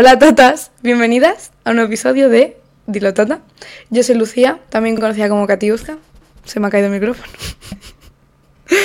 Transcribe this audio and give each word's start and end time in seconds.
Hola 0.00 0.16
totas, 0.16 0.70
bienvenidas 0.80 1.50
a 1.64 1.70
un 1.70 1.76
nuevo 1.76 1.88
episodio 1.88 2.28
de 2.28 2.56
Dilo 2.86 3.14
Tota. 3.14 3.40
Yo 3.90 4.04
soy 4.04 4.14
Lucía, 4.14 4.60
también 4.68 4.94
conocida 4.94 5.28
como 5.28 5.44
Katiuska. 5.48 5.98
Se 6.44 6.60
me 6.60 6.68
ha 6.68 6.70
caído 6.70 6.86
el 6.86 6.92
micrófono. 6.92 7.26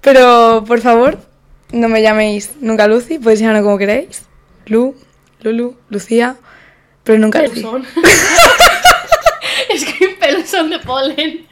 Pero 0.00 0.62
por 0.68 0.80
favor, 0.80 1.18
no 1.72 1.88
me 1.88 2.00
llaméis 2.00 2.50
nunca 2.60 2.86
Lucy, 2.86 3.18
podéis 3.18 3.40
llamarme 3.40 3.62
como 3.64 3.76
queréis. 3.76 4.22
Lu, 4.66 4.94
Lulu, 5.42 5.76
Lucía, 5.88 6.36
pero 7.02 7.18
nunca 7.18 7.42
Lucy. 7.42 7.66
Es 9.68 9.84
que 9.84 10.04
hay 10.04 10.14
pelosón 10.14 10.70
de 10.70 10.78
polen. 10.78 11.44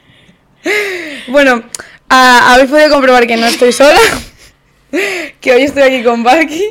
Bueno, 1.27 1.63
a- 2.07 2.53
habéis 2.53 2.69
podido 2.69 2.89
comprobar 2.91 3.27
que 3.27 3.35
no 3.35 3.45
estoy 3.45 3.73
sola, 3.73 3.99
que 5.41 5.51
hoy 5.51 5.63
estoy 5.63 5.83
aquí 5.83 6.01
con 6.01 6.23
Barky. 6.23 6.63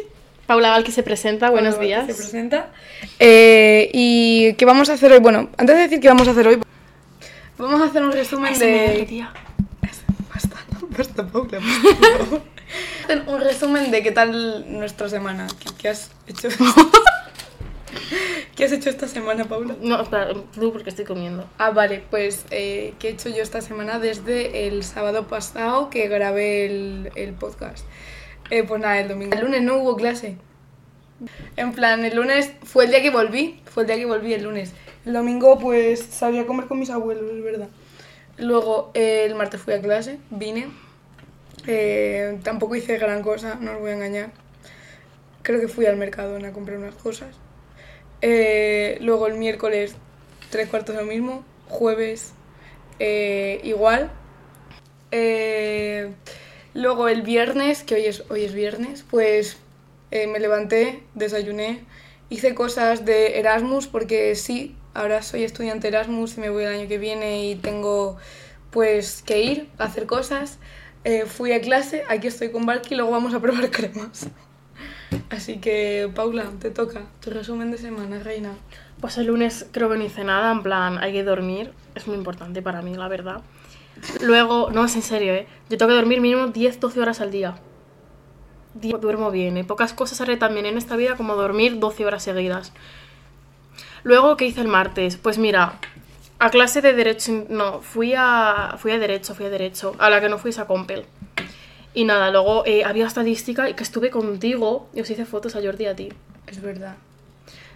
Paula 0.49 0.71
Val 0.71 0.83
que 0.83 0.93
se 0.93 1.03
presenta, 1.03 1.51
buenos 1.51 1.77
Bueno, 1.77 1.87
días. 1.87 2.07
Se 2.07 2.15
presenta. 2.15 2.71
Eh, 3.19 3.91
¿Y 3.93 4.55
qué 4.55 4.65
vamos 4.65 4.89
a 4.89 4.95
hacer 4.95 5.13
hoy? 5.13 5.19
Bueno, 5.19 5.51
antes 5.59 5.77
de 5.77 5.83
decir 5.83 6.01
qué 6.01 6.09
vamos 6.09 6.27
a 6.27 6.31
hacer 6.31 6.49
hoy, 6.49 6.59
vamos 7.59 7.83
a 7.83 7.85
hacer 7.85 8.03
un 8.03 8.13
resumen 8.13 8.55
ASMR, 8.55 8.65
de... 8.65 9.05
tía. 9.07 9.31
Basta, 10.35 10.57
basta, 10.97 11.27
Paula. 11.27 11.59
Hacer 13.05 13.25
un 13.27 13.41
resumen 13.43 13.91
de 13.91 14.03
qué 14.03 14.11
tal 14.11 14.73
nuestra 14.73 15.11
semana. 15.11 15.49
¿Qué, 15.61 15.69
qué 15.77 15.89
has 15.91 16.11
hecho? 16.27 16.49
¿Qué 18.57 18.65
has 18.65 18.73
hecho 18.73 18.89
esta 18.89 19.07
semana, 19.07 19.45
Paula? 19.45 19.77
No, 19.83 20.01
espera, 20.01 20.33
tú 20.55 20.73
porque 20.73 20.89
estoy 20.89 21.05
comiendo. 21.05 21.47
Ah, 21.59 21.73
vale, 21.73 22.03
pues 22.09 22.47
eh, 22.51 22.95
¿qué 22.99 23.09
he 23.09 23.11
hecho 23.11 23.29
yo 23.29 23.43
esta 23.43 23.61
semana 23.61 23.99
desde 23.99 24.67
el 24.67 24.83
sábado 24.83 25.27
pasado 25.27 25.91
que 25.91 26.09
grabé 26.09 26.65
el, 26.65 27.11
el 27.17 27.35
podcast? 27.35 27.85
Eh, 28.51 28.65
pues 28.65 28.81
nada, 28.81 28.99
el 29.01 29.09
domingo. 29.09 29.35
El 29.35 29.45
lunes 29.45 29.63
no 29.63 29.77
hubo 29.77 29.97
clase. 29.97 30.37
En 31.57 31.73
plan, 31.73 32.05
el 32.05 32.15
lunes 32.17 32.53
fue 32.63 32.85
el 32.85 32.91
día 32.91 33.03
que 33.03 33.11
volví, 33.11 33.61
fue 33.67 33.83
el 33.83 33.89
día 33.89 33.97
que 33.97 34.07
volví 34.07 34.33
el 34.33 34.45
lunes. 34.45 34.73
El 35.05 35.13
domingo 35.13 35.59
pues 35.59 36.01
salí 36.01 36.39
a 36.39 36.47
comer 36.47 36.67
con 36.67 36.79
mis 36.79 36.91
abuelos, 36.91 37.25
es 37.33 37.43
verdad. 37.43 37.69
Luego 38.37 38.91
el 38.95 39.35
martes 39.35 39.61
fui 39.61 39.75
a 39.75 39.81
clase, 39.81 40.19
vine. 40.31 40.69
Eh, 41.67 42.39
tampoco 42.45 42.77
hice 42.77 42.99
gran 42.99 43.23
cosa, 43.23 43.57
no 43.61 43.73
os 43.73 43.81
voy 43.81 43.91
a 43.91 43.95
engañar. 43.95 44.31
Creo 45.43 45.61
que 45.61 45.69
fui 45.69 45.87
al 45.87 45.97
Mercadona 45.97 46.49
a 46.49 46.53
comprar 46.53 46.79
unas 46.79 46.95
cosas. 46.95 47.35
Eh, 48.21 48.99
luego 49.01 49.27
el 49.27 49.35
miércoles 49.35 49.97
tres 50.51 50.69
cuartos 50.69 50.95
lo 50.95 51.05
mismo. 51.05 51.45
Jueves 51.69 52.33
igual. 53.01 54.11
Eh, 55.11 56.13
luego 56.79 57.09
el 57.09 57.23
viernes, 57.23 57.83
que 57.83 57.97
hoy 57.97 58.05
es, 58.07 58.23
hoy 58.31 58.45
es 58.45 58.55
viernes, 58.55 59.05
pues 59.11 59.59
eh, 60.13 60.29
me 60.29 60.39
levanté, 60.39 61.03
desayuné, 61.15 61.85
hice 62.31 62.55
cosas 62.55 63.05
de 63.05 63.39
Erasmus 63.41 63.89
porque 63.89 64.35
sí, 64.37 64.77
ahora 64.95 65.23
soy 65.23 65.43
estudiante 65.43 65.89
Erasmus 65.89 66.39
y 66.39 66.41
me 66.41 66.51
voy 66.51 66.65
el 66.65 66.81
año 66.81 66.89
que 66.89 66.99
viene 66.99 67.49
y 67.49 67.57
tengo 67.57 68.17
pues 68.71 69.23
que 69.23 69.43
ir 69.43 69.69
a 69.79 69.85
hacer 69.85 70.07
cosas. 70.07 70.59
Eh, 71.05 71.25
fui 71.27 71.53
a 71.53 71.61
clase, 71.61 72.05
aquí 72.09 72.29
estoy 72.29 72.51
con 72.51 72.65
Valky 72.65 72.95
y 72.95 72.97
luego 72.97 73.11
vamos 73.11 73.35
a 73.35 73.41
probar 73.41 73.71
cremas. 73.73 74.29
Así 75.31 75.59
que, 75.59 76.11
Paula, 76.15 76.45
te 76.61 76.71
toca 76.71 77.07
tu 77.21 77.31
resumen 77.31 77.73
de 77.73 77.79
semana, 77.79 78.21
reina. 78.21 78.53
Pues 79.01 79.19
el 79.19 79.27
lunes 79.27 79.67
creo 79.73 79.89
que 79.91 79.97
no 79.97 80.05
hice 80.05 80.23
nada, 80.23 80.53
en 80.53 80.63
plan, 80.63 80.99
hay 80.99 81.13
que 81.13 81.25
dormir. 81.25 81.73
Es 81.95 82.07
muy 82.07 82.17
importante 82.17 82.63
para 82.63 82.83
mí, 82.83 82.95
la 82.95 83.09
verdad. 83.09 83.43
Luego, 84.21 84.71
no, 84.71 84.85
es 84.85 84.95
en 84.97 85.03
serio, 85.03 85.35
¿eh? 85.35 85.47
Yo 85.69 85.79
tengo 85.79 85.91
que 85.91 85.97
dormir 85.97 86.21
mínimo 86.21 86.47
10-12 86.47 86.97
horas 86.99 87.21
al 87.21 87.31
día. 87.31 87.59
Duermo 88.75 89.31
bien, 89.31 89.57
¿eh? 89.57 89.65
Pocas 89.65 89.93
cosas 89.93 90.21
haré 90.21 90.37
también 90.37 90.67
en 90.67 90.77
esta 90.77 90.97
vida 90.97 91.17
como 91.17 91.35
dormir 91.35 91.79
12 91.79 92.07
horas 92.07 92.23
seguidas. 92.23 92.73
Luego, 94.05 94.37
¿qué 94.37 94.47
hice 94.47 94.61
el 94.61 94.69
martes? 94.69 95.17
Pues 95.17 95.39
mira, 95.39 95.81
a 96.39 96.51
clase 96.51 96.81
de 96.81 96.93
derecho, 96.93 97.47
no, 97.49 97.81
fui 97.81 98.15
a, 98.17 98.77
fui 98.79 98.93
a 98.93 98.99
derecho, 98.99 99.35
fui 99.35 99.47
a 99.47 99.51
derecho, 99.51 99.95
a 99.99 100.09
la 100.11 100.21
que 100.21 100.29
no 100.29 100.39
fui 100.39 100.51
es 100.51 100.59
a 100.59 100.67
Compel. 100.67 101.05
Y 101.95 102.05
nada, 102.05 102.31
luego 102.31 102.65
eh, 102.65 102.85
había 102.85 103.07
estadística 103.07 103.69
y 103.69 103.75
que 103.75 103.83
estuve 103.83 104.11
contigo 104.11 104.89
y 104.95 105.01
os 105.01 105.11
hice 105.11 105.25
fotos 105.25 105.57
a 105.57 105.63
Jordi 105.63 105.87
a 105.87 105.97
ti. 105.97 106.11
Es 106.47 106.63
verdad. 106.63 106.97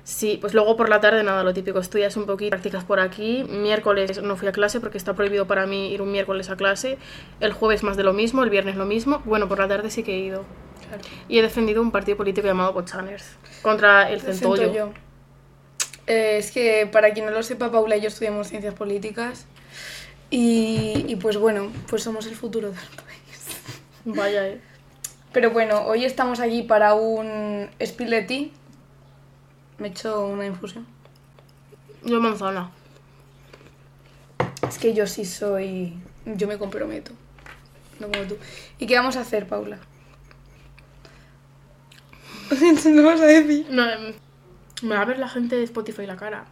Sí, 0.04 0.36
pues 0.40 0.52
luego 0.52 0.76
por 0.76 0.88
la 0.88 1.00
tarde 1.00 1.22
nada, 1.22 1.44
lo 1.44 1.54
típico, 1.54 1.78
estudias 1.78 2.16
un 2.16 2.26
poquito, 2.26 2.50
practicas 2.50 2.82
por 2.82 2.98
aquí. 2.98 3.44
Miércoles 3.48 4.20
no 4.20 4.36
fui 4.36 4.48
a 4.48 4.52
clase 4.52 4.80
porque 4.80 4.98
está 4.98 5.14
prohibido 5.14 5.46
para 5.46 5.64
mí 5.66 5.92
ir 5.92 6.02
un 6.02 6.10
miércoles 6.10 6.50
a 6.50 6.56
clase. 6.56 6.98
El 7.38 7.52
jueves 7.52 7.84
más 7.84 7.96
de 7.96 8.02
lo 8.02 8.12
mismo, 8.12 8.42
el 8.42 8.50
viernes 8.50 8.74
lo 8.74 8.84
mismo. 8.84 9.22
Bueno, 9.24 9.48
por 9.48 9.60
la 9.60 9.68
tarde 9.68 9.90
sí 9.90 10.02
que 10.02 10.14
he 10.14 10.18
ido. 10.18 10.44
Claro. 10.88 11.02
Y 11.28 11.38
he 11.38 11.42
defendido 11.42 11.80
un 11.80 11.92
partido 11.92 12.16
político 12.16 12.48
llamado 12.48 12.72
Bochaners 12.72 13.36
contra 13.62 14.10
el 14.10 14.18
Lo 14.18 14.32
Centollo. 14.32 14.92
Eh, 16.08 16.38
es 16.38 16.50
que 16.50 16.88
para 16.90 17.12
quien 17.12 17.26
no 17.26 17.32
lo 17.32 17.44
sepa, 17.44 17.70
Paula 17.70 17.96
y 17.96 18.00
yo 18.00 18.08
estudiamos 18.08 18.48
ciencias 18.48 18.74
políticas. 18.74 19.46
Y, 20.30 21.04
y 21.06 21.16
pues 21.16 21.36
bueno, 21.36 21.70
pues 21.88 22.02
somos 22.02 22.26
el 22.26 22.34
futuro 22.34 22.69
del 22.69 22.76
país. 22.76 23.60
Vaya, 24.04 24.48
eh. 24.48 24.60
Pero 25.32 25.50
bueno, 25.50 25.82
hoy 25.86 26.04
estamos 26.04 26.40
aquí 26.40 26.62
para 26.62 26.94
un 26.94 27.70
spill. 27.80 28.50
Me 29.82 29.88
he 29.88 29.91
hecho 29.91 30.26
una 30.28 30.47
infusión. 30.47 30.87
Yo 32.04 32.20
manzana. 32.20 32.70
Es 34.69 34.78
que 34.78 34.94
yo 34.94 35.09
sí 35.09 35.25
soy. 35.25 35.98
Yo 36.25 36.47
me 36.47 36.56
comprometo. 36.56 37.10
No 37.98 38.06
como 38.06 38.22
tú. 38.28 38.37
¿Y 38.78 38.87
qué 38.87 38.94
vamos 38.97 39.16
a 39.16 39.22
hacer, 39.22 39.48
Paula? 39.48 39.78
no 42.84 43.03
vas 43.03 43.20
a 43.20 43.26
decir. 43.26 43.66
No, 43.70 43.91
em, 43.91 44.15
me 44.82 44.94
va 44.94 45.00
a 45.00 45.04
ver 45.04 45.19
la 45.19 45.28
gente 45.28 45.56
de 45.56 45.65
Spotify 45.65 46.06
la 46.06 46.14
cara. 46.16 46.44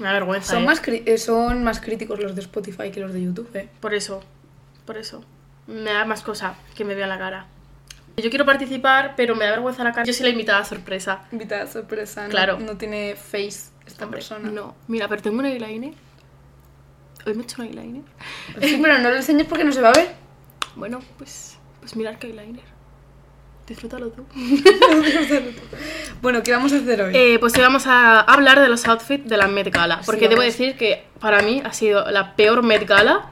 Me 0.00 0.06
da 0.08 0.12
vergüenza. 0.14 0.54
Son 0.54 0.64
eh. 0.64 0.66
más, 0.66 0.82
cri- 0.82 1.04
eh, 1.06 1.16
son 1.16 1.62
más 1.62 1.80
críticos 1.80 2.18
los 2.18 2.34
de 2.34 2.40
Spotify 2.40 2.90
que 2.90 2.98
los 2.98 3.12
de 3.12 3.22
YouTube, 3.22 3.54
¿eh? 3.54 3.68
Por 3.78 3.94
eso, 3.94 4.20
por 4.84 4.96
eso. 4.96 5.22
Me 5.68 5.92
da 5.92 6.04
más 6.06 6.22
cosa 6.22 6.56
que 6.74 6.84
me 6.84 6.96
vean 6.96 7.08
la 7.10 7.18
cara. 7.18 7.46
Yo 8.20 8.30
quiero 8.30 8.44
participar, 8.46 9.14
pero 9.16 9.34
me 9.34 9.44
da 9.44 9.52
vergüenza 9.52 9.84
la 9.84 9.92
cara. 9.92 10.04
Yo 10.04 10.12
soy 10.12 10.24
la 10.24 10.30
invitada 10.30 10.64
sorpresa. 10.64 11.22
Invitada 11.32 11.66
sorpresa, 11.66 12.24
¿no? 12.24 12.30
Claro. 12.30 12.58
No 12.58 12.76
tiene 12.76 13.14
face 13.16 13.70
esta 13.86 14.06
persona. 14.08 14.50
No, 14.50 14.74
mira, 14.88 15.08
pero 15.08 15.22
tengo 15.22 15.38
un 15.38 15.46
eyeliner. 15.46 15.94
Hoy 17.26 17.34
me 17.34 17.42
he 17.42 17.44
hecho 17.44 17.60
un 17.60 17.68
eyeliner. 17.68 18.02
Sí, 18.60 18.78
pero 18.80 18.98
no 18.98 19.10
lo 19.10 19.16
enseñes 19.16 19.46
porque 19.46 19.64
no 19.64 19.72
se 19.72 19.80
va 19.80 19.90
a 19.90 19.92
ver. 19.92 20.08
Bueno, 20.76 21.00
pues, 21.18 21.58
pues 21.80 21.96
mira 21.96 22.16
qué 22.18 22.28
eyeliner. 22.28 22.64
Disfrútalo 23.66 24.10
tú. 24.10 24.24
Bueno, 26.22 26.42
¿qué 26.42 26.52
vamos 26.52 26.72
a 26.72 26.76
hacer 26.76 27.00
hoy? 27.02 27.12
Eh, 27.16 27.38
pues 27.38 27.54
hoy 27.56 27.62
vamos 27.62 27.86
a 27.86 28.20
hablar 28.20 28.60
de 28.60 28.68
los 28.68 28.86
outfits 28.86 29.28
de 29.28 29.36
la 29.36 29.48
Met 29.48 29.72
Gala. 29.72 30.00
Porque 30.04 30.22
Sí, 30.22 30.28
debo 30.28 30.42
decir 30.42 30.76
que 30.76 31.06
para 31.18 31.40
mí 31.42 31.62
ha 31.64 31.72
sido 31.72 32.10
la 32.10 32.36
peor 32.36 32.62
Met 32.62 32.86
Gala 32.86 33.30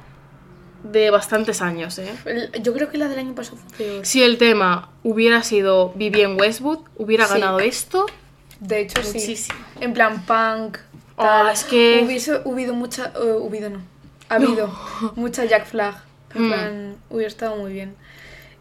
de 0.93 1.10
bastantes 1.10 1.60
años, 1.62 1.99
¿eh? 1.99 2.09
Yo 2.62 2.72
creo 2.72 2.88
que 2.91 2.99
la 2.99 3.09
del 3.09 3.19
año 3.19 3.34
pasado 3.34 3.56
fue 3.59 3.76
peor. 3.78 4.06
Si 4.06 4.22
el 4.22 4.38
tema 4.38 4.91
hubiera 5.03 5.43
sido 5.43 5.93
Vivienne 5.94 6.34
Westwood, 6.37 6.81
hubiera 6.97 7.26
Sí. 7.26 7.34
ganado 7.34 7.60
esto. 7.60 8.06
De 8.60 8.81
hecho, 8.81 9.03
sí. 9.03 9.19
Muchísimo. 9.19 9.59
En 9.81 9.93
plan 9.93 10.25
punk. 10.25 10.78
Oh, 11.16 11.47
es 11.53 11.65
que- 11.65 12.03
Hubiese 12.04 12.41
habido 12.44 12.75
mucha. 12.75 13.12
eh, 13.16 13.32
hubido 13.38 13.71
no. 13.71 13.81
Ha 14.28 14.34
habido 14.37 14.72
mucha 15.16 15.44
Jack 15.44 15.66
Flag. 15.66 15.94
En 16.34 16.43
Mm. 16.44 16.48
plan, 16.48 16.97
hubiera 17.10 17.28
estado 17.28 17.56
muy 17.56 17.72
bien. 17.72 17.94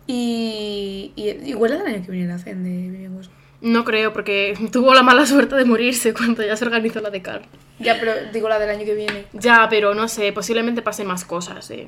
Y, 0.05 1.11
y 1.15 1.29
igual 1.49 1.71
la 1.71 1.77
del 1.83 1.95
año 1.95 2.05
que 2.05 2.11
viene 2.11 2.27
la 2.27 2.35
hacen 2.35 2.63
de 2.63 2.69
Vivian 2.69 3.15
Westwood. 3.15 3.35
No 3.59 3.83
creo, 3.83 4.13
porque 4.13 4.55
tuvo 4.71 4.93
la 4.93 5.03
mala 5.03 5.25
suerte 5.25 5.55
de 5.55 5.65
morirse 5.65 6.13
cuando 6.13 6.43
ya 6.45 6.55
se 6.55 6.65
organizó 6.65 7.01
la 7.01 7.09
de 7.09 7.21
Car. 7.21 7.41
Ya, 7.79 7.99
pero 7.99 8.13
digo 8.33 8.47
la 8.49 8.57
del 8.59 8.69
año 8.69 8.85
que 8.85 8.95
viene. 8.95 9.25
Ya, 9.33 9.67
pero 9.69 9.93
no 9.93 10.07
sé, 10.07 10.31
posiblemente 10.31 10.81
pasen 10.81 11.07
más 11.07 11.25
cosas, 11.25 11.69
¿eh? 11.71 11.87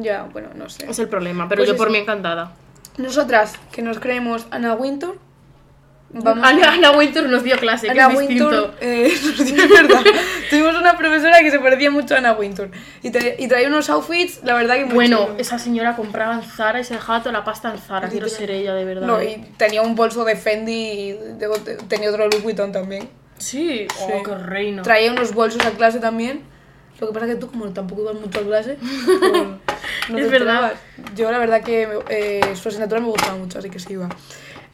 Ya, 0.00 0.24
bueno, 0.32 0.48
no 0.54 0.68
sé. 0.68 0.86
Es 0.90 0.98
el 0.98 1.08
problema, 1.08 1.48
pero 1.48 1.60
Pues 1.60 1.70
yo 1.70 1.76
por 1.76 1.90
mí 1.90 1.98
encantada. 1.98 2.52
Nosotras, 2.98 3.54
que 3.72 3.82
nos 3.82 3.98
creemos 3.98 4.46
Anna 4.50 4.74
Wintour, 4.74 5.18
vamos 6.10 6.46
Ana, 6.46 6.72
Ana 6.74 6.90
Wintour 6.92 7.28
nos 7.28 7.42
dio 7.42 7.56
clase, 7.58 7.86
que 7.88 8.00
Anna 8.00 8.12
es 8.12 8.18
distinto. 8.20 8.48
Wintour, 8.48 8.74
eh, 8.80 9.06
es 9.12 9.68
verdad. 9.68 10.00
Tuvimos 10.50 10.76
una 10.76 10.96
profesora 10.96 11.38
que 11.40 11.50
se 11.50 11.58
parecía 11.58 11.90
mucho 11.90 12.14
a 12.14 12.18
Anna 12.18 12.32
Wintour. 12.34 12.70
Y, 13.02 13.10
tra- 13.10 13.34
y 13.38 13.48
traía 13.48 13.68
unos 13.68 13.90
outfits, 13.90 14.40
la 14.44 14.54
verdad 14.54 14.76
que 14.76 14.84
muy 14.86 14.94
Bueno, 14.94 15.24
chulos. 15.24 15.40
esa 15.40 15.58
señora 15.58 15.96
compraba 15.96 16.34
en 16.34 16.42
Zara 16.42 16.80
y 16.80 16.84
se 16.84 16.94
dejaba 16.94 17.20
toda 17.20 17.32
la 17.32 17.42
pasta 17.44 17.70
en 17.72 17.78
Zara. 17.78 18.08
Quiero 18.08 18.28
ser 18.28 18.50
ella, 18.50 18.74
de 18.74 18.84
verdad. 18.84 19.06
No, 19.06 19.18
¿eh? 19.20 19.44
y 19.48 19.52
tenía 19.56 19.82
un 19.82 19.94
bolso 19.96 20.24
de 20.24 20.36
Fendi 20.36 20.72
y 20.72 21.12
de- 21.12 21.48
de- 21.48 21.76
tenía 21.88 22.10
otro 22.10 22.28
Louis 22.28 22.42
Vuitton 22.44 22.70
también. 22.72 23.08
Sí, 23.38 23.86
oh, 24.00 24.06
Sí. 24.06 24.12
qué 24.24 24.34
reina. 24.36 24.82
Traía 24.82 25.10
unos 25.10 25.34
bolsos 25.34 25.64
a 25.66 25.70
clase 25.72 25.98
también. 25.98 26.42
Lo 27.00 27.08
que 27.08 27.12
pasa 27.12 27.26
que 27.26 27.34
tú, 27.34 27.48
como 27.50 27.68
tampoco 27.70 28.02
ibas 28.02 28.14
mucho 28.14 28.38
a 28.38 28.42
clase, 28.44 28.78
pues, 28.78 29.32
no 30.08 30.18
Es 30.18 30.30
verdad. 30.30 30.72
enterabas. 30.72 31.14
Yo, 31.16 31.30
la 31.30 31.38
verdad, 31.38 31.62
que 31.62 31.88
eh, 32.08 32.40
su 32.60 32.68
asignatura 32.68 33.00
me 33.00 33.08
gustaba 33.08 33.36
mucho, 33.36 33.58
así 33.58 33.70
que 33.70 33.78
sí 33.78 33.92
iba. 33.94 34.08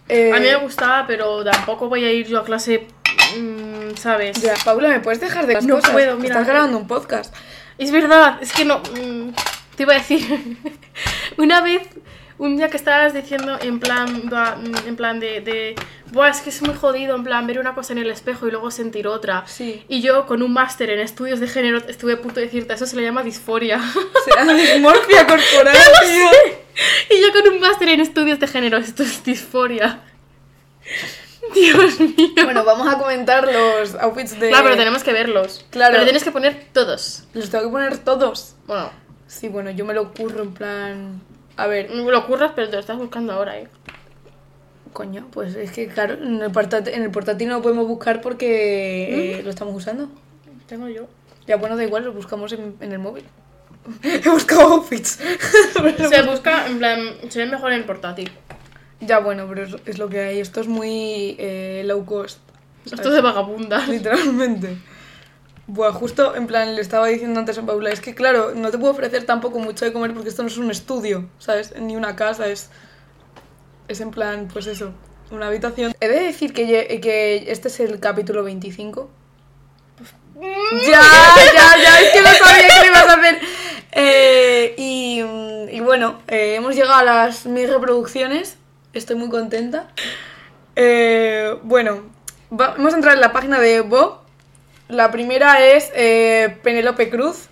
Eh, 0.09 0.33
A 0.35 0.41
mí 0.41 0.47
me 0.47 0.57
gustaba, 0.57 1.07
pero 1.07 1.45
tampoco 1.45 1.89
voy 1.89 2.05
a 2.05 2.13
ir 2.13 2.27
yo 2.27 2.41
a 2.41 2.45
clase, 2.45 2.87
mm, 3.39 3.97
¿sabes? 3.97 4.41
Ya, 4.43 4.55
Paula, 4.65 4.89
¿me 4.89 5.01
puedes 5.01 5.21
dejar 5.21 5.47
de 5.47 5.61
No 5.63 5.77
cosas? 5.77 5.91
puedo, 5.91 6.17
mira. 6.17 6.35
Estás 6.35 6.47
grabando 6.49 6.79
un 6.79 6.87
podcast. 6.89 7.35
Es 7.79 7.93
verdad, 7.93 8.39
es 8.43 8.53
que 8.53 8.65
no. 8.65 8.79
mm, 8.81 9.31
te 9.77 9.85
iba 9.85 9.93
a 9.95 9.97
decir. 9.99 10.57
Una 11.39 11.61
vez 11.61 11.83
un 12.39 12.57
día 12.57 12.69
que 12.71 12.77
estabas 12.77 13.13
diciendo 13.15 13.59
en 13.61 13.79
plan, 13.81 14.23
va- 14.33 14.59
en 14.87 14.97
plan 14.97 15.21
de, 15.21 15.41
de 15.43 15.75
Buah, 16.13 16.31
es 16.31 16.41
que 16.41 16.51
es 16.51 16.61
muy 16.63 16.75
jodido, 16.75 17.15
en 17.17 17.25
plan, 17.25 17.47
ver 17.47 17.59
una 17.59 17.75
cosa 17.75 17.93
en 17.93 17.99
el 17.99 18.11
espejo 18.11 18.49
y 18.49 18.51
luego 18.51 18.71
sentir 18.71 19.07
otra. 19.07 19.45
Sí. 19.47 19.85
Y 19.89 20.01
yo, 20.01 20.27
con 20.27 20.43
un 20.43 20.53
máster 20.53 20.91
en 20.91 21.01
estudios 21.01 21.41
de 21.41 21.49
género, 21.49 21.79
estuve 21.87 22.15
a 22.15 22.21
punto 22.21 22.41
de 22.41 22.47
decirte, 22.47 22.75
eso 22.75 22.87
se 22.87 22.97
le 22.97 23.03
llama 23.03 23.23
disforia. 23.23 23.79
O 24.21 24.33
sea, 24.33 24.45
dismorfia 24.55 25.27
corporal, 25.27 25.77
tío. 26.03 27.17
y 27.17 27.23
yo 27.23 27.33
con 27.33 27.53
un 27.55 27.61
máster 27.61 27.89
en 27.89 28.01
estudios 28.01 28.39
de 28.39 28.47
género, 28.47 28.77
esto 28.79 29.03
es 29.03 29.25
disforia. 29.25 30.01
Dios 31.55 32.01
mío. 32.01 32.45
Bueno, 32.45 32.65
vamos 32.65 32.93
a 32.93 32.99
comentar 32.99 33.51
los 33.51 33.95
outfits 33.97 34.39
de... 34.39 34.49
Claro, 34.49 34.65
pero 34.65 34.77
tenemos 34.77 35.03
que 35.03 35.13
verlos. 35.13 35.65
Claro. 35.71 35.93
Pero 35.93 36.05
tienes 36.05 36.23
que 36.23 36.31
poner 36.31 36.67
todos. 36.73 37.25
Los 37.33 37.51
tengo 37.51 37.65
que 37.65 37.71
poner 37.71 37.99
todos. 37.99 38.55
Bueno, 38.67 38.91
Sí, 39.31 39.49
bueno, 39.49 39.71
yo 39.71 39.85
me 39.85 39.95
lo 39.95 40.13
curro 40.13 40.43
en 40.43 40.53
plan... 40.53 41.21
A 41.57 41.69
ver, 41.69 41.89
lo 41.91 42.27
curras, 42.27 42.51
pero 42.57 42.69
te 42.69 42.75
lo 42.75 42.81
estás 42.81 42.99
buscando 42.99 43.33
ahora, 43.33 43.59
¿eh? 43.59 43.69
Coño, 44.93 45.29
pues 45.31 45.55
es 45.55 45.71
que 45.73 45.89
claro, 45.89 46.15
en 46.15 46.43
el, 46.43 46.51
portátil, 46.51 46.95
en 46.95 47.03
el 47.03 47.11
portátil 47.11 47.49
no 47.49 47.57
lo 47.57 47.63
podemos 47.63 47.87
buscar 47.87 48.21
porque 48.21 49.39
eh, 49.39 49.43
lo 49.43 49.51
estamos 49.51 49.75
usando. 49.75 50.11
Tengo 50.67 50.89
yo. 50.89 51.07
Ya 51.47 51.57
bueno, 51.57 51.77
da 51.77 51.85
igual, 51.85 52.05
lo 52.05 52.13
buscamos 52.13 52.53
en, 52.53 52.77
en 52.81 52.93
el 52.93 52.99
móvil. 52.99 53.25
He 54.03 54.29
buscado 54.29 54.75
outfits. 54.75 55.19
Se 56.11 56.23
busca, 56.23 56.67
en 56.67 56.79
plan, 56.79 57.01
se 57.29 57.39
ve 57.41 57.47
mejor 57.47 57.73
en 57.73 57.79
el 57.79 57.85
portátil. 57.85 58.31
ya 59.01 59.21
bueno, 59.21 59.47
pero 59.49 59.65
es, 59.65 59.77
es 59.87 59.99
lo 59.99 60.09
que 60.09 60.21
hay. 60.21 60.41
Esto 60.41 60.61
es 60.61 60.69
muy 60.69 61.37
eh, 61.39 61.83
low 61.87 62.05
cost. 62.05 62.39
Esto 62.85 63.09
es 63.09 63.15
de 63.15 63.21
vagabunda. 63.21 63.87
Literalmente. 63.89 64.77
Buah, 65.67 65.93
justo 65.93 66.35
en 66.35 66.49
plan 66.49 66.75
le 66.75 66.81
estaba 66.81 67.07
diciendo 67.07 67.39
antes 67.39 67.57
a 67.57 67.63
Paula, 67.63 67.91
es 67.91 68.01
que 68.01 68.13
claro, 68.13 68.55
no 68.57 68.73
te 68.73 68.79
puedo 68.79 68.93
ofrecer 68.93 69.25
tampoco 69.25 69.61
mucho 69.61 69.85
de 69.85 69.93
comer 69.93 70.13
porque 70.13 70.29
esto 70.29 70.43
no 70.43 70.49
es 70.49 70.59
un 70.59 70.69
estudio, 70.69 71.29
¿sabes? 71.39 71.75
Ni 71.79 71.95
una 71.95 72.17
casa, 72.17 72.49
es, 72.49 72.71
es 73.93 74.01
en 74.01 74.11
plan, 74.11 74.49
pues 74.53 74.67
eso, 74.67 74.93
una 75.31 75.47
habitación. 75.49 75.93
He 76.01 76.09
de 76.09 76.21
decir 76.21 76.53
que, 76.53 77.01
que 77.01 77.45
este 77.51 77.69
es 77.69 77.81
el 77.81 78.01
capítulo 78.01 78.43
25. 78.45 79.11
Ya, 80.41 81.03
ya, 81.55 81.83
ya, 81.83 82.01
es 82.01 82.13
que 82.13 82.21
no 82.23 82.29
sabía 82.29 82.69
que 82.69 82.79
lo 82.81 82.87
ibas 82.87 83.09
a 83.09 83.13
hacer. 83.15 83.39
Eh, 83.93 84.75
y, 84.79 85.21
y 85.77 85.81
bueno, 85.81 86.21
eh, 86.29 86.55
hemos 86.57 86.75
llegado 86.75 86.95
a 86.95 87.03
las 87.05 87.45
mil 87.47 87.69
reproducciones, 87.69 88.57
estoy 88.95 89.17
muy 89.17 89.29
contenta. 89.29 89.89
Eh, 90.77 91.57
bueno, 91.63 92.05
va- 92.53 92.75
vamos 92.77 92.93
a 92.95 92.97
entrar 92.97 93.15
en 93.15 93.21
la 93.21 93.33
página 93.33 93.59
de 93.61 93.81
Bob. 93.83 94.21
La 94.89 95.11
primera 95.11 95.65
es 95.65 95.91
eh, 95.95 96.59
Penélope 96.63 97.11
Cruz. 97.11 97.49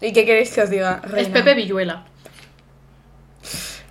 ¿Y 0.00 0.12
qué 0.12 0.24
queréis 0.26 0.52
que 0.52 0.62
os 0.62 0.70
diga, 0.70 1.02
Es? 1.16 1.28
Pepe 1.28 1.54
Villuela. 1.54 2.04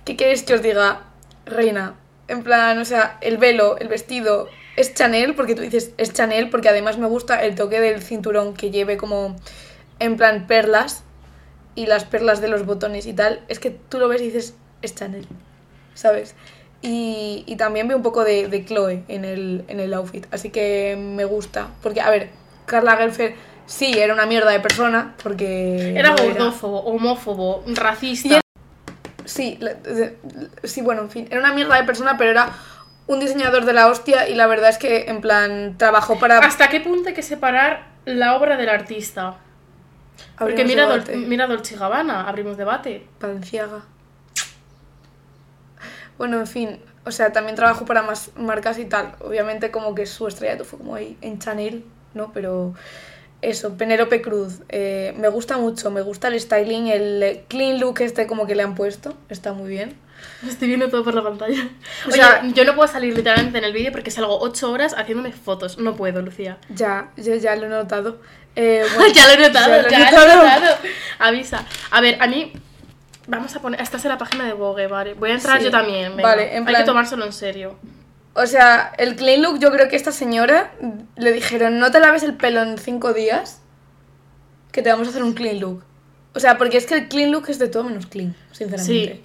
¿Qué 0.04 0.16
queréis 0.16 0.42
que 0.44 0.54
os 0.54 0.62
diga, 0.62 1.02
reina? 1.46 1.94
En 2.28 2.42
plan, 2.42 2.78
o 2.78 2.84
sea, 2.84 3.18
el 3.20 3.38
velo, 3.38 3.78
el 3.78 3.88
vestido, 3.88 4.48
es 4.76 4.94
Chanel, 4.94 5.34
porque 5.34 5.54
tú 5.54 5.62
dices 5.62 5.92
es 5.96 6.12
Chanel, 6.12 6.50
porque 6.50 6.68
además 6.68 6.98
me 6.98 7.06
gusta 7.06 7.42
el 7.42 7.54
toque 7.54 7.80
del 7.80 8.02
cinturón 8.02 8.54
que 8.54 8.70
lleve 8.70 8.96
como, 8.96 9.36
en 9.98 10.16
plan, 10.16 10.46
perlas, 10.46 11.04
y 11.74 11.86
las 11.86 12.04
perlas 12.04 12.40
de 12.40 12.48
los 12.48 12.66
botones 12.66 13.06
y 13.06 13.12
tal. 13.12 13.40
Es 13.48 13.60
que 13.60 13.70
tú 13.70 13.98
lo 13.98 14.08
ves 14.08 14.22
y 14.22 14.26
dices, 14.26 14.54
es 14.82 14.94
Chanel, 14.94 15.26
¿sabes? 15.94 16.34
Y, 16.82 17.44
y 17.46 17.56
también 17.56 17.88
veo 17.88 17.96
un 17.96 18.02
poco 18.02 18.24
de, 18.24 18.48
de 18.48 18.64
Chloe 18.64 19.04
en 19.08 19.24
el, 19.24 19.64
en 19.68 19.80
el 19.80 19.94
outfit, 19.94 20.26
así 20.32 20.50
que 20.50 20.96
me 20.98 21.24
gusta. 21.24 21.68
Porque, 21.82 22.00
a 22.00 22.10
ver, 22.10 22.30
Carla 22.66 22.96
Gelfer 22.96 23.34
sí 23.66 23.92
era 23.96 24.12
una 24.12 24.26
mierda 24.26 24.50
de 24.50 24.60
persona, 24.60 25.14
porque... 25.22 25.96
Era 25.96 26.14
gordófobo, 26.16 26.80
homófobo, 26.80 27.62
racista. 27.66 28.40
Sí, 29.26 29.58
la- 29.60 29.74
de- 29.74 30.16
sí, 30.64 30.80
bueno, 30.80 31.02
en 31.02 31.10
fin, 31.10 31.28
era 31.30 31.40
una 31.40 31.52
mierda 31.52 31.76
de 31.76 31.84
persona, 31.84 32.16
pero 32.16 32.30
era 32.30 32.50
un 33.06 33.20
diseñador 33.20 33.66
de 33.66 33.72
la 33.74 33.88
hostia 33.88 34.28
y 34.28 34.34
la 34.34 34.46
verdad 34.46 34.70
es 34.70 34.78
que, 34.78 35.04
en 35.10 35.20
plan, 35.20 35.76
trabajó 35.78 36.18
para... 36.18 36.38
¿Hasta 36.38 36.68
qué 36.68 36.80
punto 36.80 37.08
hay 37.10 37.14
que 37.14 37.22
separar 37.22 37.86
la 38.04 38.34
obra 38.36 38.56
del 38.56 38.68
artista? 38.70 39.36
Porque 40.38 40.64
mira, 40.64 40.88
Dol- 40.88 41.26
mira 41.26 41.46
Dolce 41.46 41.76
Gabbana, 41.76 42.26
abrimos 42.28 42.56
debate. 42.56 43.06
Balenciaga. 43.20 43.82
Bueno, 46.18 46.38
en 46.38 46.46
fin, 46.46 46.80
o 47.04 47.10
sea, 47.10 47.32
también 47.32 47.56
trabajó 47.56 47.84
para 47.84 48.02
más 48.02 48.30
marcas 48.36 48.78
y 48.78 48.86
tal. 48.86 49.14
Obviamente 49.20 49.70
como 49.70 49.94
que 49.94 50.06
su 50.06 50.26
estrellato 50.26 50.64
fue 50.64 50.78
como 50.78 50.94
ahí 50.94 51.16
en 51.20 51.38
Chanel, 51.38 51.84
¿no? 52.14 52.32
Pero 52.32 52.74
eso, 53.50 53.76
Penélope 53.76 54.20
Cruz, 54.22 54.60
eh, 54.68 55.14
me 55.18 55.28
gusta 55.28 55.56
mucho, 55.58 55.90
me 55.90 56.00
gusta 56.02 56.28
el 56.28 56.40
styling, 56.40 56.88
el 56.88 57.42
clean 57.48 57.78
look 57.80 58.00
este 58.00 58.26
como 58.26 58.46
que 58.46 58.54
le 58.54 58.62
han 58.62 58.74
puesto, 58.74 59.14
está 59.28 59.52
muy 59.52 59.68
bien. 59.68 59.96
Estoy 60.46 60.68
viendo 60.68 60.88
todo 60.88 61.04
por 61.04 61.14
la 61.14 61.22
pantalla. 61.22 61.68
O 62.06 62.08
O 62.08 62.12
sea- 62.12 62.40
sea, 62.40 62.52
yo 62.52 62.64
no 62.64 62.74
puedo 62.74 62.88
salir 62.90 63.14
literalmente 63.14 63.58
en 63.58 63.64
el 63.64 63.72
vídeo 63.72 63.92
porque 63.92 64.10
salgo 64.10 64.38
8 64.40 64.70
horas 64.72 64.94
haciéndome 64.96 65.32
fotos. 65.32 65.78
No 65.78 65.94
puedo, 65.94 66.22
Lucía. 66.22 66.58
Ya, 66.70 67.10
ya, 67.16 67.36
ya 67.36 67.56
lo 67.56 67.66
he 67.66 67.68
notado. 67.68 68.18
Eh, 68.58 68.82
bueno, 68.96 69.12
ya 69.12 69.26
lo 69.26 69.32
he 69.34 69.48
notado, 69.48 69.66
ya 69.68 69.82
lo 69.82 69.88
he 69.88 69.90
lo 69.90 70.32
he 70.32 70.36
notado. 70.36 70.76
Avisa. 71.18 71.66
A 71.90 72.00
ver, 72.00 72.16
a 72.22 72.26
mí. 72.26 72.52
Vamos 73.28 73.54
a 73.54 73.60
poner. 73.60 73.82
Esta 73.82 73.98
es 73.98 74.04
la 74.06 74.16
página 74.16 74.46
de 74.46 74.54
Vogue, 74.54 74.86
vale. 74.86 75.12
Voy 75.12 75.30
a 75.30 75.34
entrar 75.34 75.58
Sí, 75.58 75.64
yo 75.64 75.70
también. 75.70 76.16
venga. 76.16 76.22
vale, 76.30 76.56
en 76.56 76.62
Hay 76.66 76.72
plan- 76.72 76.82
que 76.82 76.86
tomárselo 76.86 77.26
en 77.26 77.34
serio. 77.34 77.76
O 78.36 78.46
sea, 78.46 78.92
el 78.98 79.16
clean 79.16 79.42
look, 79.42 79.58
yo 79.58 79.70
creo 79.72 79.88
que 79.88 79.96
esta 79.96 80.12
señora 80.12 80.72
le 81.16 81.32
dijeron, 81.32 81.78
no 81.78 81.90
te 81.90 82.00
laves 82.00 82.22
el 82.22 82.34
pelo 82.34 82.62
en 82.62 82.76
cinco 82.76 83.14
días, 83.14 83.60
que 84.72 84.82
te 84.82 84.90
vamos 84.90 85.06
a 85.06 85.10
hacer 85.10 85.22
un 85.22 85.32
clean 85.32 85.58
look. 85.58 85.82
O 86.34 86.40
sea, 86.40 86.58
porque 86.58 86.76
es 86.76 86.84
que 86.84 86.94
el 86.94 87.08
clean 87.08 87.32
look 87.32 87.46
es 87.48 87.58
de 87.58 87.68
todo 87.68 87.84
menos 87.84 88.06
clean, 88.06 88.36
sinceramente. 88.52 89.22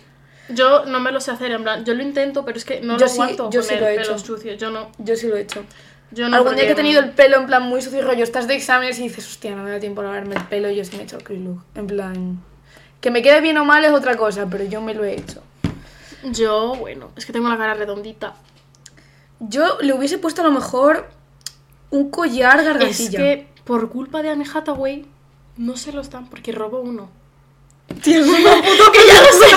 Sí. 0.48 0.54
Yo 0.54 0.86
no 0.86 1.02
me 1.02 1.12
lo 1.12 1.20
sé 1.20 1.32
hacer, 1.32 1.52
en 1.52 1.64
plan. 1.64 1.84
Yo 1.84 1.94
lo 1.94 2.04
intento, 2.04 2.46
pero 2.46 2.58
es 2.58 2.64
que 2.64 2.80
no 2.80 2.98
Yo 2.98 3.06
lo 3.06 3.08
sí, 3.12 3.22
aguanto 3.22 3.50
yo 3.52 3.62
sí 3.62 3.76
lo 3.76 3.88
he 3.88 3.96
pelos 3.96 4.08
hecho. 4.08 4.18
sucios. 4.20 4.58
Yo 4.58 4.72
no. 4.72 4.90
Yo 4.98 5.16
sí 5.16 5.28
lo 5.28 5.36
he 5.36 5.42
hecho. 5.42 5.64
Yo 6.12 6.30
no 6.30 6.38
Algún 6.38 6.56
día 6.56 6.66
que 6.66 6.72
he 6.72 6.76
tenido 6.76 7.02
el 7.02 7.12
pelo 7.12 7.38
en 7.38 7.48
plan 7.48 7.64
muy 7.64 7.82
sucio 7.82 8.00
y 8.00 8.02
rollo, 8.02 8.24
estás 8.24 8.48
de 8.48 8.56
exámenes 8.56 9.00
y 9.00 9.04
dices, 9.04 9.28
hostia, 9.28 9.56
no 9.56 9.64
me 9.64 9.72
da 9.72 9.80
tiempo 9.80 10.02
a 10.02 10.06
lavarme 10.06 10.36
el 10.36 10.44
pelo, 10.44 10.70
yo 10.70 10.84
sí 10.84 10.92
me 10.96 11.02
he 11.02 11.06
hecho 11.06 11.18
el 11.18 11.24
clean 11.24 11.46
look. 11.46 11.64
En 11.76 11.88
plan, 11.88 12.40
que 13.00 13.12
me 13.12 13.22
quede 13.22 13.40
bien 13.42 13.58
o 13.58 13.66
mal 13.66 13.84
es 13.86 13.92
otra 13.92 14.16
cosa, 14.18 14.48
pero 14.50 14.64
yo 14.66 14.82
me 14.82 14.94
lo 14.94 15.04
he 15.06 15.14
hecho. 15.14 15.42
Yo, 16.24 16.76
bueno, 16.76 17.12
es 17.16 17.26
que 17.26 17.34
tengo 17.34 17.50
la 17.50 17.58
cara 17.58 17.74
redondita. 17.74 18.36
Yo 19.42 19.80
le 19.82 19.94
hubiese 19.94 20.18
puesto 20.20 20.42
a 20.42 20.44
lo 20.46 20.52
mejor 20.52 21.10
un 21.90 22.10
collar 22.12 22.60
Es 22.60 22.66
gargantilla. 22.66 23.18
que 23.20 23.48
por 23.66 23.90
culpa 23.90 24.22
de 24.22 24.30
Anne 24.30 24.46
Hathaway 24.52 25.06
no 25.58 25.76
se 25.78 25.92
los 25.92 26.10
dan 26.10 26.28
porque 26.30 26.52
robo 26.52 26.80
uno. 26.80 27.10
Tío, 28.04 28.22
es 28.22 28.28
una 28.28 28.52
puto 28.62 28.92
que 28.92 29.00
ya 29.08 29.22
lo 29.22 29.28
sé. 29.38 29.48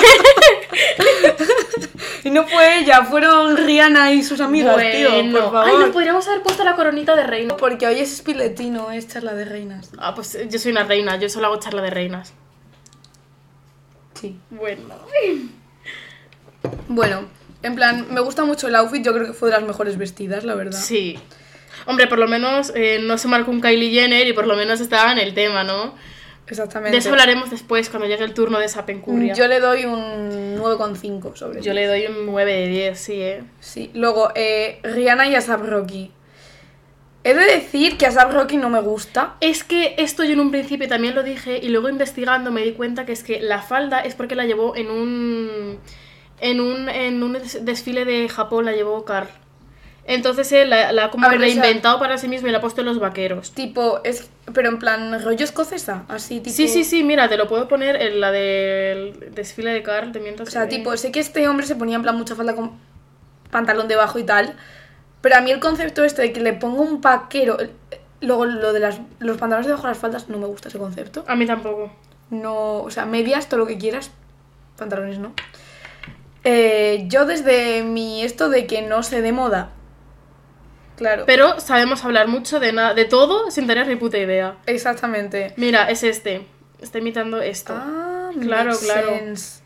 y 2.25 2.31
no 2.31 2.45
fue 2.47 2.79
ella, 2.79 3.05
fueron 3.05 3.55
Rihanna 3.55 4.11
y 4.11 4.23
sus 4.23 4.41
amigas, 4.41 4.75
tío, 4.77 5.09
por 5.31 5.51
favor. 5.51 5.63
Ay, 5.65 5.77
nos 5.77 5.89
podríamos 5.91 6.27
haber 6.27 6.41
puesto 6.41 6.63
la 6.63 6.75
coronita 6.75 7.15
de 7.15 7.23
reina. 7.23 7.55
Porque 7.55 7.87
hoy 7.87 7.99
es 7.99 8.11
espiletino, 8.11 8.91
es 8.91 9.07
charla 9.07 9.33
de 9.35 9.45
reinas. 9.45 9.91
Ah, 9.97 10.13
pues 10.15 10.35
eh, 10.35 10.47
yo 10.49 10.59
soy 10.59 10.71
una 10.71 10.83
reina, 10.83 11.15
yo 11.17 11.29
solo 11.29 11.47
hago 11.47 11.59
charla 11.59 11.81
de 11.81 11.91
reinas. 11.91 12.33
Sí. 14.15 14.37
Bueno. 14.49 14.95
Bueno, 16.87 17.25
en 17.65 17.75
plan, 17.75 18.07
me 18.11 18.21
gusta 18.21 18.45
mucho 18.45 18.67
el 18.67 18.75
outfit, 18.75 19.03
yo 19.03 19.13
creo 19.13 19.27
que 19.27 19.33
fue 19.33 19.49
de 19.49 19.57
las 19.57 19.65
mejores 19.65 19.97
vestidas, 19.97 20.43
la 20.43 20.55
verdad. 20.55 20.79
Sí. 20.79 21.19
Hombre, 21.87 22.07
por 22.07 22.19
lo 22.19 22.27
menos 22.27 22.71
eh, 22.75 22.99
no 23.01 23.17
se 23.17 23.27
marcó 23.27 23.51
un 23.51 23.61
Kylie 23.61 23.91
Jenner 23.91 24.27
y 24.27 24.33
por 24.33 24.47
lo 24.47 24.55
menos 24.55 24.79
estaba 24.79 25.11
en 25.11 25.17
el 25.17 25.33
tema, 25.33 25.63
¿no? 25.63 25.93
Exactamente. 26.47 26.91
De 26.91 26.97
eso 26.97 27.09
hablaremos 27.09 27.49
después 27.49 27.89
cuando 27.89 28.07
llegue 28.07 28.23
el 28.23 28.33
turno 28.33 28.59
de 28.59 28.65
esa 28.65 28.85
pencurria. 28.85 29.33
Yo 29.33 29.47
le 29.47 29.59
doy 29.59 29.85
un 29.85 30.57
9,5 30.57 31.35
sobre 31.35 31.57
Yo 31.61 31.73
10. 31.73 31.75
le 31.75 31.87
doy 31.87 32.05
un 32.05 32.27
9 32.27 32.53
de 32.53 32.67
10, 32.67 32.99
sí, 32.99 33.21
eh. 33.21 33.43
Sí. 33.59 33.89
Luego, 33.95 34.31
eh, 34.35 34.79
Rihanna 34.83 35.27
y 35.27 35.35
Asap 35.35 35.61
Rocky. 35.65 36.11
He 37.23 37.33
de 37.33 37.45
decir 37.45 37.97
que 37.97 38.05
Asap 38.05 38.31
Rocky 38.31 38.57
no 38.57 38.69
me 38.69 38.79
gusta. 38.81 39.35
Es 39.41 39.63
que 39.63 39.95
esto 39.97 40.23
yo 40.23 40.33
en 40.33 40.39
un 40.39 40.51
principio 40.51 40.87
también 40.87 41.15
lo 41.15 41.23
dije 41.23 41.59
y 41.61 41.69
luego 41.69 41.89
investigando 41.89 42.51
me 42.51 42.61
di 42.61 42.73
cuenta 42.73 43.07
que 43.07 43.13
es 43.13 43.23
que 43.23 43.41
la 43.41 43.63
falda 43.63 44.01
es 44.01 44.13
porque 44.13 44.35
la 44.35 44.45
llevó 44.45 44.75
en 44.75 44.91
un 44.91 45.79
en 46.39 46.59
un, 46.61 46.89
en 46.89 47.21
un 47.23 47.33
des- 47.33 47.63
desfile 47.65 48.05
de 48.05 48.27
Japón, 48.29 48.65
la 48.65 48.73
llevó 48.73 49.05
Carl. 49.05 49.27
Entonces 50.07 50.51
él 50.51 50.69
la, 50.69 50.91
la 50.91 51.05
ha 51.05 51.09
como 51.11 51.27
ver, 51.27 51.37
o 51.37 51.39
sea- 51.41 51.47
reinventado 51.47 51.97
para 51.97 52.17
sí 52.19 52.27
mismo 52.27 52.47
y 52.47 52.51
la 52.51 52.59
ha 52.59 52.61
puesto 52.61 52.81
en 52.81 52.87
los 52.87 52.99
vaqueros. 52.99 53.51
Tipo, 53.53 54.01
es. 54.03 54.29
Pero 54.53 54.69
en 54.69 54.77
plan, 54.77 55.19
rollo 55.23 55.43
escocesa, 55.43 56.03
así 56.09 56.39
tipo. 56.41 56.55
Sí, 56.55 56.67
sí, 56.67 56.83
sí, 56.83 57.03
mira, 57.03 57.27
te 57.27 57.37
lo 57.37 57.47
puedo 57.47 57.67
poner 57.67 57.95
en 57.99 58.21
la 58.21 58.31
del 58.31 59.31
desfile 59.33 59.71
de 59.73 59.81
Carl 59.81 60.11
de 60.11 60.19
mientras 60.19 60.47
O 60.49 60.51
sea, 60.51 60.67
que- 60.67 60.77
tipo, 60.77 60.95
sé 60.97 61.11
que 61.11 61.19
este 61.19 61.47
hombre 61.47 61.65
se 61.65 61.75
ponía 61.75 61.95
en 61.95 62.03
plan 62.03 62.15
mucha 62.15 62.35
falda 62.35 62.53
con 62.55 62.73
pantalón 63.49 63.87
debajo 63.87 64.19
y 64.19 64.23
tal. 64.23 64.55
Pero 65.21 65.37
a 65.37 65.41
mí 65.41 65.49
el 65.49 65.59
concepto 65.59 66.03
este 66.03 66.21
de 66.21 66.31
que 66.33 66.39
le 66.39 66.53
pongo 66.53 66.83
un 66.83 67.01
vaquero. 67.01 67.57
Luego 68.21 68.45
lo 68.45 68.73
de 68.73 68.79
las, 68.79 68.99
los 69.19 69.37
pantalones 69.37 69.65
debajo 69.65 69.83
de 69.87 69.89
las 69.89 69.97
faldas 69.97 70.29
no 70.29 70.37
me 70.37 70.45
gusta 70.45 70.69
ese 70.69 70.77
concepto. 70.77 71.25
A 71.27 71.35
mí 71.35 71.47
tampoco. 71.47 71.91
No, 72.29 72.77
o 72.83 72.91
sea, 72.91 73.05
medias, 73.07 73.49
todo 73.49 73.59
lo 73.61 73.65
que 73.65 73.79
quieras. 73.79 74.11
Pantalones 74.77 75.17
no. 75.17 75.33
Eh, 76.45 77.05
yo 77.07 77.25
desde 77.25 77.83
mi 77.83 78.23
esto 78.23 78.49
de 78.49 78.67
que 78.67 78.81
no 78.83 79.03
sé 79.03 79.21
de 79.21 79.31
moda. 79.31 79.71
Claro. 80.95 81.23
Pero 81.25 81.59
sabemos 81.59 82.05
hablar 82.05 82.27
mucho 82.29 82.59
de 82.61 82.71
nada, 82.71 82.93
de 82.93 83.03
todo 83.05 83.51
sin 83.51 83.67
tener 83.67 83.87
ni 83.87 83.95
puta 83.97 84.17
idea. 84.17 84.55
Exactamente. 84.65 85.53
Mira, 85.57 85.89
es 85.89 86.03
este. 86.03 86.47
Está 86.81 86.99
imitando 86.99 87.41
esto. 87.41 87.73
Ah, 87.75 88.29
Claro, 88.39 88.71
claro. 88.77 89.09
sense. 89.17 89.61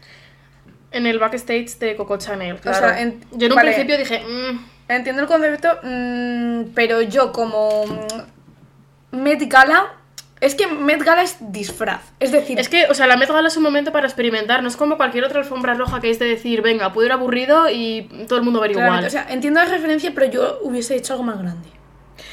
En 0.92 1.06
el 1.06 1.20
backstage 1.20 1.78
de 1.80 1.96
Coco 1.96 2.18
Chanel. 2.18 2.60
sea, 2.64 2.72
Claro. 2.72 2.98
en- 2.98 3.22
Yo 3.32 3.46
en 3.48 3.52
un 3.52 3.56
vale. 3.58 3.72
principio 3.74 3.98
dije, 3.98 4.24
"Mm, 4.28 4.66
entiendo 4.88 5.22
el 5.22 5.28
concepto, 5.28 5.68
mm, 5.84 6.72
pero 6.74 7.02
yo 7.02 7.32
como 7.32 7.86
mm, 7.86 9.18
Met 9.18 9.42
Gala, 9.50 9.94
es 10.42 10.56
que 10.56 10.68
Met 10.68 11.04
Gala 11.04 11.24
es 11.24 11.38
disfraz. 11.40 12.02
Es 12.20 12.32
decir, 12.32 12.60
Es 12.60 12.70
que, 12.70 12.86
o 12.86 12.94
sea, 12.94 13.08
la 13.08 13.18
Met 13.18 13.30
Gala 13.30 13.48
es 13.48 13.58
un 13.58 13.64
momento 13.64 13.92
para 13.92 14.08
experimentar, 14.08 14.62
no 14.62 14.70
es 14.70 14.78
como 14.78 14.98
cualquier 14.98 15.24
otra 15.26 15.40
alfombra 15.40 15.74
roja 15.74 16.00
que 16.00 16.10
es 16.10 16.20
de 16.20 16.26
decir, 16.26 16.62
venga, 16.62 16.94
puedo 16.94 17.06
ir 17.08 17.12
aburrido 17.12 17.70
y 17.70 18.10
todo 18.28 18.40
el 18.40 18.46
mundo 18.46 18.60
ver 18.62 18.72
igual. 18.72 18.86
claramente, 18.86 19.08
o 19.08 19.22
sea, 19.22 19.34
entiendo 19.34 19.60
la 19.60 19.66
referencia, 19.68 20.12
pero 20.16 20.32
yo 20.32 20.60
hubiese 20.64 20.96
hecho 20.96 21.14
algo 21.14 21.24
más 21.26 21.40
grande. 21.40 21.68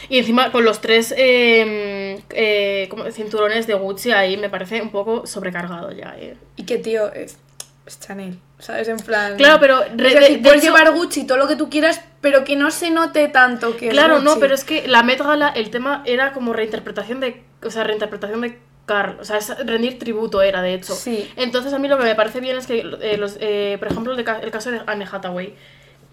Y 0.08 0.18
encima 0.18 0.52
con 0.52 0.64
los 0.64 0.80
tres 0.80 1.12
eh, 1.16 2.20
eh, 2.30 2.86
como 2.90 3.10
cinturones 3.10 3.66
de 3.66 3.74
Gucci 3.74 4.12
ahí 4.12 4.36
me 4.36 4.48
parece 4.48 4.80
un 4.82 4.90
poco 4.90 5.26
sobrecargado 5.26 5.90
ya. 5.92 6.14
eh. 6.18 6.36
Y 6.56 6.64
que, 6.64 6.78
tío, 6.78 7.12
es, 7.12 7.38
es 7.86 8.00
Chanel, 8.00 8.38
¿sabes? 8.58 8.88
En 8.88 8.98
plan... 8.98 9.36
Claro, 9.36 9.58
pero 9.60 9.80
de 9.80 10.40
puedes 10.42 10.62
llevar 10.62 10.92
Gucci 10.92 11.26
todo 11.26 11.38
lo 11.38 11.48
que 11.48 11.56
tú 11.56 11.68
quieras, 11.68 12.00
pero 12.20 12.44
que 12.44 12.56
no 12.56 12.70
se 12.70 12.90
note 12.90 13.28
tanto 13.28 13.76
que 13.76 13.88
es 13.88 13.92
Claro, 13.92 14.20
no, 14.20 14.38
pero 14.38 14.54
es 14.54 14.64
que 14.64 14.88
la 14.88 15.02
Met 15.02 15.20
Gala, 15.20 15.48
el 15.48 15.70
tema 15.70 16.02
era 16.06 16.32
como 16.32 16.52
reinterpretación 16.52 17.20
de. 17.20 17.42
O 17.62 17.70
sea, 17.70 17.84
reinterpretación 17.84 18.40
de 18.40 18.58
Carl. 18.86 19.18
O 19.20 19.24
sea, 19.24 19.38
es 19.38 19.56
rendir 19.66 19.98
tributo 19.98 20.42
era, 20.42 20.62
de 20.62 20.74
hecho. 20.74 20.94
Sí. 20.94 21.30
Entonces 21.36 21.72
a 21.72 21.78
mí 21.78 21.88
lo 21.88 21.98
que 21.98 22.04
me 22.04 22.14
parece 22.14 22.40
bien 22.40 22.56
es 22.56 22.66
que, 22.66 22.80
eh, 23.00 23.16
los, 23.18 23.36
eh, 23.40 23.76
por 23.78 23.88
ejemplo, 23.88 24.12
el, 24.12 24.24
de 24.24 24.32
el 24.42 24.50
caso 24.50 24.70
de 24.70 24.80
Anne 24.86 25.06
Hathaway. 25.10 25.54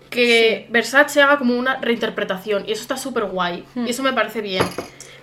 Que 0.09 0.67
Versace 0.69 1.23
haga 1.23 1.39
como 1.39 1.57
una 1.57 1.77
reinterpretación. 1.77 2.65
Y 2.67 2.71
eso 2.71 2.83
está 2.83 2.97
súper 2.97 3.25
guay. 3.25 3.65
Y 3.75 3.89
eso 3.89 4.03
me 4.03 4.13
parece 4.13 4.41
bien. 4.41 4.63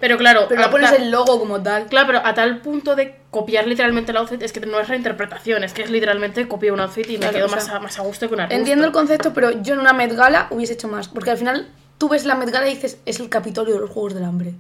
Pero 0.00 0.16
claro. 0.16 0.47
Pero 0.49 0.62
no 0.62 0.71
pones 0.71 0.92
el 0.92 1.11
logo 1.11 1.38
como 1.38 1.62
tal. 1.62 1.87
Claro, 1.87 2.07
pero 2.07 2.23
a 2.25 2.33
tal 2.35 2.61
punto 2.62 2.97
de 2.97 3.21
copiar 3.30 3.66
literalmente 3.66 4.12
el 4.12 4.16
outfit 4.16 4.42
es 4.42 4.52
que 4.52 4.61
no 4.61 4.80
es 4.80 4.88
reinterpretación, 4.88 5.62
es 5.62 5.73
que 5.73 5.83
es 5.83 5.90
literalmente 5.90 6.49
copiar 6.49 6.73
un 6.73 6.80
outfit 6.80 7.07
y 7.09 7.12
me 7.12 7.19
Claro, 7.19 7.35
quedo 7.35 7.47
o 7.47 7.49
sea, 7.50 7.57
más, 7.59 7.69
a, 7.69 7.80
más 7.80 7.99
a 7.99 8.02
gusto 8.02 8.26
que 8.28 8.35
un 8.35 8.40
arbusto. 8.40 8.59
Entiendo 8.59 8.87
el 8.87 8.92
concepto, 8.92 9.33
pero 9.35 9.50
yo 9.62 9.75
en 9.75 9.80
una 9.80 9.92
Met 9.92 10.12
Gala 10.14 10.47
hubiese 10.50 10.73
hecho 10.73 10.88
más. 10.88 11.09
Porque 11.09 11.30
al 11.30 11.37
final 11.38 11.69
tú 11.99 12.09
ves 12.09 12.25
la 12.25 12.35
Met 12.35 12.50
Gala 12.50 12.66
y 12.69 12.75
dices, 12.75 12.99
es 13.04 13.21
el 13.21 13.28
Capitolio 13.28 13.75
de 13.75 13.80
los 13.80 13.90
Juegos 13.90 14.14
del 14.14 14.25
Hambre, 14.25 14.54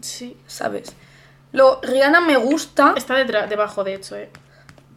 Sí. 0.00 0.36
¿sabes? 0.46 0.94
Luego, 1.52 1.80
Rihanna 1.82 2.20
me 2.20 2.36
gusta. 2.36 2.94
Está 2.96 3.14
detrás, 3.14 3.48
debajo, 3.50 3.84
de 3.84 3.94
hecho, 3.94 4.16
eh. 4.16 4.30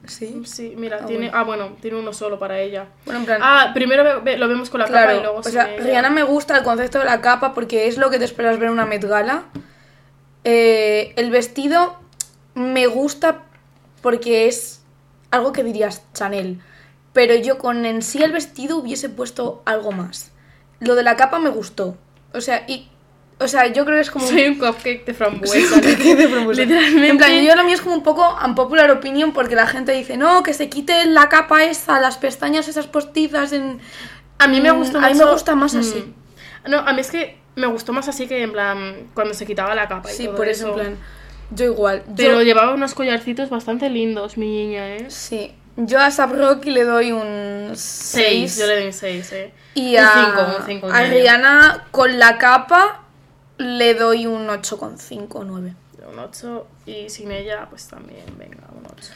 Sí. 0.07 0.41
Sí, 0.45 0.73
mira, 0.77 0.99
Ah, 1.01 1.05
tiene. 1.07 1.29
bueno. 1.29 1.37
Ah, 1.37 1.43
bueno, 1.43 1.77
tiene 1.81 1.97
uno 1.97 2.13
solo 2.13 2.37
para 2.37 2.59
ella. 2.59 2.85
Bueno, 3.05 3.21
en 3.21 3.25
plan. 3.25 3.39
Ah, 3.43 3.71
primero 3.73 4.03
ve- 4.03 4.19
ve- 4.23 4.37
lo 4.37 4.47
vemos 4.47 4.69
con 4.69 4.79
la 4.79 4.85
capa 4.85 4.99
y 4.99 5.03
claro. 5.05 5.21
luego 5.21 5.39
O 5.39 5.43
sea. 5.43 5.65
Rihanna 5.79 6.11
me 6.11 6.21
gusta 6.23 6.55
el 6.57 6.63
concepto 6.63 6.99
de 6.99 7.05
la 7.05 7.21
capa 7.21 7.53
porque 7.55 7.87
es 7.87 7.97
lo 7.97 8.09
que 8.11 8.19
te 8.19 8.25
esperas 8.25 8.59
ver 8.59 8.67
en 8.67 8.73
una 8.73 8.85
Met 8.85 9.03
Gala. 9.03 9.45
Eh, 10.45 11.13
el 11.17 11.29
vestido 11.31 11.97
me 12.53 12.87
gusta 12.87 13.41
porque 14.01 14.47
es 14.47 14.81
algo 15.31 15.51
que 15.51 15.63
dirías 15.63 16.03
Chanel. 16.13 16.61
Pero 17.13 17.35
yo 17.35 17.57
con 17.57 17.85
en 17.85 18.01
sí 18.01 18.21
el 18.23 18.31
vestido 18.31 18.77
hubiese 18.77 19.09
puesto 19.09 19.61
algo 19.65 19.91
más. 19.91 20.31
Lo 20.79 20.95
de 20.95 21.03
la 21.03 21.15
capa 21.17 21.39
me 21.39 21.49
gustó. 21.49 21.97
O 22.33 22.41
sea, 22.41 22.63
y. 22.67 22.87
O 23.39 23.49
sea, 23.49 23.67
yo 23.67 23.83
creo 23.83 23.97
que 23.97 24.01
es 24.01 24.11
como. 24.11 24.25
Soy 24.27 24.45
un 24.47 24.55
cupcake 24.55 25.05
de 25.05 25.13
frambuesa. 25.13 25.81
Literalmente. 25.81 27.09
En 27.09 27.17
plan, 27.17 27.31
yo 27.41 27.55
lo 27.55 27.63
mío 27.65 27.73
es 27.75 27.81
como 27.81 27.95
un 27.95 28.03
poco 28.03 28.37
unpopular 28.45 28.89
opinion 28.91 29.33
porque 29.33 29.55
la 29.55 29.67
gente 29.67 29.91
dice, 29.93 30.15
no, 30.15 30.41
que 30.43 30.53
se 30.53 30.69
quite 30.69 31.05
la 31.05 31.27
capa 31.27 31.63
esa, 31.65 31.99
las 31.99 32.17
pestañas 32.17 32.67
esas 32.67 32.87
postizas 32.87 33.51
en... 33.51 33.79
A 34.37 34.47
mí 34.47 34.59
me 34.61 34.71
Mm, 34.71 34.77
gusta 34.77 34.99
a 35.05 35.09
mí 35.09 35.17
me 35.17 35.25
gusta 35.25 35.55
más 35.55 35.73
Mm. 35.73 35.79
así. 35.79 36.13
No, 36.67 36.79
a 36.79 36.93
mí 36.93 37.01
es 37.01 37.11
que 37.11 37.37
me 37.55 37.67
gustó 37.67 37.93
más 37.93 38.07
así 38.07 38.27
que 38.27 38.41
en 38.41 38.51
plan 38.51 39.07
cuando 39.13 39.33
se 39.33 39.45
quitaba 39.45 39.75
la 39.75 39.87
capa 39.87 40.11
y 40.11 40.15
Sí, 40.15 40.25
todo 40.25 40.35
por 40.35 40.47
eso, 40.47 40.69
en 40.69 40.73
plan, 40.73 40.97
yo 41.51 41.65
igual. 41.65 42.03
Pero 42.15 42.35
yo, 42.35 42.41
llevaba 42.41 42.73
unos 42.73 42.93
collarcitos 42.93 43.49
bastante 43.49 43.89
lindos, 43.89 44.37
mi 44.37 44.47
niña, 44.47 44.95
¿eh? 44.95 45.05
Sí, 45.09 45.53
yo 45.77 45.99
a 45.99 46.11
Sap 46.11 46.31
Rocky 46.33 46.71
le 46.71 46.83
doy 46.83 47.11
un 47.11 47.71
6. 47.75 47.79
Seis, 47.79 48.57
yo 48.57 48.67
le 48.67 48.75
doy 48.75 48.85
un 48.87 48.93
6, 48.93 49.31
¿eh? 49.33 49.53
Y 49.73 49.97
un 49.97 50.03
a, 50.03 50.57
5, 50.57 50.57
un 50.59 50.65
5 50.65 50.87
a 50.87 51.03
Rihanna 51.03 51.87
con 51.91 52.17
la 52.17 52.37
capa 52.37 53.01
le 53.57 53.93
doy 53.93 54.25
un 54.25 54.47
8,5 54.47 55.27
o 55.31 55.43
9. 55.43 55.73
Un 56.11 56.19
8 56.19 56.67
y 56.85 57.09
sin 57.09 57.31
ella, 57.31 57.67
pues 57.69 57.87
también, 57.87 58.25
venga, 58.37 58.67
un 58.71 58.85
8. 58.85 59.11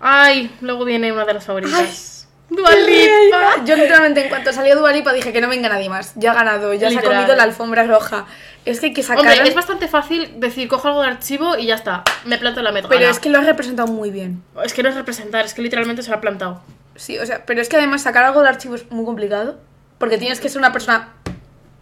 Ay, 0.00 0.54
luego 0.60 0.84
viene 0.84 1.12
una 1.12 1.24
de 1.24 1.34
las 1.34 1.44
favoritas. 1.44 2.15
Lipa. 2.50 3.64
Yo 3.64 3.76
literalmente 3.76 4.22
en 4.22 4.28
cuanto 4.28 4.52
salió 4.52 4.76
Dua 4.76 4.92
Lipa 4.92 5.12
dije 5.12 5.32
que 5.32 5.40
no 5.40 5.48
venga 5.48 5.68
nadie 5.68 5.88
más. 5.88 6.12
Ya 6.16 6.32
ha 6.32 6.34
ganado, 6.34 6.72
ya 6.74 6.80
se 6.80 6.86
ha 6.86 6.90
Literal. 7.00 7.14
comido 7.16 7.36
la 7.36 7.42
alfombra 7.42 7.84
roja. 7.84 8.26
Es 8.64 8.80
que 8.80 8.86
hay 8.86 8.92
que 8.92 9.02
sacar... 9.02 9.20
Hombre, 9.20 9.48
es 9.48 9.54
bastante 9.54 9.88
fácil 9.88 10.40
decir, 10.40 10.68
cojo 10.68 10.88
algo 10.88 11.02
de 11.02 11.08
archivo 11.08 11.56
y 11.56 11.66
ya 11.66 11.74
está, 11.76 12.02
me 12.24 12.38
planto 12.38 12.60
en 12.60 12.64
la 12.64 12.72
Met 12.72 12.86
Pero 12.88 13.08
es 13.08 13.20
que 13.20 13.28
lo 13.30 13.38
has 13.38 13.46
representado 13.46 13.88
muy 13.88 14.10
bien. 14.10 14.42
Es 14.64 14.74
que 14.74 14.82
no 14.82 14.88
es 14.88 14.94
representar, 14.94 15.44
es 15.44 15.54
que 15.54 15.62
literalmente 15.62 16.02
se 16.02 16.10
lo 16.10 16.16
ha 16.16 16.20
plantado. 16.20 16.62
Sí, 16.96 17.18
o 17.18 17.26
sea, 17.26 17.44
pero 17.46 17.60
es 17.60 17.68
que 17.68 17.76
además 17.76 18.02
sacar 18.02 18.24
algo 18.24 18.40
del 18.40 18.48
archivo 18.48 18.74
es 18.74 18.90
muy 18.90 19.04
complicado. 19.04 19.58
Porque 19.98 20.18
tienes 20.18 20.40
que 20.40 20.48
ser 20.48 20.58
una 20.58 20.72
persona 20.72 21.14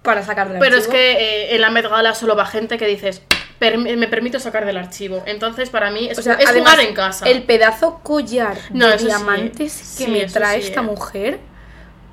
para 0.02 0.22
sacar 0.22 0.48
del 0.48 0.58
Pero 0.60 0.76
es 0.76 0.84
archivo. 0.84 0.92
que 0.92 1.12
eh, 1.12 1.54
en 1.54 1.60
la 1.60 1.70
Met 1.70 1.88
Gala 1.88 2.14
solo 2.14 2.36
va 2.36 2.46
gente 2.46 2.78
que 2.78 2.86
dices, 2.86 3.22
"Permi- 3.60 3.96
me 3.96 4.08
permito 4.08 4.38
sacar 4.40 4.64
del 4.66 4.76
archivo. 4.76 5.22
Entonces, 5.26 5.70
para 5.70 5.90
mí, 5.90 6.08
es, 6.10 6.18
O 6.18 6.22
sea, 6.22 6.34
es 6.34 6.48
además, 6.48 6.72
jugar 6.72 6.86
en 6.88 6.94
casa. 6.94 7.26
El 7.28 7.42
pedazo 7.44 8.00
collar 8.02 8.56
No, 8.70 8.88
de 8.88 8.98
sí, 8.98 9.06
diamantes 9.06 9.94
que 9.98 10.04
sí, 10.04 10.10
me 10.10 10.26
trae 10.26 10.60
sí, 10.60 10.68
esta 10.68 10.80
eh. 10.80 10.84
mujer. 10.84 11.38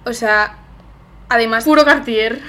O 0.06 0.14
sea, 0.14 0.58
además. 1.30 1.64
Puro 1.66 1.84
Cartier. 1.86 2.40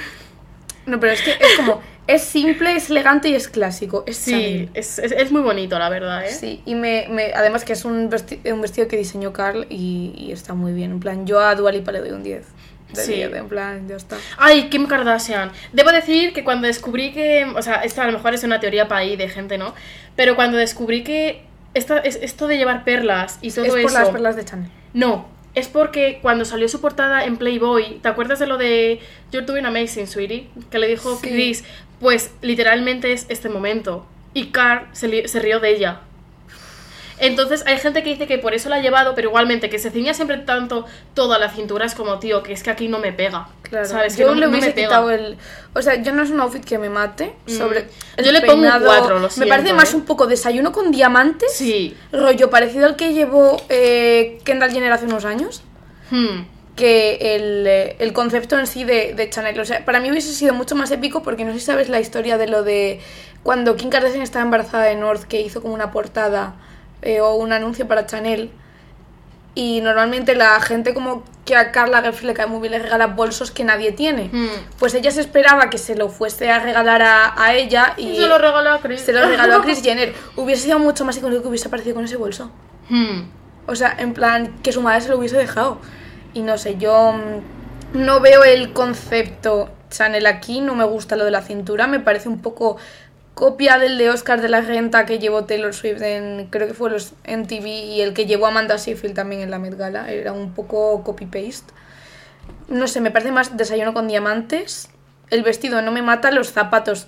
No, 0.87 0.99
pero 1.01 1.13
es 1.13 1.23
que 1.23 1.31
es 1.33 1.57
como. 1.57 1.81
Es 2.09 2.25
simple, 2.25 2.75
es 2.75 2.91
elegante 2.91 3.29
y 3.29 3.37
es 3.37 3.47
clásico. 3.47 4.03
Es 4.09 4.17
Sí, 4.17 4.69
es, 4.75 4.99
es, 4.99 5.13
es 5.13 5.31
muy 5.31 5.41
bonito, 5.41 5.79
la 5.79 5.89
verdad, 5.89 6.25
¿eh? 6.27 6.31
Sí, 6.33 6.61
y 6.67 6.75
me, 6.75 7.07
me- 7.09 7.33
además 7.33 7.65
que 7.65 7.75
es 7.75 7.85
un, 7.85 8.11
vesti- 8.11 8.41
un 8.53 8.61
vestido 8.61 8.89
que 8.89 8.97
diseñó 8.97 9.33
Carl 9.33 9.67
y, 9.71 10.13
y 10.17 10.33
está 10.33 10.53
muy 10.55 10.73
bien. 10.73 10.91
En 10.91 11.01
plan, 11.01 11.27
yo 11.29 11.39
a 11.39 11.55
Dua 11.55 11.71
Lipa 11.71 11.93
le 11.93 12.01
doy 12.01 12.11
un 12.11 12.25
10. 12.25 12.45
De 12.95 13.03
Sí. 13.03 13.15
10, 13.15 13.35
en 13.35 13.49
plan, 13.49 13.89
ya 13.89 13.97
está. 13.97 14.17
Ay, 14.39 14.69
Kim 14.69 14.87
Kardashian. 14.87 15.51
Debo 15.73 15.91
decir 15.93 16.33
que 16.33 16.45
cuando 16.45 16.67
descubrí 16.67 17.13
que. 17.13 17.47
O 17.57 17.63
sea, 17.63 17.77
esto 17.77 18.03
a 18.03 18.07
lo 18.07 18.13
mejor 18.13 18.35
es 18.35 18.45
una 18.45 18.61
teoría 18.61 18.89
para 18.89 19.01
ahí 19.03 19.17
de 19.17 19.29
gente, 19.29 19.59
¿no? 19.59 19.75
Pero 20.17 20.37
cuando 20.37 20.59
descubrí 20.59 21.03
que 21.05 21.43
esta, 21.75 21.99
es, 21.99 22.17
esto 22.17 22.47
de 22.49 22.59
llevar 22.59 22.85
perlas 22.85 23.39
y 23.43 23.51
todo 23.51 23.65
es 23.65 23.71
por 23.71 23.81
eso. 23.81 23.99
las 23.99 24.09
perlas 24.11 24.37
de 24.37 24.45
Chanel. 24.45 24.71
No, 24.93 25.27
es 25.55 25.69
porque 25.69 26.19
cuando 26.23 26.45
salió 26.45 26.69
su 26.69 26.81
portada 26.81 27.25
en 27.25 27.37
Playboy, 27.39 27.99
¿te 28.03 28.09
acuerdas 28.09 28.39
de 28.39 28.47
lo 28.47 28.59
de 28.59 29.01
You're 29.31 29.47
doing 29.47 29.65
amazing, 29.65 30.07
sweetie? 30.07 30.49
Que 30.71 30.79
le 30.79 30.89
dijo 30.89 31.17
Sí. 31.17 31.29
Chris. 31.29 31.65
Pues 32.01 32.33
literalmente 32.43 33.13
es 33.13 33.27
este 33.29 33.49
momento. 33.49 34.07
Y 34.35 34.47
Carl 34.47 34.87
se 34.93 35.39
rió 35.41 35.61
de 35.61 35.71
ella. 35.71 36.01
Entonces 37.23 37.63
hay 37.67 37.79
gente 37.79 38.03
que 38.03 38.11
dice 38.11 38.27
que 38.27 38.39
por 38.39 38.53
eso 38.53 38.69
la 38.69 38.77
ha 38.77 38.81
llevado, 38.81 39.15
pero 39.15 39.29
igualmente 39.29 39.71
que 39.71 39.79
se 39.79 39.91
ciña 39.91 40.13
siempre 40.13 40.37
tanto 40.39 40.85
toda 41.15 41.39
la 41.39 41.49
cintura 41.51 41.87
es 41.87 41.95
como, 41.95 42.19
tío, 42.19 42.43
que 42.43 42.53
es 42.53 42.63
que 42.63 42.71
aquí 42.71 42.89
no 42.89 42.99
me 42.99 43.13
pega. 43.13 43.49
Claro, 43.63 43.87
¿Sabes? 43.87 44.17
Que 44.17 44.25
no, 44.25 44.35
le 44.35 44.41
no 44.41 44.47
me 44.49 44.59
hubiese 44.59 44.73
pega. 44.73 44.89
quitado 44.89 45.11
el... 45.11 45.39
O 45.75 45.81
sea, 45.81 46.03
yo 46.03 46.13
no 46.13 46.23
es 46.25 46.31
un 46.31 46.41
outfit 46.41 46.65
que 46.65 46.79
me 46.79 46.91
mate 46.91 47.33
Mm. 47.47 47.51
sobre 47.51 47.89
Yo 48.23 48.33
le 48.33 48.41
pongo 48.43 48.67
un 48.67 49.23
lo 49.23 49.29
Me 49.37 49.47
parece 49.47 49.73
más 49.73 49.93
¿eh? 49.93 49.97
un 49.97 50.03
poco 50.05 50.27
desayuno 50.27 50.73
con 50.73 50.91
diamantes. 50.91 51.53
Sí. 51.55 51.97
Rollo 52.13 52.51
parecido 52.51 52.87
al 52.87 52.97
que 52.97 53.13
llevó 53.13 53.63
eh, 53.69 54.39
Kendall 54.45 54.73
Jenner 54.73 54.93
hace 54.93 55.07
unos 55.07 55.25
años. 55.25 55.63
Hmm. 56.11 56.45
Que 56.77 57.37
el, 57.37 57.67
eh, 57.67 57.97
el 57.99 58.13
concepto 58.13 58.59
en 58.59 58.67
sí 58.67 58.85
de, 58.85 59.15
de 59.15 59.31
Chanel. 59.31 59.59
O 59.61 59.65
sea, 59.65 59.85
para 59.85 60.01
mí 60.01 60.11
hubiese 60.11 60.33
sido 60.33 60.55
mucho 60.55 60.75
más 60.75 60.91
épico 60.91 61.23
porque 61.23 61.45
no 61.45 61.53
sé 61.53 61.61
si 61.61 61.67
sabes 61.67 61.89
la 61.89 62.01
historia 62.01 62.39
de 62.39 62.49
lo 62.49 62.63
de 62.63 63.01
cuando 63.43 63.77
Kim 63.77 63.91
Kardashian 63.91 64.23
estaba 64.23 64.45
embarazada 64.45 64.85
de 64.85 64.97
North, 64.97 65.25
que 65.25 65.41
hizo 65.41 65.61
como 65.63 65.75
una 65.75 65.91
portada 65.91 66.55
eh, 67.03 67.21
o 67.21 67.35
un 67.35 67.53
anuncio 67.53 67.87
para 67.87 68.07
Chanel. 68.07 68.51
Y 69.55 69.83
normalmente 69.83 70.35
la 70.35 70.59
gente 70.61 70.95
como 70.95 71.25
que 71.45 71.57
a 71.57 71.73
Carla 71.73 72.01
Lagerfeld 72.01 72.27
le 72.27 72.35
cae 72.35 72.47
muy 72.47 72.61
bien 72.61 72.73
le 72.73 72.79
regala 72.79 73.09
bolsos 73.09 73.51
que 73.51 73.65
nadie 73.65 73.93
tiene. 73.93 74.31
Hmm. 74.33 74.49
Pues 74.79 74.95
ella 74.95 75.11
se 75.11 75.21
esperaba 75.21 75.69
que 75.69 75.77
se 75.77 75.95
lo 75.95 76.09
fuese 76.09 76.51
a 76.51 76.59
regalar 76.61 77.03
a, 77.03 77.35
a 77.37 77.55
ella 77.55 77.95
y, 77.99 78.17
se 78.17 78.27
lo 78.27 78.39
regaló 78.39 78.71
a 78.73 78.81
Chris. 78.81 79.03
se 79.03 79.13
lo 79.13 79.27
regaló 79.27 79.57
a 79.57 79.63
Kris 79.63 79.83
Jenner. 79.85 80.15
Hubiese 80.37 80.63
sido 80.63 80.79
mucho 80.79 81.05
más 81.05 81.17
icónico 81.19 81.43
que 81.43 81.49
hubiese 81.49 81.69
aparecido 81.69 81.97
con 81.97 82.05
ese 82.05 82.17
bolso. 82.17 82.51
Hmm. 82.89 83.25
O 83.67 83.75
sea, 83.75 83.95
en 83.99 84.15
plan, 84.15 84.59
que 84.63 84.73
su 84.73 84.81
madre 84.81 85.03
se 85.03 85.09
lo 85.11 85.19
hubiese 85.19 85.37
dejado. 85.37 85.79
Y 86.35 86.41
no 86.41 86.57
sé, 86.57 86.79
yo 86.79 87.13
mm, 87.13 88.03
no 88.05 88.21
veo 88.21 88.45
el 88.45 88.73
concepto 88.73 89.71
Chanel 89.91 90.27
aquí, 90.27 90.61
no 90.61 90.75
me 90.75 90.85
gusta 90.85 91.17
lo 91.17 91.25
de 91.25 91.31
la 91.31 91.43
cintura, 91.43 91.87
me 91.87 92.01
parece 92.01 92.29
un 92.29 92.41
poco 92.41 92.79
copia 93.35 93.79
del 93.79 93.99
de 93.99 94.11
Oscar 94.11 94.41
de 94.41 94.49
la 94.49 94.61
Renta 94.61 95.07
que 95.07 95.19
llevó 95.19 95.45
Taylor 95.45 95.75
Swift 95.75 96.03
en, 96.03 96.49
creo 96.51 96.69
que 96.69 96.75
fue 96.75 96.91
los 96.91 97.13
MTV 97.27 97.67
y 97.67 98.01
el 98.01 98.15
que 98.15 98.27
llevó 98.27 98.47
Amanda 98.47 98.79
Seyfried 98.79 99.15
también 99.15 99.41
en 99.41 99.51
la 99.51 99.59
Met 99.59 99.77
Gala, 99.77 100.11
era 100.11 100.33
un 100.33 100.53
poco 100.53 101.03
copy-paste. 101.03 101.73
No 102.69 102.87
sé, 102.87 103.01
me 103.01 103.11
parece 103.11 103.33
más 103.33 103.57
desayuno 103.57 103.95
con 103.95 104.09
diamantes. 104.09 104.89
El 105.31 105.43
vestido 105.43 105.83
no 105.83 105.93
me 105.93 106.03
mata, 106.03 106.31
los 106.31 106.51
zapatos 106.51 107.07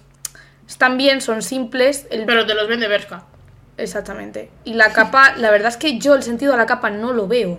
están 0.68 0.96
bien, 0.96 1.20
son 1.20 1.42
simples. 1.42 2.06
El 2.10 2.24
Pero 2.24 2.46
te 2.46 2.54
los 2.54 2.68
vende 2.68 2.88
Bershka. 2.88 3.24
Exactamente. 3.76 4.50
Y 4.64 4.74
la 4.74 4.92
capa, 4.92 5.34
la 5.36 5.50
verdad 5.50 5.68
es 5.68 5.76
que 5.76 5.98
yo 5.98 6.14
el 6.14 6.22
sentido 6.22 6.52
de 6.52 6.58
la 6.58 6.66
capa 6.66 6.90
no 6.90 7.12
lo 7.12 7.26
veo. 7.28 7.58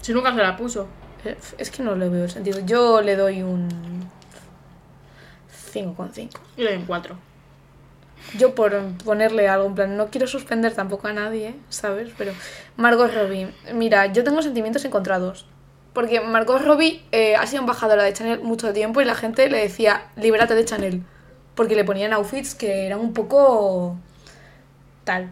Si 0.00 0.12
nunca 0.12 0.34
se 0.34 0.38
la 0.38 0.56
puso. 0.56 0.88
Eh, 1.24 1.36
Es 1.58 1.70
que 1.70 1.82
no 1.82 1.96
le 1.96 2.08
veo 2.08 2.24
el 2.24 2.30
sentido. 2.30 2.60
Yo 2.64 3.02
le 3.02 3.16
doy 3.16 3.42
un 3.42 3.68
5,5. 5.72 6.30
Y 6.56 6.62
le 6.62 6.70
doy 6.70 6.80
un 6.80 6.86
4. 6.86 7.27
Yo 8.36 8.54
por 8.54 8.78
ponerle 9.04 9.48
algo, 9.48 9.66
en 9.66 9.74
plan, 9.74 9.96
no 9.96 10.08
quiero 10.08 10.26
suspender 10.26 10.74
tampoco 10.74 11.08
a 11.08 11.12
nadie, 11.12 11.54
¿sabes? 11.70 12.10
Pero 12.18 12.32
Margot 12.76 13.10
Robbie, 13.12 13.48
mira, 13.72 14.06
yo 14.12 14.22
tengo 14.24 14.42
sentimientos 14.42 14.84
encontrados. 14.84 15.46
Porque 15.94 16.20
Margot 16.20 16.60
Robbie 16.62 17.02
eh, 17.12 17.36
ha 17.36 17.46
sido 17.46 17.60
embajadora 17.62 18.02
de 18.02 18.12
Chanel 18.12 18.40
mucho 18.40 18.72
tiempo 18.72 19.00
y 19.00 19.04
la 19.06 19.14
gente 19.14 19.48
le 19.48 19.58
decía, 19.58 20.02
libérate 20.16 20.54
de 20.54 20.64
Chanel. 20.64 21.02
Porque 21.54 21.74
le 21.74 21.84
ponían 21.84 22.12
outfits 22.12 22.54
que 22.54 22.86
eran 22.86 23.00
un 23.00 23.12
poco... 23.14 23.96
tal. 25.04 25.30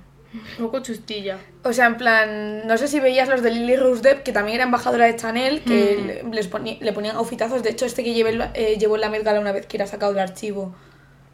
Un 0.59 0.65
poco 0.67 0.81
chustilla. 0.81 1.39
O 1.63 1.73
sea, 1.73 1.87
en 1.87 1.97
plan, 1.97 2.67
no 2.67 2.77
sé 2.79 2.89
si 2.89 2.99
veías 3.01 3.29
los 3.29 3.43
de 3.43 3.51
Lily 3.51 3.77
Rose 3.77 4.03
Depp, 4.03 4.23
que 4.23 4.33
también 4.33 4.57
era 4.57 4.65
embajadora 4.65 5.07
de 5.07 5.17
Chanel, 5.17 5.63
que 5.63 5.99
Mm. 5.99 6.07
le- 6.07 6.37
les 6.37 6.51
poni- 6.51 6.79
le 6.81 6.93
ponían 6.93 7.17
outfitazos. 7.17 7.63
De 7.63 7.71
hecho, 7.71 7.87
este 7.87 8.03
que 8.03 8.13
llevé, 8.13 8.39
eh, 8.55 8.77
llevó 8.79 8.97
en 8.97 9.03
la 9.03 9.11
Met 9.11 9.23
Gala 9.23 9.41
una 9.41 9.53
vez 9.53 9.67
que 9.67 9.77
era 9.77 9.87
sacado 9.87 10.13
del 10.13 10.21
archivo, 10.23 10.75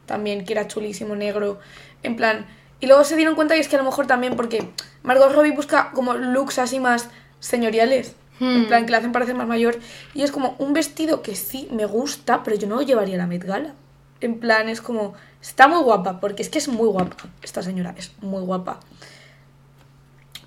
también, 0.07 0.45
que 0.45 0.53
era 0.53 0.67
chulísimo, 0.69 1.17
negro. 1.17 1.61
En 2.03 2.17
plan, 2.17 2.47
y 2.81 2.87
luego 2.87 3.05
se 3.05 3.17
dieron 3.17 3.35
cuenta 3.35 3.55
que 3.55 3.61
es 3.61 3.69
que 3.69 3.77
a 3.77 3.79
lo 3.79 3.85
mejor 3.85 4.07
también, 4.07 4.37
porque 4.37 4.69
Margot 5.03 5.33
Robbie 5.33 5.53
busca 5.53 5.91
como 5.93 6.15
looks 6.15 6.59
así 6.59 6.81
más 6.81 7.09
señoriales, 7.41 8.15
en 8.41 8.65
Hmm. 8.65 8.67
plan, 8.67 8.87
que 8.87 8.93
la 8.93 8.99
hacen 8.99 9.13
parecer 9.13 9.35
más 9.35 9.47
mayor. 9.47 9.79
Y 10.15 10.23
es 10.23 10.33
como 10.33 10.57
un 10.59 10.73
vestido 10.73 11.23
que 11.23 11.37
sí 11.37 11.69
me 11.71 11.87
gusta, 11.87 12.43
pero 12.43 12.57
yo 12.57 12.67
no 12.67 12.77
lo 12.77 12.83
llevaría 12.83 13.15
a 13.15 13.19
la 13.19 13.27
Met 13.27 13.45
Gala. 13.45 13.75
En 14.21 14.41
plan, 14.41 14.69
es 14.69 14.81
como, 14.81 15.15
está 15.41 15.69
muy 15.69 15.83
guapa, 15.83 16.19
porque 16.21 16.43
es 16.43 16.49
que 16.49 16.59
es 16.59 16.69
muy 16.69 16.89
guapa. 16.89 17.17
Esta 17.43 17.63
señora 17.63 17.95
es 17.97 18.13
muy 18.21 18.43
guapa. 18.43 18.81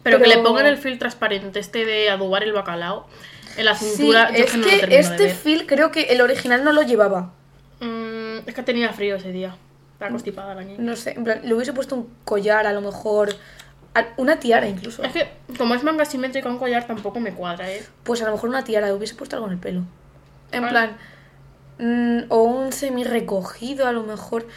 Pero, 0.03 0.19
que 0.19 0.27
le 0.27 0.37
pongan 0.37 0.67
el 0.67 0.77
fil 0.77 0.99
transparente 0.99 1.59
este 1.59 1.83
de 1.85 2.09
adubar 2.11 2.43
el 2.43 2.53
bacalao 2.53 3.07
en 3.57 3.65
la 3.65 3.75
cintura. 3.75 4.27
Sí, 4.29 4.37
yo 4.37 4.43
es 4.43 4.51
que 4.51 4.57
no 4.57 4.65
que 4.67 4.99
este 4.99 5.29
feel 5.29 5.65
creo 5.65 5.91
que 5.91 6.03
el 6.03 6.21
original 6.21 6.63
no 6.63 6.71
lo 6.73 6.83
llevaba. 6.83 7.31
Mm, 8.43 8.49
es 8.49 8.55
que 8.55 8.63
tenía 8.63 8.91
frío 8.93 9.15
ese 9.15 9.31
día. 9.31 9.55
Estaba 9.93 10.11
constipada 10.11 10.55
la 10.55 10.63
niña. 10.63 10.77
No 10.79 10.95
sé, 10.95 11.11
en 11.11 11.23
plan, 11.23 11.41
le 11.43 11.53
hubiese 11.53 11.73
puesto 11.73 11.95
un 11.95 12.09
collar 12.25 12.67
a 12.67 12.73
lo 12.73 12.81
mejor. 12.81 13.29
a- 13.93 14.07
Una 14.17 14.39
tiara 14.39 14.67
incluso. 14.67 15.03
Es 15.03 15.13
que, 15.13 15.29
como 15.57 15.73
es 15.73 15.81
manga 15.83 16.03
simétrica, 16.03 16.49
un 16.49 16.57
collar 16.57 16.85
tampoco 16.85 17.21
me 17.21 17.31
cuadra, 17.33 17.71
¿eh? 17.71 17.81
Pues 18.03 18.21
a 18.21 18.25
lo 18.25 18.33
mejor 18.33 18.49
una 18.49 18.63
tiara, 18.65 18.87
le 18.87 18.93
hubiese 18.93 19.15
puesto 19.15 19.37
algo 19.37 19.47
en 19.47 19.53
el 19.53 19.59
pelo. 19.59 19.83
En 20.51 20.61
Vale. 20.63 20.71
plan. 20.71 20.97
mm, 21.77 22.25
o 22.29 22.43
un 22.43 22.71
semi 22.73 23.03
recogido 23.05 23.87
a 23.87 23.91
lo 23.93 24.03
mejor. 24.03 24.47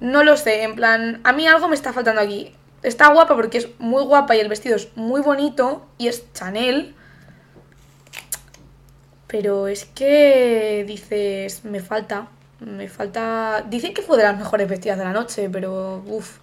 No 0.00 0.22
lo 0.22 0.36
sé, 0.36 0.62
en 0.62 0.74
plan. 0.76 1.20
A 1.24 1.32
mí 1.32 1.46
algo 1.46 1.66
me 1.68 1.74
está 1.74 1.92
faltando 1.92 2.20
aquí. 2.20 2.52
Está 2.84 3.12
guapa 3.12 3.34
porque 3.34 3.58
es 3.58 3.68
muy 3.80 4.04
guapa 4.04 4.36
y 4.36 4.40
el 4.40 4.48
vestido 4.48 4.76
es 4.76 4.88
muy 4.96 5.20
bonito 5.22 5.86
y 5.98 6.06
es 6.08 6.32
Chanel. 6.34 6.94
Pero 9.26 9.66
es 9.68 9.84
que 9.86 10.84
dices, 10.86 11.64
me 11.64 11.80
falta. 11.80 12.28
Me 12.64 12.88
falta. 12.88 13.64
Dicen 13.68 13.92
que 13.94 14.02
fue 14.02 14.16
de 14.16 14.22
las 14.24 14.36
mejores 14.38 14.68
vestidas 14.68 14.98
de 14.98 15.04
la 15.04 15.12
noche, 15.12 15.48
pero. 15.50 16.02
Uff. 16.06 16.38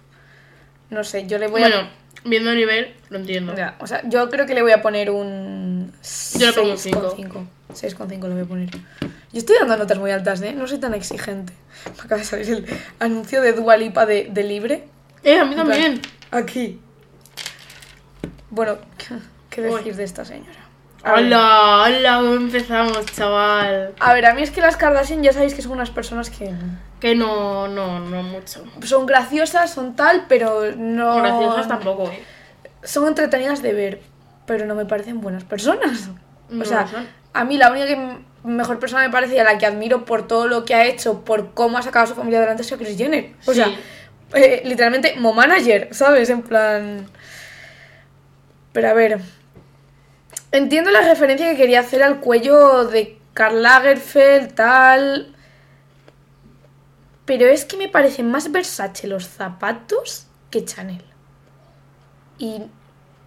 No 0.90 1.04
sé, 1.04 1.26
yo 1.26 1.38
le 1.38 1.48
voy 1.48 1.60
Bueno, 1.62 1.76
a. 1.76 1.90
viendo 2.24 2.50
el 2.50 2.56
nivel, 2.58 2.94
lo 3.08 3.18
entiendo. 3.18 3.54
Ya, 3.56 3.76
o 3.80 3.86
sea, 3.86 4.02
yo 4.08 4.28
creo 4.30 4.46
que 4.46 4.54
le 4.54 4.62
voy 4.62 4.72
a 4.72 4.82
poner 4.82 5.10
un. 5.10 5.92
Yo 6.38 6.46
le 6.46 6.52
pongo 6.52 6.70
un 6.72 6.76
6,5. 6.76 7.46
6,5 7.74 8.28
le 8.28 8.34
voy 8.34 8.42
a 8.42 8.44
poner. 8.44 8.70
Yo 8.70 9.38
estoy 9.38 9.56
dando 9.58 9.76
notas 9.78 9.98
muy 9.98 10.10
altas, 10.10 10.42
¿eh? 10.42 10.52
No 10.52 10.66
soy 10.66 10.78
tan 10.78 10.92
exigente. 10.94 11.52
Me 11.96 12.02
acaba 12.02 12.18
de 12.20 12.24
salir 12.26 12.48
el 12.50 12.66
anuncio 13.00 13.40
de 13.40 13.52
Dua 13.54 13.76
Lipa 13.78 14.04
de, 14.06 14.28
de 14.30 14.42
Libre. 14.44 14.84
Eh, 15.24 15.38
a 15.38 15.44
mí 15.46 15.56
también. 15.56 16.00
Aquí. 16.30 16.78
Bueno, 18.50 18.76
¿qué- 18.98 19.16
¿qué 19.48 19.62
Uy. 19.62 19.76
decir 19.78 19.96
de 19.96 20.04
esta 20.04 20.24
señora? 20.24 20.61
Hola, 21.04 21.82
hola, 21.84 22.16
¿cómo 22.18 22.34
empezamos, 22.34 23.04
chaval? 23.06 23.92
A 23.98 24.14
ver, 24.14 24.26
a 24.26 24.34
mí 24.34 24.42
es 24.42 24.52
que 24.52 24.60
las 24.60 24.76
Kardashian 24.76 25.22
ya 25.22 25.32
sabéis 25.32 25.54
que 25.54 25.62
son 25.62 25.72
unas 25.72 25.90
personas 25.90 26.30
que 26.30 26.52
Que 27.00 27.16
no, 27.16 27.66
no, 27.66 27.98
no 27.98 28.22
mucho. 28.22 28.64
son 28.84 29.06
graciosas, 29.06 29.72
son 29.72 29.96
tal, 29.96 30.26
pero 30.28 30.70
no... 30.76 31.16
Graciosas 31.16 31.66
tampoco, 31.66 32.08
¿eh? 32.08 32.22
Son 32.84 33.08
entretenidas 33.08 33.62
de 33.62 33.72
ver, 33.72 34.00
pero 34.46 34.64
no 34.66 34.76
me 34.76 34.84
parecen 34.86 35.20
buenas 35.20 35.42
personas. 35.42 36.08
No 36.48 36.62
o 36.62 36.64
sea, 36.64 36.86
a 37.32 37.44
mí 37.44 37.56
la 37.58 37.72
única 37.72 37.86
que 37.86 38.18
mejor 38.44 38.78
persona 38.78 39.02
me 39.02 39.10
parece 39.10 39.34
y 39.34 39.38
a 39.40 39.44
la 39.44 39.58
que 39.58 39.66
admiro 39.66 40.04
por 40.04 40.28
todo 40.28 40.46
lo 40.46 40.64
que 40.64 40.74
ha 40.76 40.84
hecho, 40.84 41.24
por 41.24 41.52
cómo 41.54 41.78
ha 41.78 41.82
sacado 41.82 42.04
a 42.04 42.08
su 42.08 42.14
familia 42.14 42.38
adelante, 42.38 42.62
es 42.62 42.72
a 42.72 42.76
Kris 42.76 42.96
Jenner. 42.96 43.32
O 43.46 43.52
Sí. 43.52 43.56
sea, 43.56 43.70
eh, 44.34 44.62
literalmente, 44.64 45.16
mo 45.18 45.32
manager, 45.32 45.88
¿sabes? 45.90 46.30
En 46.30 46.42
plan... 46.42 47.06
Pero 48.72 48.88
a 48.88 48.92
ver... 48.94 49.18
Entiendo 50.52 50.90
la 50.90 51.00
referencia 51.00 51.50
que 51.50 51.56
quería 51.56 51.80
hacer 51.80 52.02
al 52.02 52.20
cuello 52.20 52.84
de 52.84 53.18
Karl 53.34 53.62
Lagerfeld, 53.62 54.54
tal... 54.54 55.34
Pero 57.24 57.46
es 57.46 57.64
que 57.64 57.76
me 57.76 57.88
parecen 57.88 58.30
más 58.30 58.50
Versace 58.50 59.06
los 59.06 59.26
zapatos 59.26 60.26
que 60.50 60.64
Chanel. 60.64 61.04
Y 62.38 62.62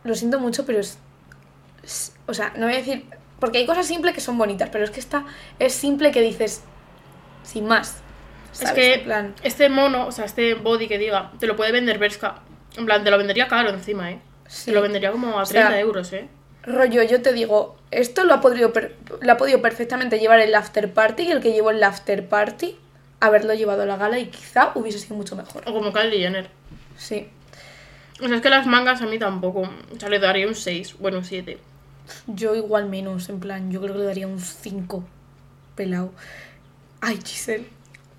lo 0.03 0.13
siento 0.15 0.39
mucho, 0.39 0.65
pero 0.65 0.79
es, 0.79 0.97
es- 1.81 2.13
O 2.27 2.33
sea, 2.33 2.51
no 2.57 2.65
voy 2.65 2.75
a 2.75 2.79
decir. 2.79 3.05
Porque 3.39 3.59
hay 3.59 3.65
cosas 3.65 3.87
simples 3.87 4.13
que 4.13 4.21
son 4.21 4.37
bonitas, 4.37 4.69
pero 4.69 4.83
es 4.83 4.91
que 4.91 4.99
esta 4.99 5.25
es 5.59 5.73
simple 5.73 6.11
que 6.11 6.21
dices. 6.21 6.61
Sin 7.43 7.65
más. 7.67 7.99
Es 8.59 8.71
que 8.71 8.93
En 8.95 9.03
plan, 9.05 9.35
este 9.43 9.69
mono, 9.69 10.07
o 10.07 10.11
sea, 10.11 10.25
este 10.25 10.55
body 10.55 10.87
que 10.87 10.97
diga, 10.97 11.31
te 11.39 11.47
lo 11.47 11.55
puede 11.55 11.71
vender 11.71 11.97
Berska. 11.97 12.41
En 12.77 12.85
plan, 12.85 13.03
te 13.03 13.11
lo 13.11 13.17
vendería 13.17 13.47
caro 13.47 13.69
encima, 13.69 14.11
¿eh? 14.11 14.19
Sí. 14.47 14.65
Te 14.65 14.71
lo 14.73 14.81
vendería 14.81 15.11
como 15.11 15.39
a 15.39 15.43
O 15.43 15.45
sea, 15.45 15.67
30 15.67 15.79
euros, 15.79 16.11
¿eh? 16.13 16.27
Rollo, 16.65 17.03
yo 17.03 17.21
te 17.21 17.33
digo, 17.33 17.75
esto 17.91 18.23
lo 18.23 18.33
ha 18.33 18.41
podido, 18.41 18.71
lo 19.21 19.31
ha 19.31 19.37
podido 19.37 19.61
perfectamente 19.61 20.19
llevar 20.19 20.39
el 20.39 20.53
after 20.55 20.93
party 20.93 21.23
y 21.23 21.31
el 21.31 21.41
que 21.41 21.53
llevó 21.53 21.69
el 21.71 21.83
after 21.83 22.27
party 22.27 22.77
haberlo 23.19 23.53
llevado 23.53 23.83
a 23.83 23.85
la 23.85 23.97
gala 23.97 24.19
y 24.19 24.27
quizá 24.27 24.71
hubiese 24.75 24.99
sido 24.99 25.15
mucho 25.15 25.35
mejor. 25.35 25.63
O 25.67 25.73
como 25.73 25.91
Kylie 25.93 26.19
Jenner. 26.19 26.49
Sí. 26.97 27.27
O 28.21 28.27
sea, 28.27 28.35
es 28.37 28.41
que 28.41 28.49
las 28.49 28.65
mangas 28.67 29.01
a 29.01 29.05
mí 29.05 29.19
tampoco. 29.19 29.61
O 29.61 29.99
sea, 29.99 30.09
le 30.09 30.19
daría 30.19 30.47
un 30.47 30.55
6, 30.55 30.97
bueno, 30.99 31.17
un 31.19 31.25
7. 31.25 31.57
Yo 32.27 32.55
igual 32.55 32.85
menos, 32.87 33.29
en 33.29 33.39
plan, 33.39 33.71
yo 33.71 33.81
creo 33.81 33.93
que 33.93 33.99
le 33.99 34.05
daría 34.05 34.27
un 34.27 34.39
5 34.39 35.03
pelado. 35.75 36.11
Ay, 37.01 37.19
Giselle. 37.25 37.67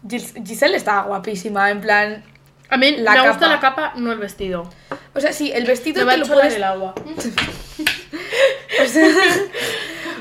Gis- 0.06 0.34
Giselle 0.46 0.76
estaba 0.76 1.02
guapísima, 1.04 1.70
en 1.70 1.80
plan. 1.80 2.24
A 2.68 2.76
mí 2.76 2.96
La 2.98 3.12
me 3.12 3.16
capa. 3.18 3.28
gusta 3.30 3.48
la 3.48 3.60
capa, 3.60 3.92
no 3.96 4.12
el 4.12 4.18
vestido. 4.18 4.68
O 5.14 5.20
sea, 5.20 5.32
sí, 5.32 5.52
el 5.52 5.66
vestido 5.66 6.00
Me 6.00 6.04
va 6.04 6.10
te 6.10 6.14
a 6.16 6.18
lo 6.18 6.26
puedes. 6.34 6.54
el 6.56 6.64
agua. 6.64 6.94
O 8.82 8.86
sea, 8.86 9.08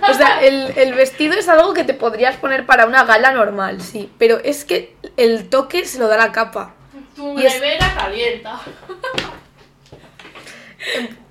o 0.09 0.13
sea, 0.13 0.41
el, 0.41 0.73
el 0.77 0.93
vestido 0.93 1.33
es 1.33 1.47
algo 1.49 1.73
que 1.73 1.83
te 1.83 1.93
podrías 1.93 2.35
poner 2.37 2.65
para 2.65 2.85
una 2.85 3.03
gala 3.05 3.31
normal, 3.31 3.81
sí. 3.81 4.11
Pero 4.19 4.39
es 4.43 4.63
que 4.65 4.95
el 5.17 5.49
toque 5.49 5.85
se 5.85 5.97
lo 5.99 6.07
da 6.07 6.15
la 6.17 6.31
capa. 6.31 6.73
Tu 7.15 7.39
Y 7.39 7.45
es- 7.45 7.53
nevera 7.55 7.93
calienta. 7.95 8.59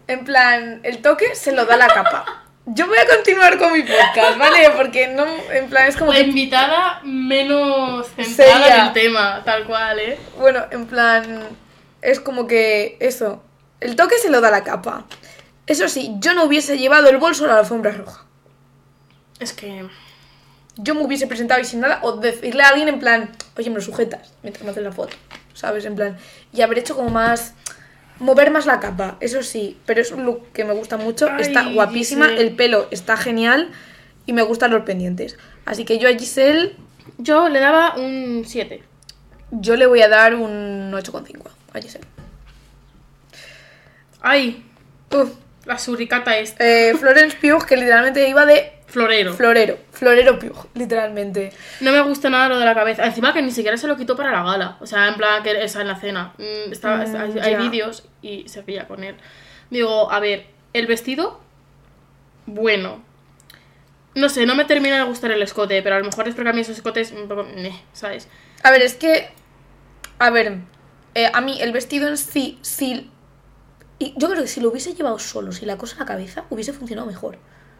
En 0.06 0.24
plan, 0.24 0.80
el 0.82 0.98
toque 1.02 1.34
se 1.34 1.52
lo 1.52 1.64
da 1.64 1.76
la 1.76 1.86
capa. 1.88 2.42
Yo 2.66 2.86
voy 2.86 2.96
a 2.98 3.06
continuar 3.06 3.58
con 3.58 3.72
mi 3.74 3.82
podcast, 3.82 4.38
¿vale? 4.38 4.70
Porque 4.76 5.08
no, 5.08 5.26
en 5.52 5.68
plan, 5.68 5.86
es 5.86 5.96
como 5.96 6.12
La 6.12 6.18
que. 6.18 6.24
invitada 6.24 7.00
menos 7.04 8.06
centrada 8.16 8.58
Seria. 8.64 8.80
en 8.80 8.86
el 8.86 8.92
tema, 8.94 9.42
tal 9.44 9.64
cual, 9.64 9.98
¿eh? 9.98 10.18
Bueno, 10.38 10.64
en 10.70 10.86
plan, 10.86 11.40
es 12.02 12.20
como 12.20 12.46
que 12.46 12.96
eso. 13.00 13.42
El 13.80 13.96
toque 13.96 14.16
se 14.18 14.30
lo 14.30 14.40
da 14.40 14.50
la 14.50 14.64
capa. 14.64 15.04
Eso 15.66 15.88
sí, 15.88 16.14
yo 16.18 16.34
no 16.34 16.44
hubiese 16.44 16.76
llevado 16.78 17.08
el 17.08 17.16
bolso 17.18 17.44
a 17.44 17.48
la 17.48 17.58
alfombra 17.58 17.92
roja. 17.92 18.24
Es 19.40 19.52
que... 19.52 19.86
Yo 20.76 20.94
me 20.96 21.02
hubiese 21.02 21.28
presentado 21.28 21.60
y 21.60 21.64
sin 21.64 21.80
nada, 21.80 22.00
o 22.02 22.16
decirle 22.16 22.64
a 22.64 22.68
alguien 22.68 22.88
en 22.88 22.98
plan, 22.98 23.30
oye, 23.56 23.70
me 23.70 23.76
lo 23.76 23.80
sujetas 23.82 24.32
mientras 24.42 24.64
me 24.64 24.70
haces 24.72 24.82
la 24.82 24.90
foto, 24.90 25.16
¿sabes? 25.54 25.84
En 25.84 25.94
plan, 25.94 26.16
y 26.52 26.62
haber 26.62 26.78
hecho 26.78 26.96
como 26.96 27.10
más. 27.10 27.54
mover 28.18 28.50
más 28.50 28.66
la 28.66 28.80
capa, 28.80 29.16
eso 29.20 29.44
sí, 29.44 29.78
pero 29.86 30.00
es 30.00 30.10
un 30.10 30.24
look 30.24 30.50
que 30.52 30.64
me 30.64 30.74
gusta 30.74 30.96
mucho, 30.96 31.28
Ay, 31.30 31.42
está 31.42 31.68
guapísima, 31.72 32.26
Giselle. 32.26 32.48
el 32.48 32.56
pelo 32.56 32.88
está 32.90 33.16
genial 33.16 33.70
y 34.26 34.32
me 34.32 34.42
gustan 34.42 34.72
los 34.72 34.82
pendientes. 34.82 35.38
Así 35.64 35.84
que 35.84 35.98
yo 35.98 36.08
a 36.08 36.12
Giselle, 36.12 36.74
Yo 37.18 37.48
le 37.48 37.60
daba 37.60 37.94
un 37.94 38.42
7. 38.44 38.82
yo 39.52 39.76
le 39.76 39.86
voy 39.86 40.02
a 40.02 40.08
dar 40.08 40.34
un 40.34 40.90
8,5 40.92 41.50
a 41.72 41.80
Giselle. 41.80 42.06
Ay, 44.20 44.64
Uf, 45.12 45.30
la 45.66 45.78
suricata 45.78 46.36
esta. 46.38 46.64
eh, 46.64 46.94
Florence 46.98 47.36
Pugh, 47.40 47.64
que 47.64 47.76
literalmente 47.76 48.28
iba 48.28 48.44
de 48.46 48.72
Florero. 48.86 49.34
florero, 49.34 49.78
florero 49.92 50.38
Pugh, 50.38 50.68
literalmente. 50.74 51.52
No 51.80 51.90
me 51.90 52.00
gusta 52.02 52.30
nada 52.30 52.48
lo 52.48 52.58
de 52.58 52.64
la 52.64 52.74
cabeza. 52.74 53.04
Encima 53.04 53.32
que 53.32 53.42
ni 53.42 53.50
siquiera 53.50 53.76
se 53.76 53.88
lo 53.88 53.96
quitó 53.96 54.14
para 54.16 54.30
la 54.30 54.42
gala. 54.44 54.76
O 54.80 54.86
sea, 54.86 55.08
en 55.08 55.14
plan 55.16 55.42
que 55.42 55.64
esa 55.64 55.80
en 55.80 55.88
la 55.88 55.96
cena. 55.96 56.32
Mm, 56.38 56.70
está- 56.72 56.96
Mm, 56.98 57.02
está- 57.02 57.44
hay 57.44 57.56
vídeos 57.56 58.04
y 58.22 58.48
se 58.48 58.62
veía 58.62 58.86
con 58.86 59.02
él. 59.02 59.16
Digo, 59.70 60.12
a 60.12 60.20
ver, 60.20 60.46
el 60.74 60.86
vestido, 60.86 61.40
bueno. 62.46 63.02
No 64.14 64.28
sé, 64.28 64.46
no 64.46 64.54
me 64.54 64.64
termina 64.64 64.96
de 64.98 65.02
gustar 65.04 65.32
el 65.32 65.42
escote, 65.42 65.82
pero 65.82 65.96
a 65.96 65.98
lo 65.98 66.04
mejor 66.04 66.28
es 66.28 66.34
porque 66.36 66.50
a 66.50 66.52
mí 66.52 66.60
esos 66.60 66.76
escotes, 66.76 67.10
un 67.10 67.26
poco, 67.26 67.42
meh, 67.44 67.74
¿sabes? 67.92 68.28
A 68.62 68.70
ver, 68.70 68.82
es 68.82 68.94
que. 68.94 69.28
A 70.20 70.30
ver, 70.30 70.58
eh, 71.16 71.28
a 71.32 71.40
mí 71.40 71.60
el 71.60 71.72
vestido 71.72 72.06
en 72.06 72.16
sí, 72.16 72.58
sí. 72.62 73.10
Y 73.98 74.14
yo 74.16 74.28
creo 74.28 74.42
que 74.42 74.48
si 74.48 74.60
lo 74.60 74.70
hubiese 74.70 74.94
llevado 74.94 75.18
solo, 75.18 75.52
sin 75.52 75.68
la 75.68 75.76
cosa 75.78 75.94
en 75.94 76.00
la 76.00 76.06
cabeza, 76.06 76.44
hubiese 76.50 76.72
funcionado 76.72 77.06
mejor. 77.06 77.38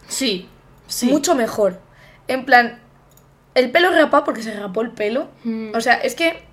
Sí, 0.08 0.48
sí. 0.86 1.06
Mucho 1.06 1.34
mejor. 1.34 1.80
En 2.28 2.44
plan, 2.44 2.78
el 3.54 3.70
pelo 3.70 3.90
rapado 3.92 4.24
porque 4.24 4.42
se 4.42 4.58
rapó 4.58 4.82
el 4.82 4.90
pelo. 4.92 5.28
Mm. 5.44 5.74
O 5.74 5.80
sea, 5.80 5.94
es 5.94 6.14
que. 6.14 6.44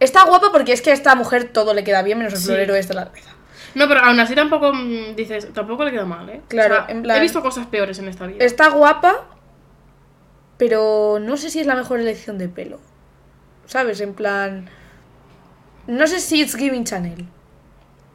Está 0.00 0.24
guapa 0.24 0.50
porque 0.50 0.72
es 0.72 0.82
que 0.82 0.90
a 0.90 0.94
esta 0.94 1.14
mujer 1.14 1.52
todo 1.52 1.74
le 1.74 1.84
queda 1.84 2.02
bien 2.02 2.18
menos 2.18 2.32
el 2.32 2.38
Sí. 2.40 2.46
florero 2.46 2.74
este 2.74 2.92
de 2.94 3.00
la 3.00 3.06
cabeza. 3.06 3.30
No, 3.74 3.86
pero 3.88 4.00
aún 4.00 4.18
así 4.20 4.34
tampoco 4.34 4.72
mm, 4.72 5.14
dices, 5.14 5.52
tampoco 5.52 5.84
le 5.84 5.92
queda 5.92 6.04
mal, 6.04 6.28
¿eh? 6.28 6.40
Claro, 6.48 6.74
O 6.74 6.78
sea, 6.78 6.86
en 6.88 7.02
plan- 7.02 7.16
He 7.18 7.20
visto 7.20 7.40
cosas 7.40 7.66
peores 7.66 7.98
en 8.00 8.08
esta 8.08 8.26
vida. 8.26 8.44
Está 8.44 8.68
guapa, 8.70 9.26
pero 10.58 11.18
no 11.20 11.36
sé 11.36 11.50
si 11.50 11.60
es 11.60 11.66
la 11.66 11.74
mejor 11.74 12.00
elección 12.00 12.38
de 12.38 12.48
pelo. 12.48 12.80
¿Sabes? 13.66 14.00
En 14.00 14.14
plan. 14.14 14.68
No 15.86 16.06
sé 16.06 16.20
si 16.20 16.40
it's 16.40 16.56
giving 16.56 16.84
Chanel. 16.84 17.26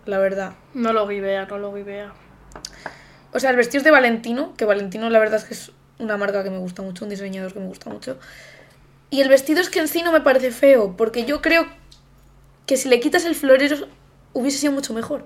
La 0.08 0.20
verdad. 0.20 0.54
No 0.74 0.94
lo 0.94 1.06
vivea, 1.06 1.46
no 1.46 1.58
lo 1.58 1.74
vivea. 1.74 2.14
O 3.34 3.40
sea, 3.40 3.50
el 3.50 3.58
vestido 3.58 3.80
es 3.80 3.84
de 3.84 3.92
Valentino, 3.92 4.54
que 4.56 4.64
Valentino 4.64 5.10
la 5.10 5.20
verdad 5.20 5.36
es 5.36 5.44
que 5.44 5.54
es 5.54 5.72
una 6.00 6.16
marca 6.16 6.44
que 6.44 6.50
me 6.50 6.60
gusta 6.60 6.82
mucho, 6.82 7.04
un 7.04 7.10
diseñador 7.10 7.52
que 7.52 7.60
me 7.60 7.68
gusta 7.68 7.90
mucho. 7.90 8.18
Y 9.10 9.20
el 9.20 9.28
vestido 9.28 9.60
es 9.60 9.70
que 9.70 9.80
en 9.80 9.90
sí 9.90 10.02
no 10.04 10.14
me 10.14 10.22
parece 10.22 10.52
feo, 10.52 10.96
porque 10.96 11.26
yo 11.26 11.42
creo 11.42 11.68
que 12.66 12.78
si 12.78 12.88
le 12.88 13.02
quitas 13.02 13.26
el 13.26 13.36
florero 13.36 13.88
hubiese 14.32 14.60
sido 14.60 14.72
mucho 14.72 14.94
mejor. 14.94 15.26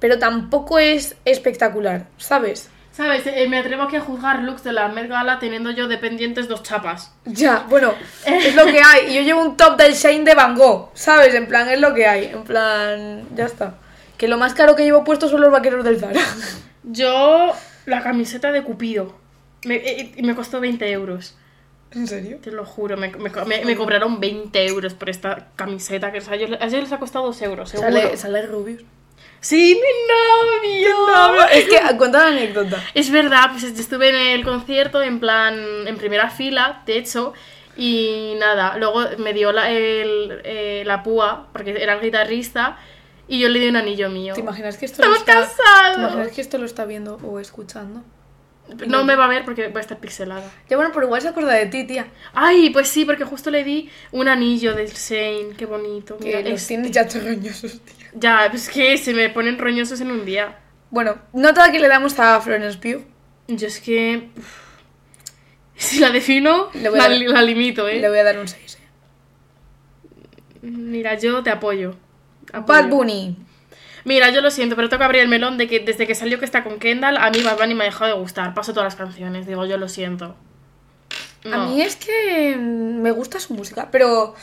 Pero 0.00 0.18
tampoco 0.18 0.80
es 0.80 1.16
espectacular, 1.24 2.08
¿sabes? 2.18 2.68
¿Sabes? 2.98 3.24
Eh, 3.28 3.46
me 3.48 3.58
atrevo 3.58 3.84
aquí 3.84 3.94
a 3.94 4.00
juzgar 4.00 4.42
looks 4.42 4.64
de 4.64 4.72
la 4.72 4.88
Met 4.88 5.08
Gala 5.08 5.38
teniendo 5.38 5.70
yo 5.70 5.86
dependientes 5.86 6.48
dos 6.48 6.64
chapas. 6.64 7.12
Ya, 7.26 7.64
bueno, 7.68 7.94
es 8.26 8.56
lo 8.56 8.66
que 8.66 8.80
hay. 8.82 9.12
Y 9.12 9.14
yo 9.14 9.20
llevo 9.22 9.40
un 9.40 9.56
top 9.56 9.76
del 9.76 9.94
Shane 9.94 10.24
de 10.24 10.34
Van 10.34 10.56
Gogh, 10.56 10.90
¿sabes? 10.94 11.32
En 11.36 11.46
plan, 11.46 11.68
es 11.68 11.78
lo 11.80 11.94
que 11.94 12.08
hay. 12.08 12.24
En 12.24 12.42
plan, 12.42 13.22
ya 13.36 13.44
está. 13.46 13.74
Que 14.16 14.26
lo 14.26 14.36
más 14.36 14.52
caro 14.54 14.74
que 14.74 14.82
llevo 14.82 15.04
puesto 15.04 15.28
son 15.28 15.40
los 15.42 15.52
vaqueros 15.52 15.84
del 15.84 16.00
Zara. 16.00 16.18
Yo, 16.82 17.52
la 17.86 18.02
camiseta 18.02 18.50
de 18.50 18.64
Cupido. 18.64 19.14
Me, 19.64 19.76
eh, 19.76 20.12
y 20.16 20.22
me 20.24 20.34
costó 20.34 20.58
20 20.58 20.90
euros. 20.90 21.36
¿En 21.92 22.08
serio? 22.08 22.38
Te 22.42 22.50
lo 22.50 22.64
juro, 22.64 22.96
me, 22.96 23.10
me, 23.12 23.30
me- 23.46 23.64
me 23.64 23.76
cobraron 23.76 24.18
20 24.18 24.66
euros 24.66 24.94
por 24.94 25.08
esta 25.08 25.46
camiseta 25.54 26.10
que 26.10 26.18
o 26.18 26.20
sea, 26.20 26.32
a 26.32 26.36
ellos, 26.36 26.50
a 26.60 26.64
ellos 26.66 26.80
les 26.82 26.92
ha 26.92 26.98
costado 26.98 27.26
2 27.26 27.42
euros, 27.42 27.70
seguro. 27.70 27.88
Sale, 27.92 28.16
sale 28.16 28.42
Rubius. 28.46 28.82
Sí, 29.40 29.74
mi 29.80 30.88
novio. 30.88 31.46
Es 31.52 31.64
que, 31.68 31.96
cuenta 31.96 32.18
la 32.18 32.26
anécdota. 32.36 32.82
Es 32.94 33.10
verdad, 33.10 33.50
pues 33.52 33.62
yo 33.74 33.80
estuve 33.80 34.08
en 34.08 34.16
el 34.16 34.44
concierto 34.44 35.00
en 35.02 35.20
plan, 35.20 35.86
en 35.86 35.96
primera 35.96 36.28
fila, 36.30 36.82
de 36.86 36.98
hecho, 36.98 37.32
y 37.76 38.34
nada, 38.38 38.76
luego 38.78 39.04
me 39.18 39.32
dio 39.32 39.52
la, 39.52 39.70
el- 39.70 40.40
eh, 40.44 40.82
la 40.84 41.02
púa, 41.02 41.48
porque 41.52 41.80
era 41.80 41.94
el 41.94 42.00
guitarrista, 42.00 42.78
y 43.28 43.38
yo 43.38 43.48
le 43.48 43.60
di 43.60 43.68
un 43.68 43.76
anillo 43.76 44.10
mío. 44.10 44.34
¿Te 44.34 44.40
imaginas 44.40 44.76
que 44.76 44.86
esto 44.86 45.02
¡Estamos 45.02 45.18
lo 45.18 45.20
está... 45.20 45.34
casados! 45.34 45.96
¿Te 45.96 46.00
imaginas 46.02 46.32
que 46.32 46.40
esto 46.40 46.58
lo 46.58 46.64
está 46.64 46.84
viendo 46.84 47.18
o 47.22 47.38
escuchando? 47.38 48.02
No 48.86 49.02
me 49.04 49.16
va 49.16 49.24
a 49.24 49.28
ver 49.28 49.46
porque 49.46 49.68
va 49.68 49.78
a 49.78 49.80
estar 49.80 49.98
pixelada. 49.98 50.44
Ya 50.68 50.76
bueno, 50.76 50.90
pero 50.92 51.06
igual 51.06 51.22
se 51.22 51.28
acuerda 51.28 51.54
de 51.54 51.66
ti, 51.66 51.84
tía. 51.86 52.08
Ay, 52.34 52.68
pues 52.68 52.88
sí, 52.88 53.06
porque 53.06 53.24
justo 53.24 53.50
le 53.50 53.64
di 53.64 53.88
un 54.12 54.28
anillo 54.28 54.74
del 54.74 54.88
Shane, 54.90 55.54
qué 55.56 55.64
bonito. 55.64 56.18
Que 56.18 56.24
Mira, 56.26 56.40
los 56.42 56.60
es- 56.60 56.66
tienes 56.66 56.90
ya 56.90 57.06
tía. 57.08 57.22
Ya, 58.20 58.48
pues 58.50 58.68
que 58.68 58.96
se 58.98 59.12
me 59.14 59.28
ponen 59.30 59.58
roñosos 59.58 60.00
en 60.00 60.10
un 60.10 60.24
día. 60.24 60.58
Bueno, 60.90 61.16
nota 61.32 61.70
que 61.70 61.78
le 61.78 61.88
damos 61.88 62.18
a 62.18 62.40
Florence 62.40 62.78
Pugh. 62.78 63.04
Yo 63.48 63.66
es 63.66 63.80
que... 63.80 64.28
uf, 64.36 64.56
Si 65.76 66.00
la 66.00 66.10
defino, 66.10 66.70
la, 66.74 66.90
dar- 66.90 67.10
la 67.12 67.42
limito, 67.42 67.86
¿eh? 67.88 68.00
Le 68.00 68.08
voy 68.08 68.18
a 68.18 68.24
dar 68.24 68.38
un 68.38 68.48
6. 68.48 68.78
Mira, 70.62 71.14
yo 71.18 71.42
te 71.42 71.50
apoyo. 71.50 71.96
Apoyo. 72.52 72.66
Bad 72.82 72.88
Bunny. 72.88 73.36
Mira, 74.04 74.30
yo 74.30 74.40
lo 74.40 74.50
siento, 74.50 74.74
pero 74.76 74.88
tengo 74.88 74.98
que 75.00 75.04
abrir 75.04 75.22
el 75.22 75.28
melón 75.28 75.58
de 75.58 75.68
que 75.68 75.80
desde 75.80 76.06
que 76.06 76.14
salió 76.14 76.38
que 76.38 76.44
está 76.44 76.64
con 76.64 76.78
Kendall, 76.78 77.16
a 77.18 77.30
mí 77.30 77.42
Bad 77.42 77.58
Bunny 77.58 77.74
me 77.74 77.84
ha 77.84 77.86
dejado 77.86 78.12
de 78.14 78.18
gustar. 78.20 78.54
Paso 78.54 78.72
todas 78.72 78.86
las 78.86 78.96
canciones, 78.96 79.46
digo, 79.46 79.66
yo 79.66 79.76
lo 79.76 79.88
siento. 79.88 80.34
A 81.52 81.66
mí 81.66 81.82
es 81.82 81.96
que 81.96 82.56
me 82.56 83.10
gusta 83.12 83.38
su 83.38 83.54
música, 83.54 83.88
pero... 83.92 84.34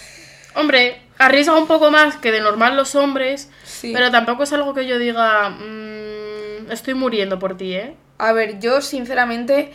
Hombre, 0.55 1.01
arriesga 1.17 1.55
un 1.57 1.67
poco 1.67 1.91
más 1.91 2.15
que 2.17 2.31
de 2.31 2.41
normal 2.41 2.75
los 2.75 2.95
hombres, 2.95 3.49
Sí. 3.63 3.91
pero 3.93 4.11
tampoco 4.11 4.43
es 4.43 4.53
algo 4.53 4.73
que 4.73 4.87
yo 4.87 4.97
diga, 4.97 5.49
"Mm, 5.49 6.71
estoy 6.71 6.93
muriendo 6.93 7.39
por 7.39 7.57
ti, 7.57 7.73
¿eh? 7.75 7.95
A 8.17 8.31
ver, 8.33 8.59
yo 8.59 8.81
sinceramente... 8.81 9.73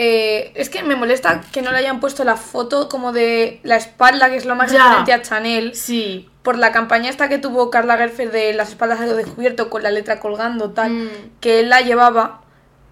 eh, 0.00 0.52
es 0.54 0.70
que 0.70 0.84
me 0.84 0.94
molesta 0.94 1.40
que 1.52 1.60
no 1.60 1.72
le 1.72 1.78
hayan 1.78 1.98
puesto 1.98 2.22
la 2.22 2.36
foto 2.36 2.88
como 2.88 3.12
de 3.12 3.58
la 3.64 3.74
espalda, 3.74 4.30
que 4.30 4.36
es 4.36 4.44
lo 4.46 4.54
más 4.54 4.70
Ya. 4.70 4.84
referente 4.84 5.12
a 5.12 5.22
Chanel. 5.22 5.74
Sí. 5.74 6.30
Por 6.44 6.56
la 6.56 6.70
campaña 6.70 7.10
esta 7.10 7.28
que 7.28 7.38
tuvo 7.38 7.68
Carla 7.68 7.96
Gerfer 7.96 8.30
de 8.30 8.52
las 8.52 8.68
espaldas 8.68 9.00
a 9.00 9.06
lo 9.06 9.16
descubierto 9.16 9.68
con 9.70 9.82
la 9.82 9.90
letra 9.90 10.20
colgando, 10.20 10.70
tal, 10.70 10.92
Mm. 10.92 11.08
que 11.40 11.58
él 11.58 11.68
la 11.68 11.80
llevaba. 11.80 12.42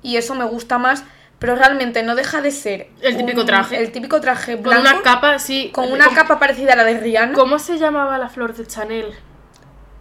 Y 0.03 0.16
eso 0.16 0.35
me 0.35 0.44
gusta 0.46 0.79
más. 0.79 1.05
Pero 1.38 1.55
realmente 1.55 2.03
no 2.03 2.14
deja 2.14 2.40
de 2.40 2.51
ser... 2.51 2.88
El 3.03 3.16
típico 3.18 3.40
un- 3.42 3.46
traje. 3.46 3.79
El 3.79 3.92
típico 3.92 4.20
traje 4.20 4.55
Con 4.55 4.62
blanco. 4.64 4.88
una 4.90 5.03
capa, 5.03 5.38
sí. 5.38 5.70
Con 5.72 5.92
una 5.92 6.05
¿Cómo- 6.07 6.16
capa 6.16 6.38
parecida 6.38 6.72
a 6.72 6.77
la 6.77 6.85
de 6.85 6.99
Rihanna. 6.99 7.35
¿Cómo 7.35 7.59
se 7.59 7.79
llamaba 7.79 8.16
la 8.18 8.29
flor 8.31 8.55
de 8.55 8.66
Chanel? 8.66 9.12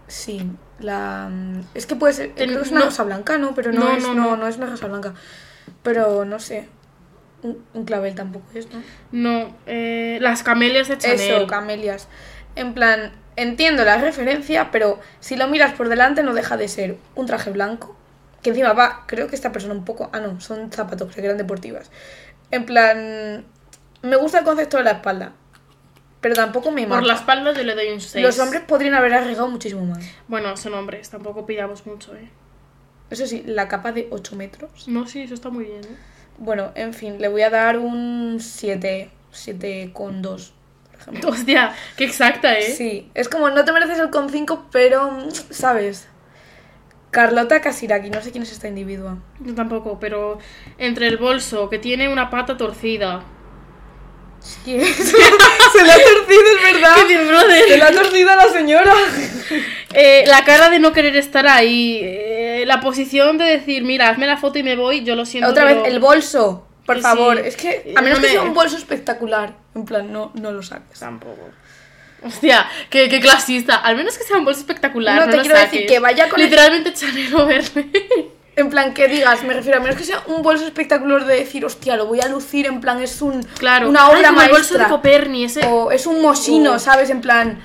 Sí, 0.08 0.50
la... 0.80 1.28
mm, 1.32 1.62
Es 1.74 1.86
que 1.86 1.96
puede 1.96 2.14
ser... 2.14 2.32
El- 2.38 2.48
creo 2.50 2.60
que 2.60 2.66
es 2.66 2.72
una 2.72 2.80
no. 2.82 2.86
rosa 2.86 3.04
blanca, 3.04 3.38
¿no? 3.38 3.54
Pero 3.56 3.72
no, 3.74 3.82
No, 3.86 3.92
es, 3.98 4.04
no, 4.04 4.14
no, 4.14 4.24
no. 4.32 4.38
no 4.38 4.48
es 4.48 4.58
una 4.58 4.68
rosa 4.68 4.88
blanca. 4.88 5.14
Pero 5.84 6.26
no 6.26 6.40
sé. 6.40 6.70
Un, 7.44 7.64
un 7.74 7.86
clavel 7.86 8.16
tampoco 8.16 8.46
es, 8.54 8.68
¿no? 8.72 8.82
No, 9.12 9.56
eh, 9.66 10.18
las 10.22 10.42
camelias 10.42 10.88
de 10.88 10.98
Chanel. 10.98 11.20
Eso, 11.20 11.48
camelias. 11.48 12.08
En 12.56 12.74
plan, 12.74 13.12
entiendo 13.36 13.84
la 13.84 13.98
referencia, 13.98 14.72
pero 14.72 15.00
si 15.20 15.36
lo 15.36 15.48
miras 15.48 15.74
por 15.74 15.90
delante 15.90 16.24
no 16.24 16.34
deja 16.34 16.56
de 16.58 16.68
ser 16.70 16.98
un 17.16 17.26
traje 17.26 17.50
blanco. 17.52 17.96
Que 18.46 18.52
encima 18.52 18.74
va, 18.74 19.06
creo 19.08 19.28
que 19.28 19.36
esta 19.36 19.52
persona 19.52 19.74
un 19.74 19.84
poco... 19.86 20.12
Ah, 20.14 20.20
no, 20.20 20.40
son 20.40 20.72
zapatos, 20.72 21.12
que 21.16 21.20
eran 21.20 21.36
deportivas. 21.36 21.90
En 22.52 22.64
plan, 22.68 23.44
me 24.04 24.16
gusta 24.18 24.38
el 24.38 24.46
concepto 24.46 24.78
de 24.78 24.84
la 24.84 24.92
espalda. 24.92 25.34
Pero 26.22 26.36
tampoco 26.36 26.70
me 26.70 26.84
Por 26.84 26.98
mata. 26.98 27.08
la 27.08 27.16
espalda 27.16 27.54
yo 27.54 27.64
le 27.64 27.74
doy 27.74 27.88
un 27.88 28.00
6. 28.00 28.24
Los 28.24 28.38
hombres 28.38 28.62
podrían 28.62 28.94
haber 28.94 29.16
arriesgado 29.16 29.48
muchísimo 29.48 29.84
más. 29.84 30.06
Bueno, 30.28 30.56
son 30.58 30.76
hombres, 30.76 31.10
tampoco 31.10 31.48
pidamos 31.48 31.88
mucho, 31.88 32.16
¿eh? 32.16 32.30
Eso 33.10 33.26
sí, 33.26 33.42
la 33.48 33.68
capa 33.68 33.92
de 33.92 34.10
8 34.12 34.36
metros. 34.36 34.88
No, 34.88 35.08
sí, 35.08 35.24
eso 35.24 35.34
está 35.34 35.50
muy 35.50 35.66
bien, 35.66 35.84
¿eh? 35.84 35.98
Bueno, 36.38 36.72
en 36.76 36.94
fin, 36.94 37.20
le 37.20 37.30
voy 37.30 37.42
a 37.42 37.50
dar 37.50 37.80
un 37.80 38.38
7, 38.40 39.10
7 39.32 39.90
con 39.92 40.22
2, 40.22 40.54
por 40.92 41.00
ejemplo. 41.02 41.30
Hostia, 41.32 41.74
qué 41.98 42.06
exacta, 42.06 42.60
¿eh? 42.60 42.62
Sí, 42.62 43.10
es 43.16 43.28
como 43.28 43.50
no 43.50 43.66
te 43.66 43.72
mereces 43.72 43.98
el 43.98 44.12
con 44.12 44.30
5, 44.30 44.68
pero, 44.72 45.18
¿sabes? 45.50 46.10
Carlota 47.16 47.62
Casiraki, 47.62 48.10
no 48.10 48.22
sé 48.22 48.32
quién 48.32 48.44
es 48.44 48.52
esta 48.52 48.68
individua. 48.68 49.18
Yo 49.40 49.56
tampoco, 49.56 50.00
pero 50.02 50.38
entre 50.78 51.08
el 51.08 51.16
bolso, 51.18 51.70
que 51.70 51.80
tiene 51.80 52.10
una 52.10 52.30
pata 52.30 52.58
torcida. 52.58 53.24
Se 54.66 54.78
le 54.78 54.84
ha 54.84 55.98
torcido, 55.98 56.44
es 56.58 56.74
verdad. 56.74 56.96
Se 57.68 57.78
le 57.78 57.84
ha 57.84 57.92
torcido 57.92 58.30
a 58.32 58.36
la 58.36 58.50
señora. 58.50 58.94
Eh, 59.98 60.26
la 60.28 60.44
cara 60.44 60.70
de 60.70 60.80
no 60.80 60.92
querer 60.92 61.16
estar 61.16 61.48
ahí. 61.48 62.02
eh, 62.04 62.66
la 62.68 62.82
posición 62.82 63.38
de 63.38 63.46
decir, 63.46 63.86
mira, 63.86 64.10
hazme 64.10 64.28
la 64.28 64.36
foto 64.36 64.60
y 64.60 64.64
me 64.64 64.76
voy, 64.76 65.06
yo 65.06 65.16
lo 65.16 65.24
siento. 65.26 65.50
Otra 65.50 65.66
pero- 65.68 65.84
vez, 65.84 65.94
el 65.94 66.00
bolso, 66.02 66.68
por 66.86 66.98
Sí, 66.98 67.02
favor. 67.02 67.38
Es 67.40 67.56
que, 67.56 67.94
a 67.96 68.02
menos 68.02 68.20
No 68.20 68.26
que 68.26 68.32
sea 68.32 68.42
un 68.42 68.54
bolso 68.54 68.76
espectacular. 68.76 69.54
En 69.74 69.86
plan, 69.86 70.12
no, 70.12 70.34
no 70.36 70.52
lo 70.52 70.62
saques. 70.64 71.00
Tampoco. 71.00 71.40
Hostia, 72.26 72.66
qué, 72.90 73.08
qué 73.10 73.20
clasista. 73.20 73.76
Al 73.76 73.96
menos 73.96 74.18
que 74.18 74.24
sea 74.24 74.38
un 74.38 74.46
bolso 74.46 74.62
espectacular. 74.62 75.20
No, 75.20 75.26
No, 75.28 75.32
te 75.32 75.40
quiero 75.42 75.58
decir 75.60 75.86
que 75.86 76.00
vaya 76.00 76.28
con 76.30 76.40
el- 76.40 76.46
Literalmente 76.48 76.94
Chanel 76.94 77.34
o 77.36 77.46
verde. 77.46 78.32
En 78.58 78.70
plan, 78.70 78.94
que 78.94 79.10
digas, 79.10 79.44
me 79.44 79.54
refiero, 79.54 79.80
a 79.80 79.82
menos 79.82 79.98
que 79.98 80.06
sea 80.06 80.24
un 80.28 80.42
bolso 80.42 80.66
espectacular 80.66 81.26
de 81.26 81.36
decir, 81.36 81.66
hostia, 81.66 81.98
lo 81.98 82.06
voy 82.06 82.22
a 82.22 82.30
lucir, 82.30 82.68
en 82.68 82.80
plan, 82.80 83.02
es 83.02 83.22
un, 83.22 83.44
claro. 83.44 83.90
una 83.90 84.08
obra 84.08 84.30
Ay, 84.34 84.46
el 84.46 84.52
bolso 84.52 84.78
de. 84.78 84.86
Coperni, 84.86 85.44
ese. 85.44 85.66
O 85.68 85.92
es 85.92 86.06
un 86.08 86.22
Moschino, 86.22 86.76
Oh. 86.76 86.80
¿sabes? 86.80 87.10
En 87.10 87.20
plan, 87.20 87.60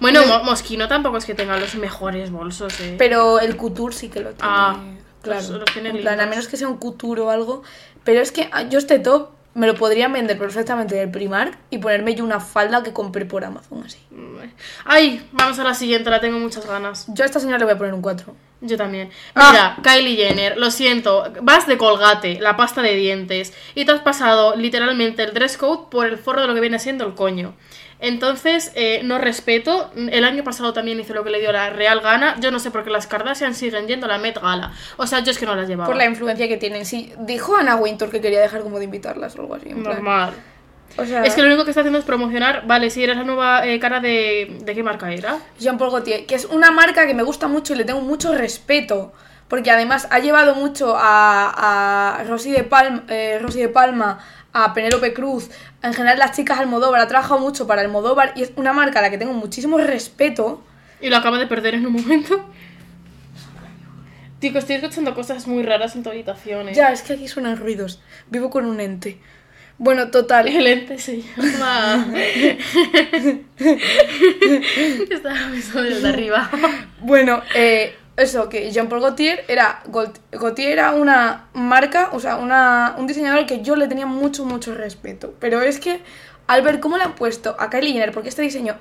Bueno, 0.00 0.26
Mo- 0.26 0.42
Moschino 0.44 0.88
tampoco 0.88 1.16
es 1.16 1.24
que 1.24 1.34
tenga 1.34 1.56
los 1.58 1.74
mejores 1.76 2.30
bolsos, 2.30 2.78
eh. 2.80 2.96
pero 2.98 3.40
el 3.40 3.56
couture 3.56 3.94
sí 3.94 4.08
que 4.08 4.20
lo 4.20 4.30
tiene. 4.32 4.40
Ah, 4.52 4.76
claro. 5.22 5.40
los- 5.40 5.50
los 5.60 5.64
tiene 5.72 5.90
en 5.90 6.00
plan, 6.00 6.20
a 6.20 6.26
menos 6.26 6.48
que 6.48 6.56
sea 6.56 6.68
un 6.68 6.76
couture 6.76 7.20
o 7.22 7.30
algo. 7.30 7.62
Pero 8.04 8.20
es 8.20 8.32
que 8.32 8.48
ah, 8.52 8.62
yo 8.64 8.78
este 8.78 8.98
top 8.98 9.30
me 9.54 9.66
lo 9.66 9.74
podrían 9.74 10.12
vender 10.12 10.38
perfectamente 10.38 10.94
del 10.94 11.10
Primark 11.10 11.58
y 11.70 11.78
ponerme 11.78 12.14
yo 12.14 12.24
una 12.24 12.40
falda 12.40 12.82
que 12.82 12.92
compré 12.92 13.24
por 13.26 13.44
Amazon 13.44 13.82
así. 13.84 13.98
Ay, 14.84 15.26
vamos 15.32 15.58
a 15.58 15.64
la 15.64 15.74
siguiente, 15.74 16.10
la 16.10 16.20
tengo 16.20 16.38
muchas 16.38 16.66
ganas. 16.66 17.06
Yo 17.08 17.24
a 17.24 17.26
esta 17.26 17.40
señora 17.40 17.58
le 17.58 17.64
voy 17.64 17.74
a 17.74 17.78
poner 17.78 17.94
un 17.94 18.02
4. 18.02 18.34
Yo 18.62 18.76
también. 18.76 19.10
Ah. 19.34 19.50
Mira, 19.50 19.76
Kylie 19.82 20.16
Jenner, 20.16 20.56
lo 20.56 20.70
siento, 20.70 21.32
vas 21.42 21.66
de 21.66 21.76
colgate, 21.76 22.40
la 22.40 22.56
pasta 22.56 22.80
de 22.80 22.94
dientes, 22.94 23.52
y 23.74 23.84
te 23.84 23.92
has 23.92 24.00
pasado 24.00 24.54
literalmente 24.56 25.24
el 25.24 25.34
dress 25.34 25.56
code 25.56 25.90
por 25.90 26.06
el 26.06 26.16
forro 26.16 26.42
de 26.42 26.46
lo 26.46 26.54
que 26.54 26.60
viene 26.60 26.78
siendo 26.78 27.04
el 27.04 27.14
coño. 27.14 27.54
Entonces, 28.02 28.72
eh, 28.74 29.00
no 29.04 29.18
respeto. 29.18 29.92
El 29.94 30.24
año 30.24 30.42
pasado 30.42 30.72
también 30.72 30.98
hice 30.98 31.14
lo 31.14 31.22
que 31.22 31.30
le 31.30 31.38
dio 31.38 31.52
la 31.52 31.70
real 31.70 32.00
gana. 32.00 32.34
Yo 32.40 32.50
no 32.50 32.58
sé 32.58 32.72
por 32.72 32.82
qué 32.82 32.90
las 32.90 33.06
Kardashian 33.06 33.54
siguen 33.54 33.86
yendo 33.86 34.06
a 34.06 34.08
la 34.08 34.18
Met 34.18 34.40
Gala. 34.42 34.72
O 34.96 35.06
sea, 35.06 35.20
yo 35.20 35.30
es 35.30 35.38
que 35.38 35.46
no 35.46 35.54
las 35.54 35.68
llevaba. 35.68 35.86
Por 35.86 35.94
la 35.94 36.04
influencia 36.04 36.48
que 36.48 36.56
tienen. 36.56 36.84
Sí, 36.84 37.12
dijo 37.20 37.56
Ana 37.56 37.76
Wintour 37.76 38.10
que 38.10 38.20
quería 38.20 38.40
dejar 38.40 38.62
como 38.62 38.78
de 38.80 38.86
invitarlas 38.86 39.36
o 39.38 39.42
algo 39.42 39.54
así. 39.54 39.68
en 39.68 39.84
plan. 39.84 39.94
Normal. 39.94 40.34
O 40.96 41.06
sea, 41.06 41.22
Es 41.24 41.34
que 41.34 41.42
lo 41.42 41.46
único 41.46 41.64
que 41.64 41.70
está 41.70 41.82
haciendo 41.82 42.00
es 42.00 42.04
promocionar. 42.04 42.66
Vale, 42.66 42.90
si 42.90 43.04
eres 43.04 43.16
la 43.16 43.22
nueva 43.22 43.64
eh, 43.68 43.78
cara 43.78 44.00
de. 44.00 44.58
¿De 44.64 44.74
qué 44.74 44.82
marca 44.82 45.12
era? 45.12 45.38
Jean 45.60 45.78
Paul 45.78 45.92
Gaultier, 45.92 46.26
que 46.26 46.34
es 46.34 46.44
una 46.46 46.72
marca 46.72 47.06
que 47.06 47.14
me 47.14 47.22
gusta 47.22 47.46
mucho 47.46 47.72
y 47.72 47.76
le 47.76 47.84
tengo 47.84 48.00
mucho 48.00 48.34
respeto. 48.34 49.12
Porque 49.46 49.70
además 49.70 50.08
ha 50.10 50.18
llevado 50.18 50.56
mucho 50.56 50.96
a, 50.98 52.18
a 52.18 52.24
Rosy, 52.24 52.50
de 52.50 52.64
Palma, 52.64 53.04
Rosy 53.40 53.60
de 53.60 53.68
Palma, 53.68 54.18
a 54.52 54.74
Penélope 54.74 55.12
Cruz, 55.12 55.50
en 55.82 55.94
general 55.94 56.18
las 56.18 56.36
chicas 56.36 56.58
Almodóvar, 56.58 57.00
ha 57.00 57.08
trabajado 57.08 57.40
mucho 57.40 57.66
para 57.66 57.82
Almodóvar 57.82 58.32
y 58.36 58.42
es 58.42 58.52
una 58.56 58.72
marca 58.72 59.00
a 59.00 59.02
la 59.02 59.10
que 59.10 59.18
tengo 59.18 59.32
muchísimo 59.32 59.78
respeto. 59.78 60.62
Y 61.00 61.08
lo 61.08 61.16
acaba 61.16 61.38
de 61.38 61.46
perder 61.46 61.74
en 61.74 61.86
un 61.86 61.94
momento. 61.94 62.44
Que 64.40 64.58
estoy 64.58 64.76
escuchando 64.76 65.14
cosas 65.14 65.46
muy 65.46 65.62
raras 65.62 65.94
en 65.94 66.02
tu 66.02 66.10
habitación, 66.10 66.68
¿eh? 66.68 66.74
Ya, 66.74 66.92
es 66.92 67.02
que 67.02 67.12
aquí 67.12 67.28
suenan 67.28 67.58
ruidos. 67.58 68.00
Vivo 68.28 68.50
con 68.50 68.66
un 68.66 68.80
ente. 68.80 69.20
Bueno, 69.78 70.10
total. 70.10 70.48
El 70.48 70.66
ente 70.66 70.98
se 70.98 71.22
llama... 71.22 72.12
Estaba 75.10 75.46
visto 75.52 75.80
desde 75.80 76.08
arriba. 76.08 76.50
Bueno, 77.00 77.40
eh, 77.54 77.94
eso, 78.16 78.48
que 78.48 78.70
Jean-Paul 78.70 79.00
Gaultier 79.00 79.44
era, 79.48 79.82
Gault- 79.86 80.18
Gaultier 80.32 80.72
era 80.72 80.92
una 80.92 81.46
marca, 81.54 82.10
o 82.12 82.20
sea, 82.20 82.36
una, 82.36 82.94
un 82.98 83.06
diseñador 83.06 83.46
que 83.46 83.62
yo 83.62 83.74
le 83.76 83.88
tenía 83.88 84.06
mucho, 84.06 84.44
mucho 84.44 84.74
respeto. 84.74 85.34
Pero 85.40 85.62
es 85.62 85.80
que 85.80 86.00
al 86.46 86.62
ver 86.62 86.80
cómo 86.80 86.96
le 86.98 87.04
han 87.04 87.14
puesto 87.14 87.56
a 87.58 87.70
Kylie 87.70 87.92
Jenner, 87.92 88.12
porque 88.12 88.28
este 88.28 88.42
diseño, 88.42 88.76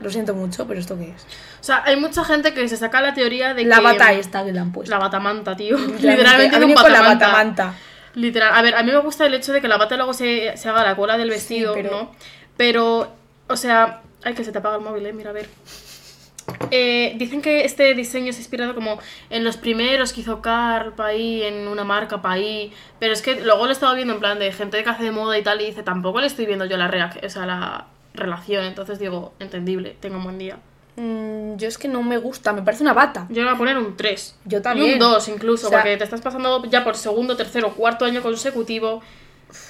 lo 0.00 0.10
siento 0.10 0.34
mucho, 0.34 0.66
pero 0.66 0.80
¿esto 0.80 0.96
qué 0.98 1.10
es? 1.10 1.22
O 1.60 1.64
sea, 1.64 1.82
hay 1.84 1.96
mucha 1.96 2.24
gente 2.24 2.54
que 2.54 2.66
se 2.68 2.76
saca 2.76 3.00
la 3.00 3.12
teoría 3.14 3.52
de 3.54 3.64
La 3.64 3.76
que... 3.76 3.82
bata 3.82 4.12
esta 4.12 4.44
que 4.44 4.52
le 4.52 4.58
han 4.58 4.72
puesto. 4.72 4.90
La 4.90 4.98
batamanta, 4.98 5.56
tío. 5.56 5.76
Literalmente, 5.78 6.42
Literalmente 6.58 6.74
con 6.82 6.92
la 6.92 7.00
batamanta. 7.02 7.74
Literal. 8.14 8.52
A 8.54 8.62
ver, 8.62 8.74
a 8.74 8.82
mí 8.82 8.90
me 8.90 8.98
gusta 8.98 9.26
el 9.26 9.34
hecho 9.34 9.52
de 9.52 9.60
que 9.60 9.68
la 9.68 9.76
bata 9.76 9.96
luego 9.96 10.12
se, 10.14 10.56
se 10.56 10.68
haga 10.68 10.84
la 10.84 10.96
cola 10.96 11.16
del 11.18 11.30
vestido, 11.30 11.74
pero- 11.74 11.90
¿no? 11.90 12.12
Pero, 12.56 13.12
o 13.48 13.56
sea... 13.56 14.00
Ay, 14.22 14.34
que 14.34 14.44
se 14.44 14.52
te 14.52 14.58
apaga 14.58 14.76
el 14.76 14.82
móvil, 14.82 15.06
eh. 15.06 15.12
Mira, 15.14 15.30
a 15.30 15.32
ver. 15.32 15.48
Eh, 16.70 17.14
dicen 17.16 17.42
que 17.42 17.64
este 17.64 17.94
diseño 17.94 18.30
es 18.30 18.38
inspirado 18.38 18.74
como 18.74 18.98
en 19.30 19.44
los 19.44 19.56
primeros 19.56 20.12
que 20.12 20.20
hizo 20.20 20.40
Carl 20.42 20.92
ahí, 20.98 21.42
en 21.42 21.66
una 21.68 21.84
marca 21.84 22.20
ahí. 22.24 22.72
Pero 22.98 23.12
es 23.12 23.22
que 23.22 23.40
luego 23.40 23.64
lo 23.64 23.70
he 23.70 23.72
estado 23.72 23.94
viendo 23.94 24.14
en 24.14 24.20
plan 24.20 24.38
de 24.38 24.52
gente 24.52 24.82
que 24.82 24.90
hace 24.90 25.04
de 25.04 25.10
moda 25.10 25.38
y 25.38 25.42
tal, 25.42 25.60
y 25.60 25.66
dice, 25.66 25.82
tampoco 25.82 26.20
le 26.20 26.26
estoy 26.26 26.46
viendo 26.46 26.64
yo 26.66 26.76
la, 26.76 26.90
reac- 26.90 27.24
o 27.24 27.28
sea, 27.28 27.46
la 27.46 27.86
relación. 28.14 28.64
Entonces 28.64 28.98
digo, 28.98 29.32
entendible, 29.38 29.96
tengo 30.00 30.16
un 30.18 30.24
buen 30.24 30.38
día. 30.38 30.58
Mm, 30.96 31.56
yo 31.56 31.68
es 31.68 31.78
que 31.78 31.88
no 31.88 32.02
me 32.02 32.18
gusta, 32.18 32.52
me 32.52 32.62
parece 32.62 32.82
una 32.82 32.92
bata. 32.92 33.26
Yo 33.30 33.36
le 33.42 33.44
voy 33.44 33.54
a 33.54 33.58
poner 33.58 33.78
un 33.78 33.96
3. 33.96 34.36
Yo 34.44 34.58
Y 34.58 34.62
también. 34.62 34.92
un 34.94 34.98
2 34.98 35.28
incluso, 35.28 35.68
O 35.68 35.70
sea- 35.70 35.78
porque 35.80 35.96
te 35.96 36.04
estás 36.04 36.20
pasando 36.20 36.64
ya 36.66 36.84
por 36.84 36.96
segundo, 36.96 37.36
tercero, 37.36 37.70
cuarto 37.74 38.04
año 38.04 38.22
consecutivo. 38.22 39.00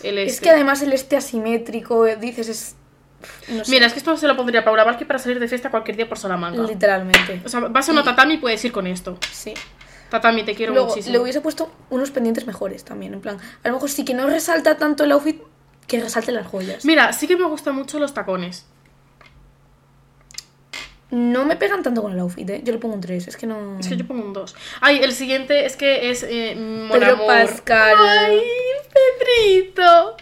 El 0.02 0.18
Es 0.18 0.34
este. 0.34 0.44
que 0.44 0.50
además 0.50 0.82
el 0.82 0.92
este 0.92 1.16
asimétrico, 1.16 2.06
eh, 2.06 2.16
dices, 2.16 2.48
es... 2.48 2.76
No 3.48 3.64
sé, 3.64 3.70
Mira, 3.70 3.86
es 3.86 3.92
que 3.92 3.98
esto 3.98 4.16
se 4.16 4.26
lo 4.26 4.36
pondría 4.36 4.64
Paula 4.64 4.84
Barque 4.84 5.04
para 5.06 5.18
salir 5.18 5.38
de 5.40 5.48
fiesta 5.48 5.70
cualquier 5.70 5.96
día 5.96 6.08
por 6.08 6.18
Salamanca. 6.18 6.62
literalmente. 6.62 7.42
O 7.44 7.48
sea, 7.48 7.60
vas 7.60 7.88
a 7.88 7.92
una 7.92 8.02
tatami 8.02 8.34
y 8.34 8.38
puedes 8.38 8.64
ir 8.64 8.72
con 8.72 8.86
esto. 8.86 9.18
Sí. 9.30 9.54
Tatami, 10.10 10.42
te 10.44 10.54
quiero 10.54 10.72
Luego, 10.72 10.88
muchísimo. 10.88 11.12
le 11.12 11.18
hubiese 11.20 11.40
puesto 11.40 11.70
unos 11.88 12.10
pendientes 12.10 12.46
mejores 12.46 12.84
también, 12.84 13.14
en 13.14 13.20
plan, 13.20 13.38
a 13.62 13.68
lo 13.68 13.74
mejor 13.74 13.88
sí 13.90 14.04
que 14.04 14.12
no 14.14 14.26
resalta 14.26 14.76
tanto 14.76 15.04
el 15.04 15.12
outfit, 15.12 15.40
que 15.86 16.00
resalte 16.00 16.32
las 16.32 16.46
joyas. 16.48 16.84
Mira, 16.84 17.12
sí 17.12 17.28
que 17.28 17.36
me 17.36 17.44
gustan 17.46 17.76
mucho 17.76 17.98
los 18.00 18.12
tacones. 18.12 18.66
No 21.10 21.44
me 21.44 21.56
pegan 21.56 21.82
tanto 21.82 22.02
con 22.02 22.12
el 22.12 22.20
outfit, 22.20 22.48
¿eh? 22.48 22.60
Yo 22.64 22.72
le 22.72 22.78
pongo 22.78 22.94
un 22.94 23.00
3, 23.00 23.26
es 23.28 23.36
que 23.36 23.44
no... 23.46 23.78
Es 23.80 23.88
que 23.88 23.96
yo 23.96 24.06
pongo 24.06 24.22
un 24.24 24.32
2. 24.32 24.54
Ay, 24.80 24.98
el 25.02 25.12
siguiente 25.12 25.66
es 25.66 25.76
que 25.76 26.10
es 26.10 26.22
eh, 26.22 26.54
Mon 26.56 26.90
Pedro 26.90 27.14
Amour. 27.14 27.26
Pascal. 27.26 27.96
Ay, 27.98 28.40
Pedrito. 29.18 30.16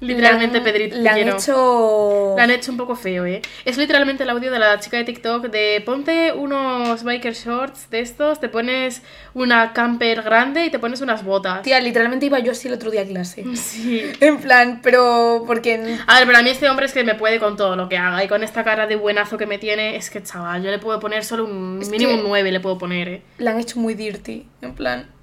Literalmente, 0.00 0.58
Le 0.58 0.64
Pedrito. 0.64 0.96
Le 0.96 1.08
han 1.08 1.28
hecho... 1.28 2.34
La 2.36 2.44
han 2.44 2.50
hecho 2.50 2.70
un 2.70 2.76
poco 2.76 2.96
feo, 2.96 3.24
¿eh? 3.24 3.40
Es 3.64 3.78
literalmente 3.78 4.24
el 4.24 4.30
audio 4.30 4.50
de 4.50 4.58
la 4.58 4.78
chica 4.78 4.96
de 4.96 5.04
TikTok 5.04 5.46
de 5.46 5.82
ponte 5.84 6.32
unos 6.32 7.02
biker 7.02 7.34
shorts 7.34 7.90
de 7.90 8.00
estos, 8.00 8.40
te 8.40 8.48
pones 8.48 9.02
una 9.34 9.72
camper 9.72 10.22
grande 10.22 10.66
y 10.66 10.70
te 10.70 10.78
pones 10.78 11.00
unas 11.00 11.24
botas. 11.24 11.62
Tía, 11.62 11.80
literalmente 11.80 12.26
iba 12.26 12.38
yo 12.38 12.52
así 12.52 12.68
el 12.68 12.74
otro 12.74 12.90
día 12.90 13.02
a 13.02 13.06
clase. 13.06 13.44
Sí. 13.56 14.02
En 14.20 14.38
plan, 14.38 14.80
pero 14.82 15.44
porque... 15.46 15.98
A 16.06 16.18
ver, 16.18 16.26
pero 16.26 16.38
a 16.38 16.42
mí 16.42 16.50
este 16.50 16.68
hombre 16.68 16.86
es 16.86 16.92
que 16.92 17.02
me 17.04 17.14
puede 17.14 17.38
con 17.38 17.56
todo 17.56 17.74
lo 17.74 17.88
que 17.88 17.96
haga 17.96 18.22
y 18.22 18.28
con 18.28 18.44
esta 18.44 18.64
cara 18.64 18.86
de 18.86 18.96
buenazo 18.96 19.38
que 19.38 19.46
me 19.46 19.58
tiene, 19.58 19.96
es 19.96 20.10
que 20.10 20.22
chaval, 20.22 20.62
yo 20.62 20.70
le 20.70 20.78
puedo 20.78 21.00
poner 21.00 21.24
solo 21.24 21.44
un 21.44 21.78
Es 21.82 21.88
mínimo 21.88 22.14
un 22.14 22.22
9 22.22 22.52
le 22.52 22.60
puedo 22.60 22.78
poner, 22.78 23.08
¿eh? 23.08 23.22
La 23.38 23.50
han 23.50 23.60
hecho 23.60 23.80
muy 23.80 23.94
dirty, 23.94 24.46
en 24.62 24.74
plan... 24.74 25.15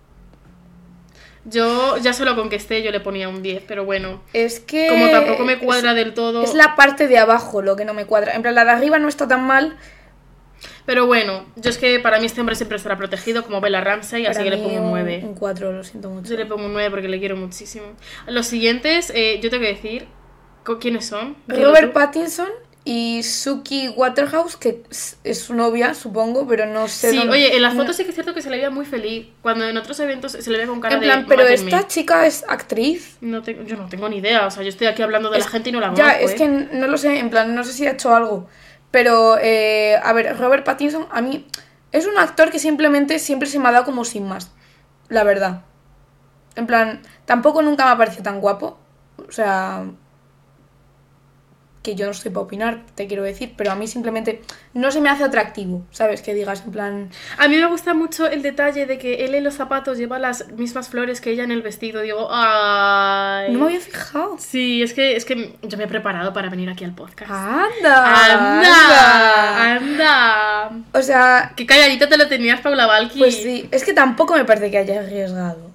Yo 1.45 1.97
ya 1.97 2.13
solo 2.13 2.35
con 2.35 2.49
que 2.49 2.55
esté 2.55 2.83
yo 2.83 2.91
le 2.91 2.99
ponía 3.01 3.27
un 3.27 3.41
10, 3.43 3.63
pero 3.67 3.83
bueno, 3.83 4.21
Es 4.31 4.59
que... 4.61 4.87
como 4.87 5.09
tampoco 5.09 5.43
me 5.43 5.59
cuadra 5.59 5.89
es- 5.91 5.95
del 5.97 6.13
todo. 6.13 6.41
Es 6.43 6.53
la 6.53 6.75
parte 6.75 7.07
de 7.07 7.17
abajo 7.17 7.61
lo 7.61 7.75
que 7.75 7.83
no 7.85 7.93
me 7.93 8.05
cuadra. 8.05 8.33
En 8.33 8.41
plan, 8.41 8.55
la 8.55 8.63
de 8.63 8.71
arriba 8.71 8.97
no 8.99 9.07
está 9.09 9.27
tan 9.27 9.45
mal. 9.45 9.75
Pero 10.85 11.05
bueno, 11.05 11.45
yo 11.55 11.69
es 11.69 11.77
que 11.77 11.99
para 11.99 12.19
mí 12.19 12.25
este 12.25 12.39
hombre 12.41 12.55
siempre 12.55 12.77
estará 12.77 12.97
protegido 12.97 13.43
como 13.43 13.59
Bella 13.61 13.81
Ramsey, 13.81 14.25
así 14.25 14.43
que 14.43 14.49
le 14.49 14.57
pongo 14.57 14.81
un 14.81 14.91
9. 14.91 15.21
Un 15.23 15.33
4, 15.35 15.71
lo 15.73 15.83
siento 15.83 16.09
mucho. 16.09 16.29
Yo 16.31 16.37
le 16.37 16.45
pongo 16.45 16.65
un 16.65 16.73
9 16.73 16.89
porque 16.89 17.07
le 17.09 17.19
quiero 17.19 17.35
muchísimo. 17.35 17.85
Los 18.27 18.47
siguientes, 18.47 19.11
eh, 19.15 19.39
yo 19.41 19.49
tengo 19.49 19.61
que 19.63 19.69
decir, 19.73 20.07
¿co- 20.63 20.79
¿quiénes 20.79 21.05
son? 21.05 21.35
Robert. 21.47 21.91
Pattinson 21.93 22.49
y 22.85 23.23
Suki 23.23 23.87
Waterhouse, 23.95 24.57
que 24.57 24.83
es- 24.89 25.17
su 25.39 25.53
novia, 25.53 25.93
supongo, 25.93 26.45
pero 26.47 26.65
no 26.65 26.87
sé 26.89 27.11
Sí, 27.11 27.17
dónde- 27.17 27.31
oye, 27.33 27.55
en 27.55 27.61
las 27.61 27.75
fotos 27.75 27.95
sí 27.95 28.03
que 28.03 28.09
es 28.09 28.15
cierto 28.15 28.33
que 28.33 28.41
se 28.41 28.49
le 28.49 28.57
veía 28.57 28.69
muy 28.69 28.85
feliz, 28.85 29.27
cuando 29.41 29.65
en 29.65 29.77
otros 29.77 29.99
eventos 30.01 30.33
se 30.33 30.51
le 30.51 30.57
ve 30.57 30.67
con 30.67 30.81
cara 30.81 30.95
En 30.95 30.99
de 31.01 31.07
plan, 31.07 31.25
pero 31.27 31.43
"Mátenme". 31.43 31.71
esta 31.71 31.87
chica 31.87 32.25
es 32.27 32.43
actriz. 32.47 33.17
No 33.21 33.41
tengo, 33.41 33.63
yo 33.63 33.77
no 33.77 33.87
tengo 33.87 34.09
ni 34.09 34.17
idea, 34.17 34.45
o 34.47 34.51
sea, 34.51 34.63
yo 34.63 34.69
estoy 34.69 34.87
aquí 34.87 35.01
hablando 35.01 35.29
de 35.29 35.37
Es- 35.37 35.45
la 35.45 35.51
gente 35.51 35.69
y 35.69 35.71
no 35.71 35.79
la 35.79 35.93
Ya, 35.93 36.03
conozco, 36.13 36.19
es 36.25 36.31
¿eh? 36.31 36.35
que 36.35 36.47
no 36.77 36.87
lo 36.87 36.97
sé, 36.97 37.19
en 37.19 37.29
plan, 37.29 37.55
no 37.55 37.63
sé 37.63 37.71
si 37.73 37.87
ha 37.87 37.91
hecho 37.91 38.13
algo. 38.13 38.47
Pero, 38.91 39.37
eh, 39.41 39.95
a 40.03 40.11
ver, 40.13 40.37
Robert 40.37 40.65
Pattinson, 40.65 41.07
a 41.09 41.21
mí, 41.21 41.47
es 41.93 42.05
un 42.05 42.17
actor 42.17 42.51
que 42.51 42.59
simplemente 42.59 43.17
siempre 43.19 43.47
se 43.47 43.59
me 43.59 43.69
ha 43.69 43.71
dado 43.71 43.85
como 43.85 44.03
sin 44.05 44.27
más. 44.27 44.51
La 45.07 45.23
verdad. 45.23 45.61
En 46.55 46.67
plan, 46.67 47.01
tampoco 47.25 47.61
nunca 47.61 47.85
me 47.85 47.91
ha 47.91 47.97
parecido 47.97 48.23
tan 48.23 48.39
guapo. 48.41 48.77
O 49.27 49.31
sea. 49.31 49.85
Que 51.83 51.95
yo 51.95 52.05
no 52.05 52.11
estoy 52.13 52.31
para 52.31 52.45
opinar, 52.45 52.81
te 52.95 53.07
quiero 53.07 53.23
decir, 53.23 53.53
pero 53.57 53.71
a 53.71 53.75
mí 53.75 53.87
simplemente 53.87 54.41
no 54.73 54.89
se 54.89 55.01
me 55.01 55.09
hace 55.09 55.25
atractivo, 55.25 55.85
¿sabes? 55.91 56.21
Que 56.21 56.33
digas, 56.33 56.63
en 56.65 56.71
plan. 56.71 57.09
A 57.37 57.49
mí 57.49 57.57
me 57.57 57.65
gusta 57.67 57.93
mucho 57.93 58.25
el 58.25 58.41
detalle 58.41 58.85
de 58.85 58.97
que 58.97 59.25
él 59.25 59.35
en 59.35 59.43
los 59.43 59.55
zapatos 59.55 59.97
lleva 59.97 60.17
las 60.17 60.49
mismas 60.53 60.87
flores 60.87 61.19
que 61.19 61.31
ella 61.31 61.43
en 61.43 61.51
el 61.51 61.61
vestido. 61.61 61.99
Digo, 62.01 62.29
ay. 62.31 63.51
No 63.51 63.59
me 63.59 63.65
había 63.65 63.81
fijado. 63.81 64.37
Sí, 64.39 64.81
es 64.81 64.93
que, 64.93 65.17
es 65.17 65.25
que 65.25 65.55
yo 65.61 65.77
me 65.77 65.83
he 65.83 65.87
preparado 65.87 66.31
para 66.31 66.49
venir 66.49 66.69
aquí 66.69 66.85
al 66.85 66.95
podcast. 66.95 67.29
¡Anda! 67.29 68.61
¡Anda! 68.61 69.73
¡Anda! 69.75 70.71
O 70.93 71.01
sea, 71.01 71.51
Qué 71.55 71.65
calladita 71.65 72.07
te 72.07 72.17
lo 72.17 72.27
tenías, 72.27 72.61
Paula 72.61 72.85
Valky. 72.85 73.19
pues 73.19 73.35
sí, 73.35 73.67
es 73.71 73.83
que 73.83 73.93
tampoco 73.93 74.35
me 74.35 74.45
parece 74.45 74.71
que 74.71 74.77
haya 74.77 75.01
arriesgado. 75.01 75.71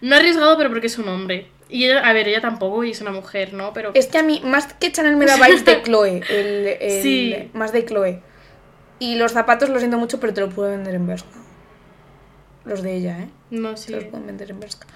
No 0.00 0.14
ha 0.14 0.18
arriesgado, 0.18 0.56
pero 0.56 0.70
porque 0.70 0.86
es 0.86 0.98
un 0.98 1.08
hombre. 1.08 1.48
Y 1.70 1.84
ella, 1.84 2.00
a 2.00 2.12
ver, 2.12 2.28
ella 2.28 2.40
tampoco 2.40 2.82
y 2.84 2.92
es 2.92 3.00
una 3.00 3.10
mujer, 3.10 3.52
¿no? 3.52 3.72
Pero. 3.72 3.90
Es 3.94 4.06
que 4.06 4.18
a 4.18 4.22
mí, 4.22 4.40
más 4.44 4.72
que 4.74 4.90
Chanel 4.90 5.16
me 5.16 5.26
da 5.26 5.36
vibes 5.36 5.64
de 5.64 5.82
Chloe. 5.84 6.22
El, 6.30 6.66
el- 6.80 7.02
Sí. 7.02 7.50
Más 7.52 7.72
de 7.72 7.84
Chloe. 7.84 8.22
Y 8.98 9.16
los 9.16 9.32
zapatos 9.32 9.68
lo 9.68 9.78
siento 9.78 9.98
mucho, 9.98 10.18
pero 10.18 10.32
te 10.34 10.40
lo 10.40 10.48
puedo 10.48 10.70
vender 10.70 10.94
en 10.94 11.06
Bershka. 11.06 11.28
Los 12.64 12.82
de 12.82 12.94
ella, 12.96 13.18
¿eh? 13.20 13.28
No, 13.50 13.70
Te 13.72 13.76
sí. 13.76 13.92
los 13.92 14.04
pueden 14.04 14.26
vender 14.26 14.50
en 14.50 14.60
Bershka. 14.60 14.86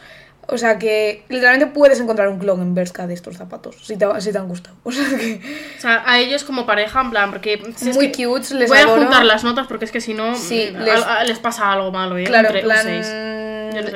O 0.49 0.59
sea 0.59 0.79
que 0.79 1.25
literalmente 1.29 1.67
puedes 1.73 2.01
encontrar 2.01 2.29
un 2.29 2.39
clon 2.39 2.61
en 2.61 2.75
Bershka 2.75 3.07
de 3.07 3.15
estos 3.15 3.37
zapatos, 3.37 3.77
si 3.83 3.97
te, 3.97 4.07
si 4.21 4.33
te 4.33 4.39
han 4.39 4.49
gustado. 4.49 4.77
O 4.85 4.91
sea 4.93 5.05
que 5.17 5.41
O 5.79 5.81
sea, 5.81 6.03
a 6.05 6.19
ellos 6.19 6.45
como 6.45 6.67
pareja, 6.67 7.01
en 7.01 7.11
plan, 7.11 7.31
porque. 7.31 7.63
si 7.77 7.91
es 7.91 7.97
muy 7.97 8.11
que 8.11 8.27
cute, 8.27 8.55
les 8.55 8.69
Voy 8.69 8.79
a 8.79 8.87
juntar 8.87 9.25
las 9.25 9.45
notas 9.45 9.67
porque 9.69 9.85
es 9.85 9.93
que 9.93 10.01
si 10.01 10.15
no. 10.15 10.35
Sí, 10.35 10.71
mm, 10.75 10.79
les- 10.83 11.03
a- 11.03 11.19
a- 11.21 11.25
les 11.25 11.39
pasa 11.39 11.73
algo 11.73 11.91
malo, 11.93 12.19
¿eh? 12.19 12.25
Claro, 12.25 12.49
plan, 12.61 12.83
seis. 12.83 13.07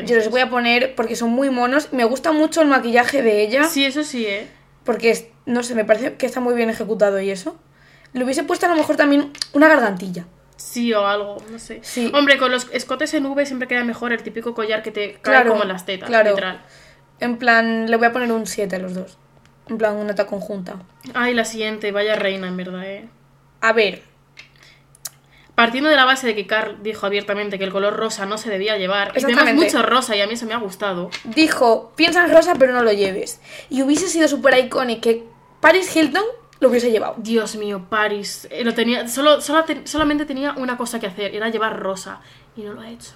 Yo 0.06 0.14
les 0.16 0.24
yo 0.24 0.30
voy 0.30 0.40
a 0.40 0.48
poner 0.48 0.94
porque 0.94 1.16
son 1.16 1.30
muy 1.30 1.50
monos. 1.50 1.92
Me 1.92 2.04
gusta 2.04 2.32
mucho 2.32 2.62
el 2.62 2.68
maquillaje 2.68 3.22
de 3.22 3.42
ella, 3.42 3.64
Sí, 3.64 3.84
eso 3.84 4.04
sí, 4.04 4.24
¿eh? 4.26 4.46
porque, 4.84 5.10
es- 5.10 5.26
no 5.46 5.62
sé, 5.62 5.74
me 5.74 5.84
parece 5.84 6.14
que 6.14 6.26
está 6.26 6.40
muy 6.40 6.54
bien 6.54 6.70
ejecutado 6.70 7.20
y 7.20 7.30
eso. 7.30 7.56
Le 8.12 8.24
hubiese 8.24 8.44
puesto 8.44 8.64
a 8.66 8.68
lo 8.70 8.76
mejor 8.76 8.96
también 8.96 9.32
una 9.52 9.68
gargantilla. 9.68 10.24
Sí, 10.56 10.92
o 10.94 11.06
algo, 11.06 11.36
no 11.50 11.58
sé. 11.58 11.80
Sí. 11.82 12.10
Hombre, 12.14 12.38
con 12.38 12.50
los 12.50 12.68
escotes 12.72 13.12
en 13.14 13.26
V 13.26 13.44
siempre 13.46 13.68
queda 13.68 13.84
mejor 13.84 14.12
el 14.12 14.22
típico 14.22 14.54
collar 14.54 14.82
que 14.82 14.90
te 14.90 15.12
cae 15.14 15.20
Claro, 15.22 15.50
como 15.50 15.62
en 15.62 15.68
las 15.68 15.84
tetas, 15.84 16.08
claro. 16.08 16.30
literal. 16.30 16.60
En 17.20 17.36
plan, 17.38 17.90
le 17.90 17.96
voy 17.96 18.06
a 18.06 18.12
poner 18.12 18.32
un 18.32 18.46
7 18.46 18.76
a 18.76 18.78
los 18.78 18.94
dos. 18.94 19.18
En 19.68 19.78
plan, 19.78 19.94
una 19.96 20.04
nota 20.08 20.26
conjunta. 20.26 20.76
Ay, 21.14 21.34
la 21.34 21.44
siguiente, 21.44 21.92
vaya 21.92 22.16
reina, 22.16 22.48
en 22.48 22.56
verdad, 22.56 22.84
¿eh? 22.86 23.08
A 23.60 23.72
ver, 23.72 24.02
Partiendo 25.56 25.88
de 25.88 25.96
la 25.96 26.04
base 26.04 26.26
de 26.26 26.34
que 26.34 26.46
Carl 26.46 26.82
dijo 26.82 27.06
abiertamente 27.06 27.58
que 27.58 27.64
el 27.64 27.72
color 27.72 27.96
rosa 27.96 28.26
no 28.26 28.36
se 28.36 28.50
debía 28.50 28.76
llevar, 28.76 29.12
y 29.14 29.18
Exactamente. 29.20 29.64
mucho 29.64 29.80
rosa 29.82 30.14
y 30.14 30.20
a 30.20 30.26
mí 30.26 30.34
eso 30.34 30.44
me 30.44 30.52
ha 30.52 30.58
gustado. 30.58 31.10
dijo, 31.24 31.92
piensa 31.96 32.22
en 32.26 32.30
rosa 32.30 32.56
pero 32.58 32.74
no 32.74 32.82
lo 32.82 32.92
lleves. 32.92 33.40
Y 33.70 33.80
hubiese 33.80 34.08
sido 34.08 34.28
súper 34.28 34.58
icónico 34.58 35.00
que 35.00 35.24
Paris 35.60 35.96
Hilton 35.96 36.24
lo 36.60 36.68
hubiese 36.68 36.90
llevado. 36.90 37.14
Dios 37.18 37.56
mío, 37.56 37.86
Paris, 37.88 38.48
eh, 38.50 38.64
lo 38.64 38.74
tenía, 38.74 39.08
solo, 39.08 39.40
solo 39.40 39.64
te- 39.64 39.86
solamente 39.86 40.24
tenía 40.24 40.52
una 40.52 40.76
cosa 40.76 40.98
que 41.00 41.06
hacer, 41.06 41.34
era 41.34 41.48
llevar 41.50 41.78
rosa, 41.78 42.20
y 42.56 42.62
no 42.62 42.72
lo 42.72 42.80
ha 42.80 42.88
hecho. 42.90 43.12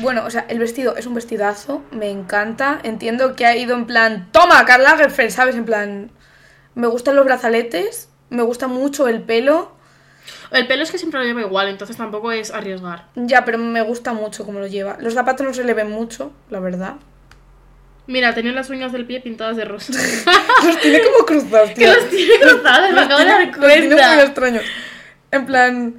Bueno, 0.00 0.24
o 0.26 0.30
sea, 0.30 0.44
el 0.48 0.58
vestido 0.58 0.96
es 0.96 1.06
un 1.06 1.14
vestidazo, 1.14 1.82
me 1.90 2.10
encanta. 2.10 2.80
Entiendo 2.82 3.34
que 3.34 3.46
ha 3.46 3.56
ido 3.56 3.74
en 3.74 3.86
plan, 3.86 4.28
toma, 4.30 4.64
Karl 4.66 4.82
Lagerfeld, 4.82 5.30
¿sabes? 5.30 5.54
En 5.56 5.64
plan, 5.64 6.10
me 6.74 6.86
gustan 6.86 7.16
los 7.16 7.24
brazaletes, 7.24 8.10
me 8.28 8.42
gusta 8.42 8.66
mucho 8.66 9.08
el 9.08 9.22
pelo. 9.22 9.72
El 10.50 10.66
pelo 10.66 10.82
es 10.82 10.90
que 10.90 10.98
siempre 10.98 11.20
lo 11.20 11.26
lleva 11.26 11.40
igual, 11.40 11.68
entonces 11.68 11.96
tampoco 11.96 12.30
es 12.32 12.50
arriesgar. 12.50 13.06
Ya, 13.14 13.44
pero 13.44 13.56
me 13.58 13.80
gusta 13.82 14.12
mucho 14.12 14.44
cómo 14.44 14.58
lo 14.58 14.66
lleva. 14.66 14.96
Los 15.00 15.14
zapatos 15.14 15.46
no 15.46 15.54
se 15.54 15.64
le 15.64 15.72
ven 15.72 15.90
mucho, 15.90 16.32
la 16.50 16.60
verdad. 16.60 16.96
Mira, 18.08 18.34
tenía 18.34 18.52
las 18.52 18.70
uñas 18.70 18.92
del 18.92 19.04
pie 19.04 19.20
pintadas 19.20 19.56
de 19.56 19.64
rosa. 19.64 19.92
Los 20.64 20.80
tiene 20.80 21.00
como 21.02 21.26
cruzados, 21.26 21.70
que 21.70 21.74
tío. 21.74 21.92
los 21.94 22.08
tiene 22.08 22.38
cruzadas, 22.40 22.92
me 22.92 23.00
acabo 23.00 23.20
de 23.20 23.26
dar 23.26 23.40
Los 23.46 23.56
tiene 23.58 23.78
muy 23.80 23.88
cuenta. 23.88 24.22
extraños. 24.22 24.64
En 25.32 25.46
plan, 25.46 25.94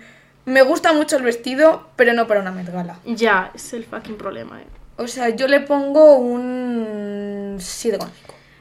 Me 0.46 0.62
gusta 0.62 0.93
mucho 0.93 1.17
el 1.17 1.24
vestido, 1.24 1.89
pero 1.98 2.13
no 2.13 2.26
para 2.28 2.39
una 2.39 2.52
Met 2.52 2.72
Gala. 2.72 3.00
Ya, 3.06 3.52
es 3.54 3.74
el 3.74 3.84
fucking 3.84 4.15
problema, 4.17 4.62
eh. 4.62 4.65
O 4.96 5.08
sea, 5.08 5.30
yo 5.30 5.48
le 5.50 5.60
pongo 5.60 6.15
un 6.15 7.58
7,5. 7.60 8.08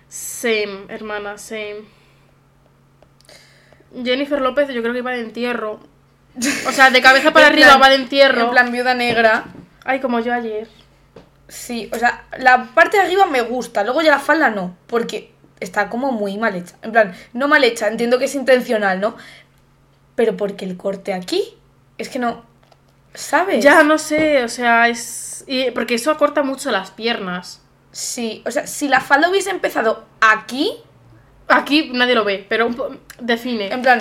Same, 0.08 0.86
hermana, 0.88 1.38
same. 1.38 1.82
Jennifer 4.04 4.40
López, 4.40 4.68
yo 4.70 4.82
creo 4.82 4.92
que 4.94 5.02
va 5.02 5.12
de 5.12 5.20
entierro. 5.20 5.80
O 6.66 6.72
sea, 6.72 6.90
de 6.90 7.00
cabeza 7.00 7.32
para 7.32 7.46
En 7.46 7.52
arriba 7.52 7.68
plan- 7.68 7.82
va 7.82 7.88
de 7.88 7.94
entierro. 7.94 8.40
En 8.42 8.50
plan 8.50 8.72
viuda 8.72 8.94
negra. 8.94 9.44
Ay, 9.84 10.00
como 10.00 10.20
yo 10.20 10.32
ayer. 10.34 10.68
Sí, 11.48 11.90
o 11.92 11.98
sea, 11.98 12.24
la 12.38 12.64
parte 12.74 12.96
de 12.96 13.04
arriba 13.04 13.26
me 13.26 13.40
gusta, 13.42 13.84
luego 13.84 14.02
ya 14.02 14.10
la 14.12 14.18
falda 14.18 14.50
no, 14.50 14.76
porque 14.86 15.32
está 15.60 15.88
como 15.88 16.10
muy 16.12 16.38
mal 16.38 16.54
hecha. 16.56 16.74
En 16.82 16.92
plan, 16.92 17.14
no 17.32 17.46
mal 17.48 17.62
hecha, 17.64 17.88
entiendo 17.88 18.18
que 18.18 18.24
es 18.24 18.34
intencional, 18.34 19.00
¿no? 19.00 19.16
Pero 20.16 20.36
porque 20.36 20.64
el 20.64 20.76
corte 20.76 21.14
aquí 21.14 21.42
es 21.98 22.08
que 22.08 22.18
no. 22.18 22.44
¿Sabes? 23.14 23.62
Ya, 23.64 23.82
no 23.82 23.96
sé, 23.98 24.44
o 24.44 24.48
sea, 24.48 24.88
es... 24.88 25.44
y- 25.46 25.70
porque 25.70 25.94
eso 25.94 26.10
acorta 26.10 26.42
mucho 26.42 26.70
las 26.70 26.90
piernas. 26.90 27.62
Sí, 27.92 28.42
o 28.44 28.50
sea, 28.50 28.66
si 28.66 28.88
la 28.88 29.00
falda 29.00 29.30
hubiese 29.30 29.50
empezado 29.50 30.04
aquí, 30.20 30.72
Aquí 31.48 31.90
nadie 31.94 32.16
lo 32.16 32.24
ve, 32.24 32.44
pero 32.48 32.68
define. 33.20 33.72
en 33.72 33.80
plan, 33.80 34.00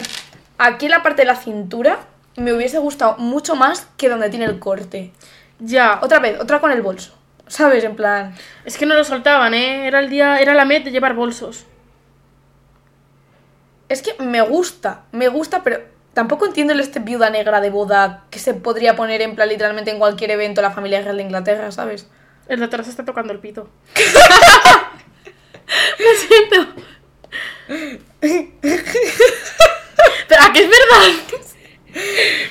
aquí 0.57 0.85
en 0.85 0.91
la 0.91 1.03
parte 1.03 1.21
de 1.21 1.27
la 1.27 1.35
cintura, 1.35 1.99
me 2.37 2.51
hubiese 2.53 2.79
gustado 2.79 3.17
mucho 3.19 3.55
más 3.55 3.87
que 3.97 4.09
donde 4.09 4.29
tiene 4.31 4.45
el 4.45 4.57
corte. 4.57 5.13
Ya, 5.59 5.99
Otra 6.01 6.17
vez, 6.19 6.39
otra 6.41 6.59
con 6.59 6.71
el 6.71 6.81
bolso. 6.81 7.14
¿Sabes? 7.47 7.83
En 7.83 7.95
plan. 7.95 8.35
es 8.65 8.77
que 8.77 8.85
no 8.85 8.95
lo 8.95 9.03
soltaban, 9.03 9.53
¿eh? 9.53 9.87
Era 9.87 9.99
el 9.99 10.09
día, 10.09 10.39
era 10.39 10.53
la 10.53 10.65
met 10.65 10.83
de 10.83 10.91
llevar 10.91 11.13
bolsos. 11.13 11.65
Es 13.87 14.01
que 14.01 14.15
me 14.23 14.41
gusta, 14.41 15.03
me 15.11 15.27
gusta, 15.27 15.61
pero 15.63 15.79
tampoco 16.13 16.47
entiendo 16.47 16.73
el 16.73 16.79
este 16.79 16.99
viuda 16.99 17.29
negra 17.29 17.61
de 17.61 17.69
boda 17.69 18.23
que 18.31 18.39
se 18.39 18.55
podría 18.55 18.95
poner 18.95 19.21
en 19.21 19.35
plan 19.35 19.47
literalmente 19.47 19.91
en 19.91 19.99
cualquier 19.99 20.31
evento 20.31 20.63
la 20.63 20.71
familia 20.71 21.01
real 21.01 21.17
de 21.17 21.23
Inglaterra, 21.23 21.71
¿sabes? 21.71 22.07
El 22.47 22.59
de 22.59 22.65
atrás 22.65 22.87
está 22.87 23.05
tocando 23.05 23.31
el 23.31 23.39
pito. 23.39 23.69
Lo 25.99 26.09
siento. 26.17 26.67
Pero 30.27 30.41
¿a 30.41 30.53
qué 30.53 30.63
es 30.63 30.69
verdad? 30.69 31.01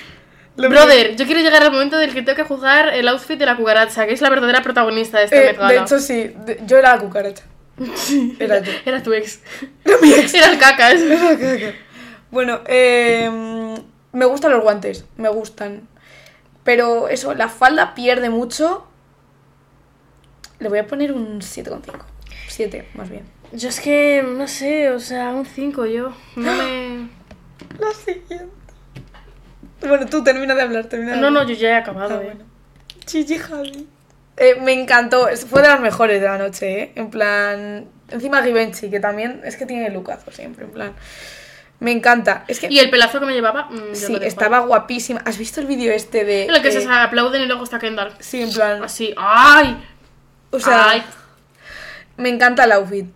Brother, 0.57 1.17
yo 1.17 1.25
quiero 1.27 1.40
llegar 1.40 1.62
al 1.64 1.73
momento 1.73 1.97
del 1.99 2.12
que 2.14 2.23
tengo 2.23 2.37
que 2.37 2.45
juzgar 2.45 2.95
el 2.95 3.09
outfit 3.09 3.38
de 3.38 3.47
la 3.47 3.57
cucaracha, 3.57 4.07
que 4.07 4.12
es 4.12 4.21
la 4.21 4.31
verdadera 4.31 4.62
protagonista 4.62 5.19
de 5.19 5.25
esta 5.25 5.37
Eh, 5.37 5.57
de 5.69 5.77
hecho, 5.79 5.99
sí, 5.99 6.33
de- 6.47 6.61
yo 6.67 6.79
era 6.79 6.95
la 6.95 7.01
cucaracha. 7.03 7.43
Era 8.38 8.61
yo. 8.62 8.71
Era 8.85 9.03
tu 9.03 9.12
ex. 9.12 9.40
Era 9.85 9.97
mi 10.01 10.12
ex. 10.12 10.33
Era 10.35 10.53
el 10.53 10.59
cacas. 10.59 11.01
Bueno, 12.31 12.61
eh, 12.67 13.29
me 14.12 14.25
gustan 14.27 14.53
los 14.53 14.62
guantes, 14.62 15.05
me 15.17 15.29
gustan. 15.29 15.88
Pero 16.62 17.09
eso, 17.09 17.35
la 17.35 17.49
falda 17.49 17.95
pierde 17.95 18.31
mucho. 18.31 18.87
Le 20.61 20.69
voy 20.69 20.79
a 20.79 20.87
poner 20.87 21.12
un 21.12 21.40
7,5. 21.40 21.81
7, 22.49 22.88
más 22.95 23.11
bien. 23.11 23.25
Yo 23.53 23.69
es 23.69 23.81
que, 23.81 24.25
no 24.27 24.47
sé, 24.47 24.90
o 24.90 25.01
sea, 25.01 25.31
un 25.31 25.45
5 25.47 25.87
yo. 25.87 26.12
No 26.37 26.53
me... 26.57 27.09
La 27.79 27.93
siguiente. 27.93 28.49
Bueno, 29.88 30.07
tú 30.07 30.23
termina 30.25 30.55
de 30.55 30.62
hablar, 30.62 30.85
termina 30.87 31.12
de 31.12 31.20
No, 31.20 31.31
no, 31.31 31.40
hablar. 31.40 31.55
yo 31.55 31.61
ya 31.61 31.68
he 31.70 31.75
acabado, 31.77 32.16
Ah, 32.18 32.23
eh. 32.23 32.25
bueno. 32.27 32.40
Chichi 33.07 33.38
Javi. 33.38 33.87
Eh, 34.37 34.57
me 34.61 34.73
encantó, 34.73 35.29
fue 35.49 35.62
de 35.62 35.68
las 35.68 35.81
mejores 35.81 36.20
de 36.20 36.27
la 36.27 36.38
noche, 36.38 36.83
¿eh? 36.83 36.92
En 36.97 37.11
plan. 37.11 37.87
Encima 38.11 38.42
Givenchy, 38.42 38.90
que 38.90 39.01
también 39.01 39.40
es 39.44 39.57
que 39.57 39.64
tiene 39.66 39.88
lucazo 39.90 40.31
siempre, 40.31 40.64
en 40.64 40.70
plan. 40.73 40.92
Me 41.81 41.92
encanta. 41.92 42.44
Es 42.49 42.61
que. 42.61 42.68
Y 42.70 42.79
el 42.79 42.90
pelazo 42.90 43.20
que 43.20 43.27
me 43.27 43.33
llevaba, 43.33 43.64
mm, 43.70 43.94
sí, 43.94 44.18
estaba 44.23 44.61
guapísima. 44.61 45.20
¿Has 45.25 45.38
visto 45.38 45.61
el 45.61 45.66
vídeo 45.66 45.92
este 45.92 46.25
de.? 46.25 46.44
En 46.44 46.51
el 46.55 46.62
que 46.62 46.68
eh, 46.68 46.81
se 46.81 46.88
aplauden 46.90 47.42
y 47.42 47.47
luego 47.47 47.64
está 47.64 47.79
Kendall. 47.79 48.12
Sí, 48.20 48.42
en 48.42 48.53
plan. 48.53 48.83
Así, 48.83 49.14
¡ay! 49.16 49.83
O 50.51 50.59
sea, 50.61 50.90
Ay. 50.90 51.03
me 52.16 52.29
encanta 52.29 52.64
el 52.64 52.73
outfit. 52.73 53.07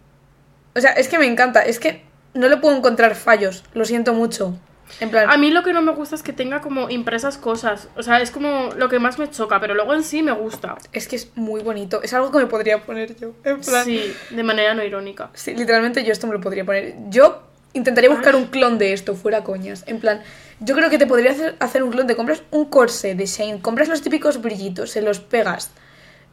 O 0.74 0.80
sea, 0.80 0.92
es 0.92 1.08
que 1.08 1.18
me 1.18 1.26
encanta. 1.26 1.62
Es 1.62 1.78
que 1.78 2.02
no 2.34 2.48
le 2.48 2.56
puedo 2.58 2.76
encontrar 2.76 3.14
fallos. 3.14 3.64
Lo 3.74 3.84
siento 3.84 4.12
mucho. 4.14 4.56
En 5.00 5.10
plan. 5.10 5.30
A 5.30 5.36
mí 5.36 5.50
lo 5.50 5.62
que 5.62 5.72
no 5.72 5.82
me 5.82 5.92
gusta 5.92 6.14
es 6.14 6.22
que 6.22 6.32
tenga 6.32 6.60
como 6.60 6.90
impresas 6.90 7.38
cosas. 7.38 7.88
O 7.96 8.02
sea, 8.02 8.20
es 8.20 8.30
como 8.30 8.70
lo 8.76 8.88
que 8.88 8.98
más 8.98 9.18
me 9.18 9.30
choca, 9.30 9.60
pero 9.60 9.74
luego 9.74 9.94
en 9.94 10.02
sí 10.02 10.22
me 10.22 10.32
gusta. 10.32 10.76
Es 10.92 11.08
que 11.08 11.16
es 11.16 11.30
muy 11.36 11.62
bonito. 11.62 12.02
Es 12.02 12.12
algo 12.14 12.30
que 12.30 12.38
me 12.38 12.46
podría 12.46 12.82
poner 12.82 13.16
yo. 13.16 13.32
En 13.44 13.60
plan. 13.60 13.84
Sí, 13.84 14.12
de 14.30 14.42
manera 14.42 14.74
no 14.74 14.82
irónica. 14.82 15.30
Sí, 15.34 15.54
literalmente 15.54 16.04
yo 16.04 16.12
esto 16.12 16.26
me 16.26 16.34
lo 16.34 16.40
podría 16.40 16.64
poner. 16.64 16.94
Yo 17.08 17.42
intentaría 17.72 18.10
buscar 18.10 18.34
un 18.34 18.46
clon 18.46 18.78
de 18.78 18.92
esto, 18.92 19.14
fuera 19.14 19.44
coñas. 19.44 19.84
En 19.86 20.00
plan, 20.00 20.22
yo 20.60 20.74
creo 20.74 20.90
que 20.90 20.98
te 20.98 21.06
podría 21.06 21.32
hacer, 21.32 21.56
hacer 21.60 21.82
un 21.82 21.90
clon. 21.90 22.06
Te 22.06 22.16
compras 22.16 22.42
un 22.50 22.66
corsé 22.66 23.14
de 23.14 23.26
Shane, 23.26 23.60
compras 23.60 23.88
los 23.88 24.02
típicos 24.02 24.40
brillitos, 24.40 24.90
se 24.90 25.02
los 25.02 25.20
pegas. 25.20 25.70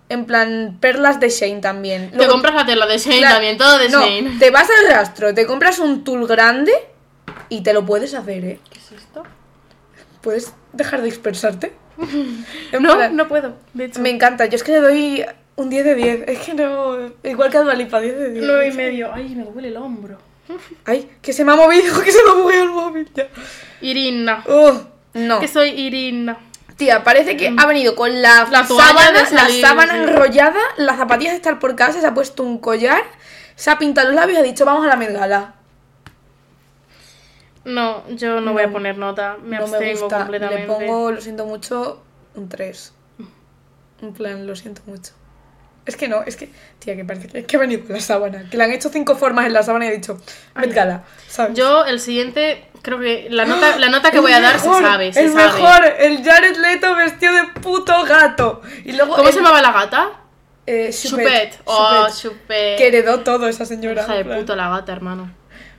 En 0.08 0.26
plan, 0.26 0.78
perlas 0.80 1.20
de 1.20 1.30
Shane 1.30 1.62
también. 1.62 2.12
te 2.12 2.28
compras 2.28 2.54
la 2.54 2.65
tela 2.65 2.86
de 2.86 2.98
Shane 2.98 3.22
también, 3.22 3.58
todo 3.58 3.78
de 3.80 3.89
no, 3.89 4.02
Shane. 4.02 4.38
Te 4.38 4.52
vas 4.52 4.70
al 4.70 4.94
rastro, 4.94 5.34
te 5.34 5.48
compras 5.48 5.80
un 5.80 6.04
tul 6.04 6.28
grande 6.28 6.72
y 7.49 7.62
te 7.62 7.73
lo 7.73 7.86
puedes 7.86 8.13
hacer, 8.13 8.43
¿eh? 8.45 8.60
¿Qué 8.69 8.79
es 8.79 8.91
esto? 8.91 9.23
¿Puedes 10.21 10.53
dejar 10.73 11.01
de 11.01 11.05
dispersarte? 11.08 11.73
No, 12.79 12.95
plan, 12.95 13.15
no 13.15 13.27
puedo. 13.27 13.55
De 13.73 13.86
hecho, 13.86 14.01
Me 14.01 14.10
encanta, 14.10 14.45
yo 14.47 14.55
es 14.58 14.63
que 14.63 14.73
le 14.73 14.79
doy 14.81 15.25
un 15.55 15.69
10 15.69 15.86
de 15.86 15.95
10. 15.95 16.23
Es 16.27 16.39
que 16.39 16.53
no. 16.53 16.97
Igual 17.23 17.49
que 17.49 17.58
a 17.58 17.62
Dualipa, 17.62 18.01
10 18.01 18.17
de 18.17 18.29
10. 18.31 18.45
nueve 18.45 18.67
y 18.67 18.71
medio. 18.73 19.13
Ay, 19.13 19.34
me 19.36 19.43
duele 19.45 19.69
el 19.69 19.77
hombro. 19.77 20.17
Ay, 20.86 21.10
que 21.21 21.31
se 21.34 21.45
me 21.45 21.53
ha 21.53 21.55
movido, 21.55 22.01
que 22.03 22.12
se 22.12 22.23
me 22.23 22.31
ha 22.31 22.36
movido 22.36 22.63
el 22.63 22.69
móvil 22.69 23.10
ya. 23.13 23.27
Irina. 23.81 24.43
No. 25.13 25.39
Que 25.39 25.47
soy 25.47 25.69
Irina. 25.69 26.38
Tía, 26.75 27.05
parece 27.05 27.38
que 27.38 27.53
ha 27.58 27.65
venido 27.67 27.95
con 27.95 28.21
la, 28.21 28.45
La 28.51 28.65
sábana, 28.65 29.25
salir, 29.25 29.62
la 29.62 29.69
sábana 29.69 29.95
enrollada, 29.95 30.60
las 30.75 30.97
zapatillas 30.97 31.31
de 31.31 31.38
estar 31.38 31.58
por 31.58 31.73
casa, 31.77 32.01
se 32.01 32.08
ha 32.08 32.13
puesto 32.13 32.43
un 32.43 32.58
collar, 32.58 33.01
se 33.55 33.71
ha 33.71 33.77
pintado 33.79 34.08
los 34.10 34.15
labios 34.15 34.38
y 34.38 34.41
ha 34.41 34.43
dicho, 34.43 34.65
vamos 34.65 34.84
a 34.86 34.89
la 34.89 34.97
Met 34.97 35.13
Gala. 35.13 35.55
No, 37.65 38.08
yo 38.10 38.39
no, 38.41 38.54
voy 38.54 38.63
a 38.63 38.71
poner 38.71 38.97
nota. 38.97 39.38
Me 39.43 39.58
no 39.58 39.67
me 39.67 39.75
abstengo 39.78 40.01
gusta. 40.01 40.17
completamente. 40.19 40.62
Le 40.62 40.67
pongo, 40.88 41.12
lo 41.12 41.19
siento 41.21 41.45
mucho, 41.45 42.04
un 42.36 42.47
3. 42.47 42.93
En 44.01 44.13
plan, 44.13 44.45
lo 44.45 44.56
siento 44.56 44.82
mucho. 44.86 45.13
Es 45.86 45.95
que 45.95 46.08
no, 46.08 46.23
es 46.23 46.36
que, 46.36 46.49
tía, 46.80 46.95
que 46.95 47.06
parece 47.06 47.28
que, 47.28 47.45
que 47.45 47.56
ha 47.56 47.60
venido 47.60 47.84
con 47.86 47.93
la 47.95 48.01
sábana. 48.01 48.47
Que 48.49 48.58
le 48.58 48.63
han 48.63 48.71
hecho 48.71 48.89
cinco 48.89 49.15
formas 49.15 49.45
en 49.45 49.54
la 49.54 49.62
sábana 49.63 49.86
y 49.86 49.88
ha 49.89 49.91
dicho, 49.91 50.19
Met. 50.56 50.75
Yo, 51.54 51.86
el 51.86 51.99
siguiente, 51.99 52.67
creo 52.82 52.99
que 52.99 53.28
la 53.30 53.45
nota, 53.45 53.78
la 53.78 53.89
nota 53.89 54.10
que 54.12 54.19
voy 54.21 54.32
a 54.32 54.41
dar 54.41 54.60
se 54.60 54.67
mejor, 54.67 54.84
sabe, 54.84 55.13
se 55.13 55.25
el 55.25 55.32
sabe. 55.32 55.43
mejor, 55.45 55.86
el 55.99 56.23
Jared 56.23 56.56
Leto 56.58 56.95
vestido 56.95 57.34
de 57.34 57.43
puto 57.62 58.04
gato. 58.04 58.62
Y 58.84 58.93
luego 58.93 59.15
¿Cómo 59.15 59.28
el- 59.28 59.34
se 59.34 59.39
llamaba 59.39 59.62
la 59.62 59.71
gata? 59.71 60.10
Eh, 60.67 60.89
Chupet. 60.91 61.51
Chupet. 61.51 61.62
Oh, 61.65 62.08
Chupet. 62.10 62.78
Que 62.80 62.88
heredó 62.88 63.19
todo 63.19 63.47
esa 63.47 63.65
señora. 63.65 64.04
Hija 64.04 64.15
de 64.15 64.25
puta 64.25 64.56
la 64.56 64.69
gata, 64.69 64.91
hermano. 64.91 65.32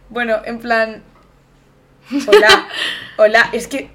Bueno, 0.09 0.37
en 0.45 0.61
plan. 0.61 1.03
Hola, 2.27 2.69
hola, 3.17 3.49
es 3.53 3.67
que 3.67 3.91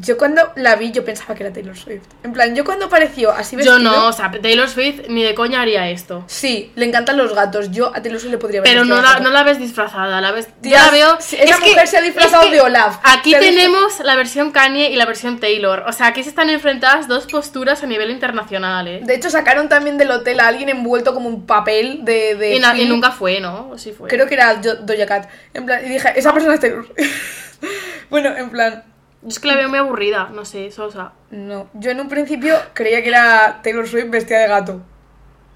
yo 0.00 0.16
cuando 0.18 0.52
la 0.56 0.76
vi 0.76 0.90
yo 0.92 1.04
pensaba 1.04 1.34
que 1.34 1.44
era 1.44 1.52
Taylor 1.52 1.76
Swift. 1.76 2.02
En 2.22 2.32
plan, 2.32 2.54
yo 2.54 2.64
cuando 2.64 2.86
apareció 2.86 3.30
así 3.32 3.52
Yo 3.56 3.58
vestido. 3.58 3.78
no, 3.78 4.08
o 4.08 4.12
sea, 4.12 4.30
Taylor 4.30 4.68
Swift 4.68 5.08
ni 5.08 5.22
de 5.22 5.34
coña 5.34 5.60
haría 5.62 5.88
esto. 5.90 6.24
Sí, 6.26 6.72
le 6.74 6.84
encantan 6.86 7.16
los 7.16 7.34
gatos. 7.34 7.70
Yo 7.70 7.88
a 7.94 8.02
Taylor 8.02 8.20
Swift 8.20 8.32
le 8.32 8.38
podría 8.38 8.60
ver. 8.60 8.70
Pero 8.70 8.84
no 8.84 9.00
la, 9.00 9.20
no 9.20 9.30
la 9.30 9.42
ves 9.42 9.58
disfrazada, 9.58 10.20
la 10.20 10.32
ves. 10.32 10.48
Yo 10.62 10.70
la 10.76 10.90
veo. 10.90 11.16
sí, 11.20 11.36
esa 11.36 11.54
es 11.54 11.60
que- 11.60 11.70
mujer 11.70 11.88
se 11.88 11.96
ha 11.98 12.02
disfrazado 12.02 12.42
es 12.42 12.48
que 12.48 12.54
de 12.56 12.60
Olaf. 12.60 12.98
Aquí 13.02 13.32
tenemos 13.32 14.00
la 14.00 14.16
versión 14.16 14.50
Kanye 14.50 14.90
y 14.90 14.96
la 14.96 15.06
versión 15.06 15.40
Taylor. 15.40 15.84
O 15.86 15.92
sea, 15.92 16.08
aquí 16.08 16.22
se 16.22 16.28
están 16.30 16.50
enfrentadas 16.50 17.08
dos 17.08 17.26
posturas 17.26 17.82
a 17.82 17.86
nivel 17.86 18.10
internacional, 18.10 18.88
¿eh? 18.88 19.00
De 19.04 19.14
hecho, 19.14 19.30
sacaron 19.30 19.68
también 19.68 19.98
del 19.98 20.10
hotel 20.10 20.40
a 20.40 20.48
alguien 20.48 20.68
envuelto 20.68 21.14
como 21.14 21.28
un 21.28 21.46
papel 21.46 22.00
de. 22.04 22.34
de 22.34 22.56
Y, 22.56 22.60
na- 22.60 22.76
y 22.76 22.86
nunca 22.86 23.10
fue, 23.10 23.40
¿no? 23.40 23.70
O 23.70 23.78
sí 23.78 23.92
fue. 23.92 24.08
Creo 24.08 24.26
que 24.26 24.34
era 24.34 24.54
Doja 24.56 25.06
Cat. 25.06 25.28
En 25.54 25.66
plan, 25.66 25.84
y 25.84 25.88
dije, 25.88 26.12
esa 26.16 26.32
persona 26.32 26.54
es 26.54 26.60
Taylor. 26.60 26.86
bueno, 28.10 28.36
en 28.36 28.50
plan. 28.50 28.84
Yo 29.22 29.28
es 29.28 29.38
que 29.38 29.48
la 29.48 29.56
veo 29.56 29.68
muy 29.68 29.78
aburrida, 29.78 30.30
no 30.32 30.44
sé, 30.44 30.70
sosa. 30.70 31.12
No. 31.30 31.68
Yo 31.74 31.90
en 31.90 32.00
un 32.00 32.08
principio 32.08 32.56
creía 32.74 33.02
que 33.02 33.08
era 33.08 33.60
Taylor 33.62 33.86
Swift 33.88 34.10
vestida 34.10 34.40
de 34.40 34.48
gato. 34.48 34.82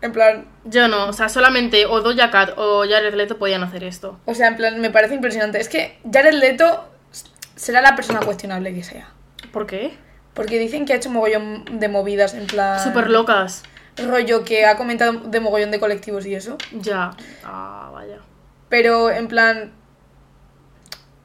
En 0.02 0.12
plan. 0.12 0.46
Yo 0.64 0.88
no, 0.88 1.08
o 1.08 1.12
sea, 1.12 1.28
solamente 1.28 1.86
o 1.86 2.00
Doja 2.00 2.30
Cat 2.30 2.54
o 2.56 2.84
Jared 2.88 3.14
Leto 3.14 3.38
podían 3.38 3.62
hacer 3.62 3.84
esto. 3.84 4.18
O 4.24 4.34
sea, 4.34 4.48
en 4.48 4.56
plan, 4.56 4.80
me 4.80 4.90
parece 4.90 5.14
impresionante. 5.14 5.60
Es 5.60 5.68
que 5.68 5.98
Jared 6.10 6.34
Leto 6.34 6.88
será 7.54 7.82
la 7.82 7.94
persona 7.96 8.20
cuestionable 8.20 8.74
que 8.74 8.82
sea. 8.82 9.12
¿Por 9.52 9.66
qué? 9.66 9.96
Porque 10.34 10.58
dicen 10.58 10.86
que 10.86 10.92
ha 10.94 10.96
hecho 10.96 11.10
mogollón 11.10 11.64
de 11.78 11.88
movidas, 11.88 12.34
en 12.34 12.46
plan. 12.46 12.80
Súper 12.80 13.10
locas. 13.10 13.62
Rollo 13.96 14.44
que 14.44 14.64
ha 14.64 14.76
comentado 14.76 15.12
de 15.12 15.40
mogollón 15.40 15.70
de 15.70 15.80
colectivos 15.80 16.24
y 16.24 16.34
eso. 16.34 16.56
Ya. 16.72 17.10
Ah, 17.44 17.90
vaya. 17.92 18.18
Pero 18.68 19.10
en 19.10 19.28
plan. 19.28 19.72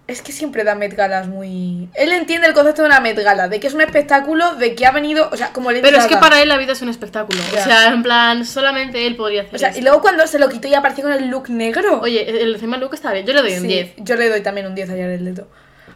Es 0.08 0.22
que 0.22 0.32
siempre 0.32 0.64
da 0.64 0.76
Met 0.76 0.94
Galas 0.96 1.28
muy. 1.28 1.90
Él 1.96 2.12
entiende 2.12 2.46
el 2.48 2.54
concepto 2.54 2.84
de 2.84 2.90
una 2.90 3.00
Met 3.00 3.18
Gala, 3.18 3.48
de 3.48 3.60
que 3.60 3.66
es 3.66 3.74
un 3.74 3.82
espectáculo, 3.82 4.56
de 4.56 4.76
que 4.76 4.86
ha 4.86 4.92
venido. 4.92 5.30
O 5.32 5.38
sea, 5.38 5.52
como 5.52 5.72
le 5.72 5.82
Pero 5.82 5.98
es 5.98 6.06
que 6.06 6.18
para 6.18 6.44
él 6.44 6.50
la 6.50 6.58
vida 6.58 6.74
es 6.74 6.82
un 6.84 6.90
espectáculo. 6.90 7.40
O 7.42 7.64
sea, 7.64 7.88
en 7.88 8.04
plan, 8.04 8.46
solamente 8.46 9.08
él 9.08 9.16
podría 9.16 9.42
hacer 9.42 9.56
O 9.56 9.58
sea, 9.58 9.70
esto. 9.70 9.80
y 9.80 9.84
luego 9.84 10.02
cuando 10.02 10.28
se 10.28 10.38
lo 10.38 10.48
quitó 10.50 10.68
y 10.68 10.76
apareció 10.76 11.06
con 11.06 11.14
el 11.14 11.28
look 11.30 11.50
negro. 11.50 12.02
Oye, 12.02 12.30
el 12.44 12.54
encima 12.54 12.78
look 12.78 12.94
está 12.94 13.12
bien. 13.14 13.26
Yo 13.26 13.34
le 13.34 13.42
doy 13.42 13.54
un 13.54 13.62
Sí, 13.62 13.68
10. 13.68 13.94
Yo 13.98 14.16
le 14.16 14.30
doy 14.30 14.42
también 14.42 14.68
un 14.68 14.76
10 14.76 14.90
a 14.90 14.94
Jared 14.94 15.22
Leto. 15.22 15.48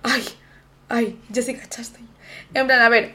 Ay, 0.01 0.24
ay, 0.88 1.20
Jessica 1.32 1.68
Chastain. 1.70 2.07
En 2.55 2.66
plan, 2.66 2.82
a 2.82 2.89
ver, 2.89 3.14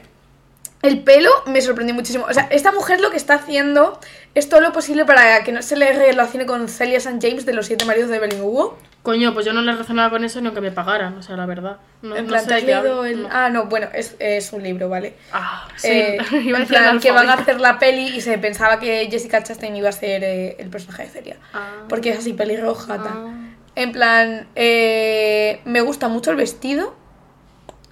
el 0.81 1.03
pelo 1.03 1.29
me 1.47 1.61
sorprendió 1.61 1.93
muchísimo. 1.93 2.25
O 2.29 2.33
sea, 2.33 2.47
esta 2.51 2.71
mujer 2.71 3.01
lo 3.01 3.11
que 3.11 3.17
está 3.17 3.33
haciendo 3.33 3.99
es 4.33 4.47
todo 4.47 4.61
lo 4.61 4.71
posible 4.71 5.03
para 5.03 5.43
que 5.43 5.51
no 5.51 5.61
se 5.61 5.75
le 5.75 5.91
relacione 5.91 6.45
con 6.45 6.69
Celia 6.69 6.99
St. 6.99 7.17
James 7.21 7.45
de 7.45 7.51
los 7.53 7.65
siete 7.65 7.83
maridos 7.83 8.09
de 8.09 8.15
Evelyn 8.15 8.41
Hugo. 8.41 8.77
Coño, 9.05 9.33
pues 9.35 9.45
yo 9.45 9.53
no 9.53 9.61
le 9.61 9.71
razonaba 9.71 10.09
con 10.09 10.23
eso 10.23 10.41
ni 10.41 10.47
aunque 10.47 10.61
me 10.61 10.71
pagaran, 10.71 11.15
o 11.17 11.21
sea, 11.21 11.37
la 11.37 11.45
verdad. 11.45 11.77
No, 12.01 12.15
en 12.15 12.23
no 12.23 12.29
plan, 12.29 12.41
sé 12.41 12.47
¿te 12.47 12.53
has 12.55 12.63
leído 12.63 13.05
el- 13.05 13.21
no. 13.21 13.29
Ah, 13.31 13.49
no, 13.51 13.67
bueno, 13.67 13.87
es, 13.93 14.15
es 14.17 14.51
un 14.51 14.63
libro, 14.63 14.89
¿vale? 14.89 15.15
Ah, 15.31 15.67
sí. 15.75 15.89
Eh, 15.91 16.17
Iba 16.43 16.57
a 16.57 16.61
en 16.63 16.67
plan, 16.67 16.99
que 16.99 17.11
van 17.11 17.29
a 17.29 17.33
hacer 17.33 17.61
la 17.61 17.77
peli 17.77 18.07
y 18.07 18.21
se 18.21 18.35
pensaba 18.39 18.79
que 18.79 19.07
Jessica 19.11 19.43
Chastain 19.43 19.75
iba 19.75 19.89
a 19.89 19.91
ser 19.91 20.23
eh, 20.23 20.55
el 20.57 20.69
personaje 20.71 21.03
de 21.03 21.09
Celia. 21.09 21.37
Ah. 21.53 21.83
Porque 21.87 22.09
es 22.09 22.17
así, 22.17 22.33
pelirroja, 22.33 22.97
tal. 22.97 23.07
Ah. 23.07 23.33
En 23.75 23.91
plan, 23.91 24.47
eh, 24.55 25.61
me 25.65 25.81
gusta 25.81 26.07
mucho 26.07 26.31
el 26.31 26.37
vestido. 26.37 26.95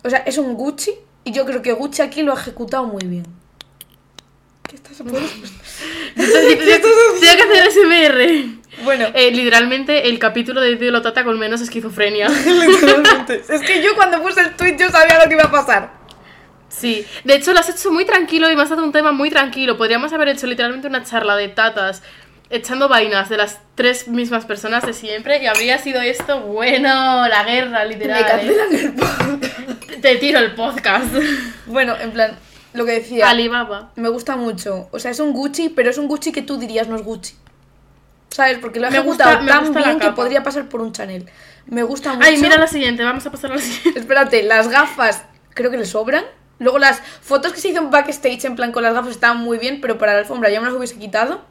O 0.03 0.09
sea, 0.09 0.20
es 0.26 0.38
un 0.39 0.55
Gucci. 0.55 0.91
Y 1.26 1.32
yo 1.32 1.45
creo 1.45 1.61
que 1.61 1.74
Gucci 1.74 2.01
aquí 2.01 2.24
lo 2.24 2.32
ha 2.34 2.36
ejecutado 2.36 2.86
muy 2.86 3.05
bien. 3.05 3.26
¿Qué 4.68 4.76
estás 4.78 4.93
haciendo? 4.93 5.20
Tengo 6.16 6.28
que 7.20 7.43
hacer 7.43 7.72
SMR. 7.72 8.62
Bueno, 8.84 9.07
Eh, 9.13 9.32
literalmente 9.32 10.07
el 10.09 10.19
capítulo 10.19 10.61
de 10.61 10.76
Tío 10.76 10.91
Lotata 10.91 11.24
con 11.24 11.38
menos 11.39 11.61
esquizofrenia. 11.61 12.28
literalmente. 12.45 13.43
Es 13.47 13.61
que 13.61 13.82
yo 13.82 13.95
cuando 13.95 14.21
puse 14.21 14.41
el 14.41 14.55
tweet 14.55 14.78
yo 14.78 14.89
sabía 14.89 15.19
lo 15.19 15.28
que 15.30 15.36
iba 15.36 15.43
a 15.43 15.51
pasar. 15.51 15.91
Sí, 16.69 17.05
de 17.24 17.36
hecho 17.36 17.53
lo 17.53 17.59
has 17.59 17.69
hecho 17.69 17.91
muy 17.91 18.03
tranquilo 18.05 18.49
y 18.49 18.55
me 18.55 18.63
has 18.63 18.69
dado 18.69 18.84
un 18.84 18.91
tema 18.91 19.11
muy 19.11 19.30
tranquilo. 19.30 19.78
Podríamos 19.78 20.11
haber 20.11 20.30
hecho 20.30 20.47
literalmente 20.47 20.88
una 20.88 21.03
charla 21.03 21.36
de 21.36 21.47
tatas 21.49 22.01
echando 22.49 22.88
vainas 22.89 23.30
de 23.30 23.38
las 23.38 23.59
tres 23.76 24.07
mismas 24.07 24.45
personas 24.45 24.86
de 24.86 24.93
siempre 24.93 25.41
y 25.41 25.47
habría 25.47 25.78
sido 25.78 26.01
esto, 26.01 26.41
bueno, 26.41 27.28
la 27.28 27.43
guerra, 27.43 27.86
literal. 27.86 28.24
Me 28.24 28.28
cancelan 28.30 28.76
el 28.76 28.93
podcast. 28.93 30.01
Te 30.01 30.15
tiro 30.17 30.39
el 30.39 30.53
podcast. 30.55 31.05
Bueno, 31.67 31.95
en 31.99 32.11
plan, 32.11 32.38
lo 32.74 32.86
que 32.86 32.91
decía. 32.93 33.30
Alibaba. 33.30 33.91
Me 33.95 34.09
gusta 34.09 34.36
mucho. 34.36 34.88
O 34.91 34.99
sea, 34.99 35.11
es 35.11 35.19
un 35.19 35.32
Gucci, 35.34 35.69
pero 35.69 35.89
es 35.89 35.97
un 35.97 36.07
Gucci 36.07 36.32
que 36.32 36.41
tú 36.41 36.57
dirías 36.57 36.88
no 36.88 36.95
es 36.95 37.03
Gucci. 37.03 37.36
¿Sabes? 38.34 38.58
Porque 38.58 38.80
lo 38.80 38.88
ha 38.88 38.90
Me 38.90 38.98
ejecutado 38.98 39.38
gusta- 39.40 39.54
tan 39.62 39.74
bien 39.74 40.00
que 40.00 40.10
podría 40.12 40.42
pasar 40.44 40.68
por 40.68 40.82
un 40.82 40.92
Chanel. 40.92 41.30
Me 41.68 41.84
gusta 41.84 42.14
mucho. 42.14 42.26
Ay, 42.28 42.38
mira 42.42 42.58
la 42.58 42.68
siguiente, 42.68 43.04
vamos 43.04 43.26
a 43.26 43.32
pasar 43.32 43.52
a 43.52 43.56
la 43.56 43.62
siguiente. 43.62 44.00
Espérate, 44.00 44.44
las 44.44 44.68
gafas 44.70 45.24
creo 45.54 45.70
que 45.72 45.78
le 45.78 45.86
sobran. 45.86 46.26
Luego 46.60 46.80
las 46.80 47.00
fotos 47.22 47.54
que 47.54 47.60
se 47.60 47.70
hizo 47.70 47.80
en 47.80 47.92
backstage 47.92 48.46
en 48.46 48.56
plan 48.56 48.72
con 48.72 48.84
las 48.84 48.94
gafas 48.94 49.12
estaban 49.12 49.38
muy 49.38 49.58
bien, 49.60 49.82
pero 49.82 49.98
para 49.98 50.14
la 50.14 50.20
alfombra 50.20 50.50
ya 50.50 50.60
me 50.62 50.68
las 50.68 50.76
hubiese 50.76 50.98
quitado. 50.98 51.42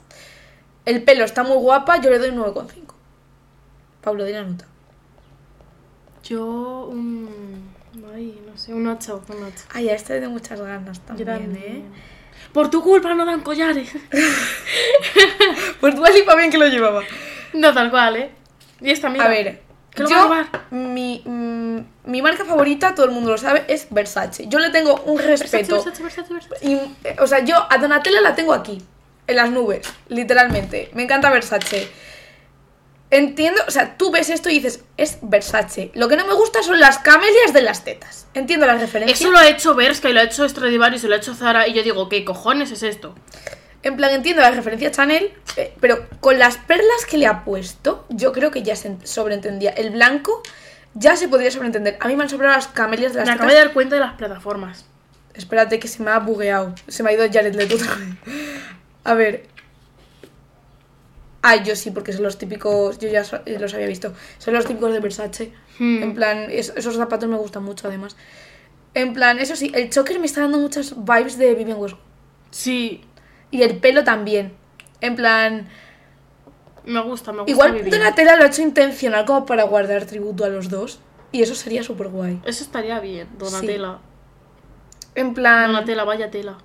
El 0.85 1.03
pelo 1.05 1.25
está 1.25 1.45
muy 1.45 1.57
guapa, 1.57 2.01
yo 2.01 2.11
le 2.11 2.19
doy 2.19 2.31
un 2.31 2.39
9,5. 2.39 2.95
Pablo, 4.01 4.25
di 4.25 4.33
la 4.33 4.43
nota. 4.43 4.65
Yo 6.25 6.87
un... 6.91 7.71
Ay, 8.15 8.41
no 8.47 8.57
sé, 8.57 8.73
un 8.75 8.87
8, 8.87 9.23
un 9.29 9.45
8. 9.45 9.55
Ay, 9.75 9.89
a 9.91 9.95
este 9.95 10.15
le 10.15 10.21
tengo 10.21 10.33
muchas 10.33 10.61
ganas 10.61 11.01
también, 11.01 11.27
también. 11.29 11.57
¿eh? 11.57 11.83
Por 12.53 12.71
tu 12.71 12.83
culpa 12.83 13.15
no 13.15 13.25
dan 13.25 13.41
collares. 13.41 13.91
Pues 15.81 15.97
tú 15.97 16.05
así 16.05 16.23
para 16.23 16.39
bien 16.39 16.51
que 16.51 16.59
lo 16.59 16.69
llevaba. 16.69 17.03
no, 17.55 17.75
tal 17.75 17.91
cual, 17.91 18.15
¿eh? 18.15 18.31
Y 18.81 18.91
esta, 18.91 19.09
mira. 19.09 19.25
A 19.25 19.29
ver, 19.29 19.61
¿Qué 19.95 20.05
lo 20.05 20.11
va 20.11 20.41
a 20.41 20.53
yo, 20.53 20.59
mi, 20.71 21.23
mm, 21.25 21.79
mi 22.05 22.23
marca 22.23 22.45
favorita, 22.45 22.95
todo 22.95 23.07
el 23.07 23.13
mundo 23.13 23.31
lo 23.31 23.39
sabe, 23.39 23.65
es 23.69 23.89
Versace. 23.91 24.47
Yo 24.47 24.59
le 24.59 24.71
tengo 24.71 25.03
un 25.07 25.19
respeto. 25.19 25.75
Versace, 25.75 26.03
Versace, 26.03 26.33
Versace. 26.33 26.67
Y, 26.67 26.75
eh, 27.05 27.17
o 27.19 27.27
sea, 27.27 27.45
yo 27.45 27.67
a 27.69 27.79
Donatella 27.79 28.21
la 28.21 28.35
tengo 28.35 28.55
aquí, 28.55 28.81
en 29.27 29.37
las 29.37 29.51
nubes, 29.51 29.87
literalmente. 30.09 30.91
Me 30.95 31.03
encanta 31.03 31.31
Versace. 31.31 31.91
Entiendo, 33.13 33.61
o 33.69 33.71
sea, 33.71 33.99
tú 33.99 34.11
ves 34.11 34.31
esto 34.31 34.49
y 34.49 34.55
dices, 34.55 34.81
es 34.97 35.19
Versace. 35.21 35.91
Lo 35.95 36.09
que 36.09 36.17
no 36.17 36.27
me 36.27 36.33
gusta 36.33 36.63
son 36.63 36.81
las 36.81 36.99
camelias 36.99 37.53
de 37.53 37.61
las 37.61 37.85
tetas. 37.85 38.27
Entiendo 38.33 38.67
las 38.67 38.81
referencias. 38.81 39.21
Eso 39.21 39.31
lo 39.31 39.39
ha 39.39 39.47
hecho 39.49 39.75
Berska 39.75 40.09
y 40.09 40.15
lo 40.15 40.21
ha 40.21 40.25
hecho 40.25 40.49
Stradivarius 40.49 41.05
y 41.05 41.09
lo 41.09 41.15
ha 41.15 41.19
hecho 41.19 41.35
Zara 41.35 41.69
y 41.69 41.75
yo 41.75 41.83
digo, 41.83 42.09
¿qué 42.09 42.25
cojones 42.25 42.71
es 42.73 42.83
esto? 42.83 43.15
En 43.83 43.97
plan, 43.97 44.13
entiendo 44.13 44.41
las 44.41 44.57
referencias 44.57 44.93
Chanel, 44.93 45.31
eh, 45.59 45.75
pero 45.81 46.07
con 46.21 46.39
las 46.39 46.57
perlas 46.57 47.05
que 47.07 47.19
le 47.19 47.27
ha 47.27 47.45
puesto, 47.45 48.07
yo 48.09 48.33
creo 48.33 48.51
que 48.51 48.63
ya 48.63 48.77
se 48.77 48.89
en- 48.89 49.07
sobreentendía. 49.07 49.73
El 49.73 49.91
blanco 49.91 50.43
ya 50.95 51.15
se 51.17 51.29
podría 51.29 51.51
sobreentender. 51.51 51.99
A 52.01 52.09
mí 52.09 52.17
me 52.17 52.23
han 52.23 52.31
sobrado 52.31 52.55
las 52.55 52.69
camelias 52.69 53.13
de 53.13 53.19
las 53.19 53.27
Me 53.29 53.35
acabo 53.35 53.51
de 53.51 53.57
dar 53.57 53.73
cuenta 53.75 53.97
de 53.97 54.01
las 54.01 54.15
plataformas. 54.15 54.87
Espérate 55.35 55.79
que 55.79 55.89
se 55.89 56.03
me 56.03 56.11
ha 56.13 56.19
bugueado. 56.19 56.75
Se 56.89 57.03
me 57.03 57.11
ha 57.11 57.13
ido 57.13 57.27
Jared 57.31 57.55
Leto. 57.55 57.77
A 59.05 59.15
ver. 59.15 59.47
Ay, 61.43 61.63
yo 61.65 61.75
sí, 61.75 61.91
porque 61.91 62.13
son 62.13 62.23
los 62.23 62.39
típicos. 62.39 62.99
Yo 62.99 63.09
ya 63.09 63.23
eh, 63.47 63.59
los 63.59 63.75
había 63.75 63.87
visto. 63.89 64.13
Son 64.39 64.55
los 64.55 64.65
típicos 64.65 64.93
de 64.93 65.01
Versace. 65.01 65.53
Hmm. 65.79 66.03
En 66.03 66.15
plan, 66.15 66.47
es- 66.51 66.73
esos 66.77 66.97
zapatos 66.97 67.29
me 67.29 67.37
gustan 67.37 67.65
mucho, 67.65 67.89
además. 67.89 68.17
En 68.95 69.13
plan, 69.13 69.39
eso 69.39 69.57
sí, 69.57 69.73
el 69.75 69.91
choker 69.91 70.21
me 70.21 70.27
está 70.27 70.43
dando 70.43 70.59
muchas 70.59 70.95
vibes 71.05 71.39
de 71.39 71.55
Vivian 71.55 71.79
Westwood. 71.79 72.01
Sí, 72.51 73.03
Y 73.51 73.63
el 73.63 73.77
pelo 73.79 74.05
también. 74.05 74.53
En 75.01 75.17
plan. 75.17 75.69
me 76.87 77.01
gusta, 77.03 77.33
me 77.33 77.39
gusta. 77.43 77.51
Igual. 77.51 77.91
Donatella 77.91 78.37
lo 78.37 78.45
ha 78.45 78.47
hecho 78.47 78.63
intencional 78.63 79.25
como 79.25 79.45
para 79.47 79.65
guardar 79.65 80.05
tributo 80.07 80.45
a 80.45 80.49
los 80.49 80.69
dos. 80.71 81.01
Y 81.33 81.43
eso 81.43 81.55
sería 81.55 81.83
súper 81.83 82.09
guay. 82.09 82.41
Eso 82.45 82.63
estaría 82.63 83.01
bien, 83.01 83.27
Donatella. 83.39 83.99
En 85.15 85.35
plan. 85.35 85.73
Donatella, 85.73 86.05
vaya 86.05 86.31
tela. 86.31 86.59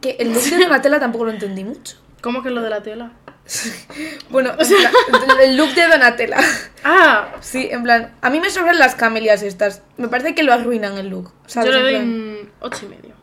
Que 0.00 0.12
el 0.18 0.32
look 0.32 0.42
de 0.42 0.58
Donatella 0.58 0.98
tampoco 1.00 1.26
lo 1.26 1.30
entendí 1.30 1.62
mucho. 1.64 1.96
¿Cómo 2.20 2.42
que 2.42 2.50
lo 2.50 2.62
de 2.62 2.70
la 2.70 2.82
tela? 2.82 3.12
Bueno, 4.30 4.52
en 4.58 4.66
plan, 4.66 5.40
el 5.42 5.56
look 5.56 5.74
de 5.74 5.86
Donatella. 5.86 6.38
Ah, 6.82 7.28
Sí, 7.40 7.68
en 7.70 7.82
plan, 7.82 8.14
a 8.20 8.30
mí 8.30 8.40
me 8.40 8.50
sobran 8.50 8.78
las 8.78 8.94
camelias 8.94 9.42
estas. 9.42 9.82
Me 9.96 10.08
parece 10.08 10.34
que 10.34 10.42
lo 10.42 10.52
arruinan 10.52 10.96
el 10.98 11.08
look. 11.08 11.32
¿sabes? 11.46 11.70
yo 11.70 11.76
le 11.76 11.82
doy 11.82 11.94
un 11.96 12.50
ocho 12.60 12.86
y 12.86 12.88
medio. 12.88 13.14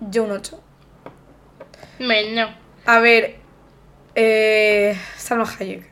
yo 0.00 0.24
un 0.24 0.32
8. 0.32 0.62
Meño. 2.00 2.54
A 2.86 2.98
ver, 2.98 3.36
eh, 4.14 4.98
Salma 5.16 5.44
Hayek. 5.58 5.90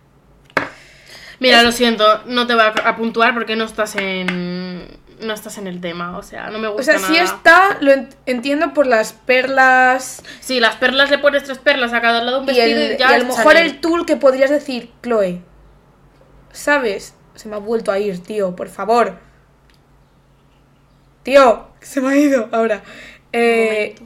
Mira, 1.41 1.63
lo 1.63 1.71
siento, 1.71 2.25
no 2.27 2.47
te 2.49 2.55
voy 2.55 2.63
a, 2.65 2.69
a 2.69 2.97
puntuar 2.97 3.35
porque 3.35 3.55
no 3.57 3.65
estás 3.65 3.95
en. 3.97 4.89
No 5.21 5.33
estás 5.35 5.59
en 5.59 5.67
el 5.67 5.81
tema, 5.81 6.17
o 6.17 6.23
sea, 6.23 6.49
no 6.51 6.59
me 6.59 6.69
O 6.69 6.75
gusta 6.75 6.93
sea, 6.93 7.01
nada. 7.01 7.09
sí 7.09 7.17
está, 7.19 7.77
lo 7.81 7.91
ent- 7.93 8.15
entiendo 8.27 8.73
por 8.73 8.87
las 8.87 9.13
perlas 9.13 10.23
Sí, 10.41 10.61
las 10.61 10.77
perlas 10.77 11.11
le 11.11 11.19
pones 11.19 11.43
tres 11.45 11.59
perlas 11.59 11.93
a 11.93 12.01
cada 12.01 12.23
lado 12.23 12.41
un 12.41 12.47
vestido 12.47 12.69
y, 12.69 12.73
el, 12.73 12.99
ya 12.99 13.11
y 13.11 13.15
a 13.15 13.19
lo 13.19 13.25
mejor 13.25 13.55
Chanel. 13.55 13.67
el 13.67 13.81
tul 13.81 14.07
que 14.07 14.17
podrías 14.17 14.51
decir, 14.51 14.93
Chloe. 15.03 15.43
¿Sabes? 16.53 17.15
Se 17.35 17.49
me 17.49 17.57
ha 17.57 17.59
vuelto 17.59 17.91
a 17.93 17.99
ir, 17.99 18.23
tío, 18.23 18.55
por 18.57 18.69
favor. 18.69 19.19
Tío, 21.23 21.67
se 21.81 22.01
me 22.01 22.09
ha 22.09 22.17
ido 22.17 22.49
ahora. 22.53 22.83
Eh, 23.33 23.97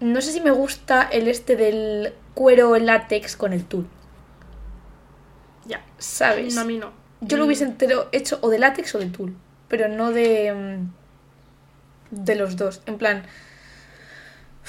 no 0.00 0.20
sé 0.20 0.32
si 0.32 0.40
me 0.40 0.50
gusta 0.50 1.02
el 1.10 1.28
este 1.28 1.56
del 1.56 2.14
cuero 2.34 2.76
látex 2.78 3.36
con 3.36 3.52
el 3.52 3.64
tul. 3.64 3.86
Ya. 5.66 5.82
¿Sabes? 5.98 6.54
No, 6.54 6.60
a 6.60 6.64
mí 6.64 6.76
no. 6.78 6.92
Yo 7.20 7.36
lo 7.38 7.46
hubiese 7.46 7.64
entero 7.64 8.08
hecho 8.12 8.38
o 8.42 8.50
de 8.50 8.58
látex 8.58 8.94
o 8.94 8.98
de 8.98 9.06
tul, 9.06 9.34
pero 9.74 9.88
no 9.88 10.12
de 10.12 10.54
mm, 10.54 12.22
de 12.24 12.36
los 12.36 12.54
dos. 12.56 12.80
En 12.86 12.96
plan, 12.96 13.24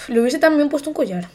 le 0.07 0.19
hubiese 0.19 0.39
también 0.39 0.67
puesto 0.67 0.89
un 0.89 0.95
collar. 0.95 1.29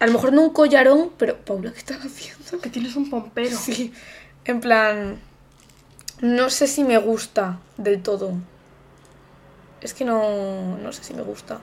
A 0.00 0.06
lo 0.06 0.12
mejor 0.14 0.32
no 0.32 0.40
un 0.40 0.54
collarón, 0.54 1.10
pero 1.18 1.36
Paula, 1.44 1.70
¿qué 1.70 1.78
estás 1.78 1.98
haciendo? 1.98 2.62
Que 2.62 2.70
tienes 2.70 2.96
un 2.96 3.10
pompero. 3.10 3.54
Sí, 3.58 3.92
en 4.46 4.60
plan, 4.60 5.20
no 6.22 6.48
sé 6.48 6.66
si 6.66 6.82
me 6.82 6.96
gusta 6.96 7.58
del 7.76 8.02
todo. 8.02 8.36
Es 9.82 9.92
que 9.92 10.06
no, 10.06 10.78
no 10.78 10.92
sé 10.92 11.04
si 11.04 11.12
me 11.12 11.20
gusta. 11.20 11.60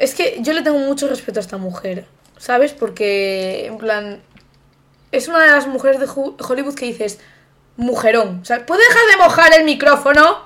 Es 0.00 0.16
que 0.16 0.38
yo 0.40 0.52
le 0.52 0.62
tengo 0.62 0.80
mucho 0.80 1.06
respeto 1.06 1.38
a 1.38 1.42
esta 1.42 1.58
mujer, 1.58 2.06
¿sabes? 2.38 2.72
Porque, 2.72 3.66
en 3.66 3.78
plan, 3.78 4.20
es 5.12 5.28
una 5.28 5.44
de 5.44 5.52
las 5.52 5.68
mujeres 5.68 6.00
de 6.00 6.08
Hollywood 6.08 6.74
que 6.74 6.86
dices, 6.86 7.20
mujerón. 7.78 8.40
O 8.42 8.44
sea, 8.44 8.66
¿puedes 8.66 8.86
dejar 8.86 9.06
de 9.10 9.16
mojar 9.16 9.54
el 9.54 9.64
micrófono? 9.64 10.40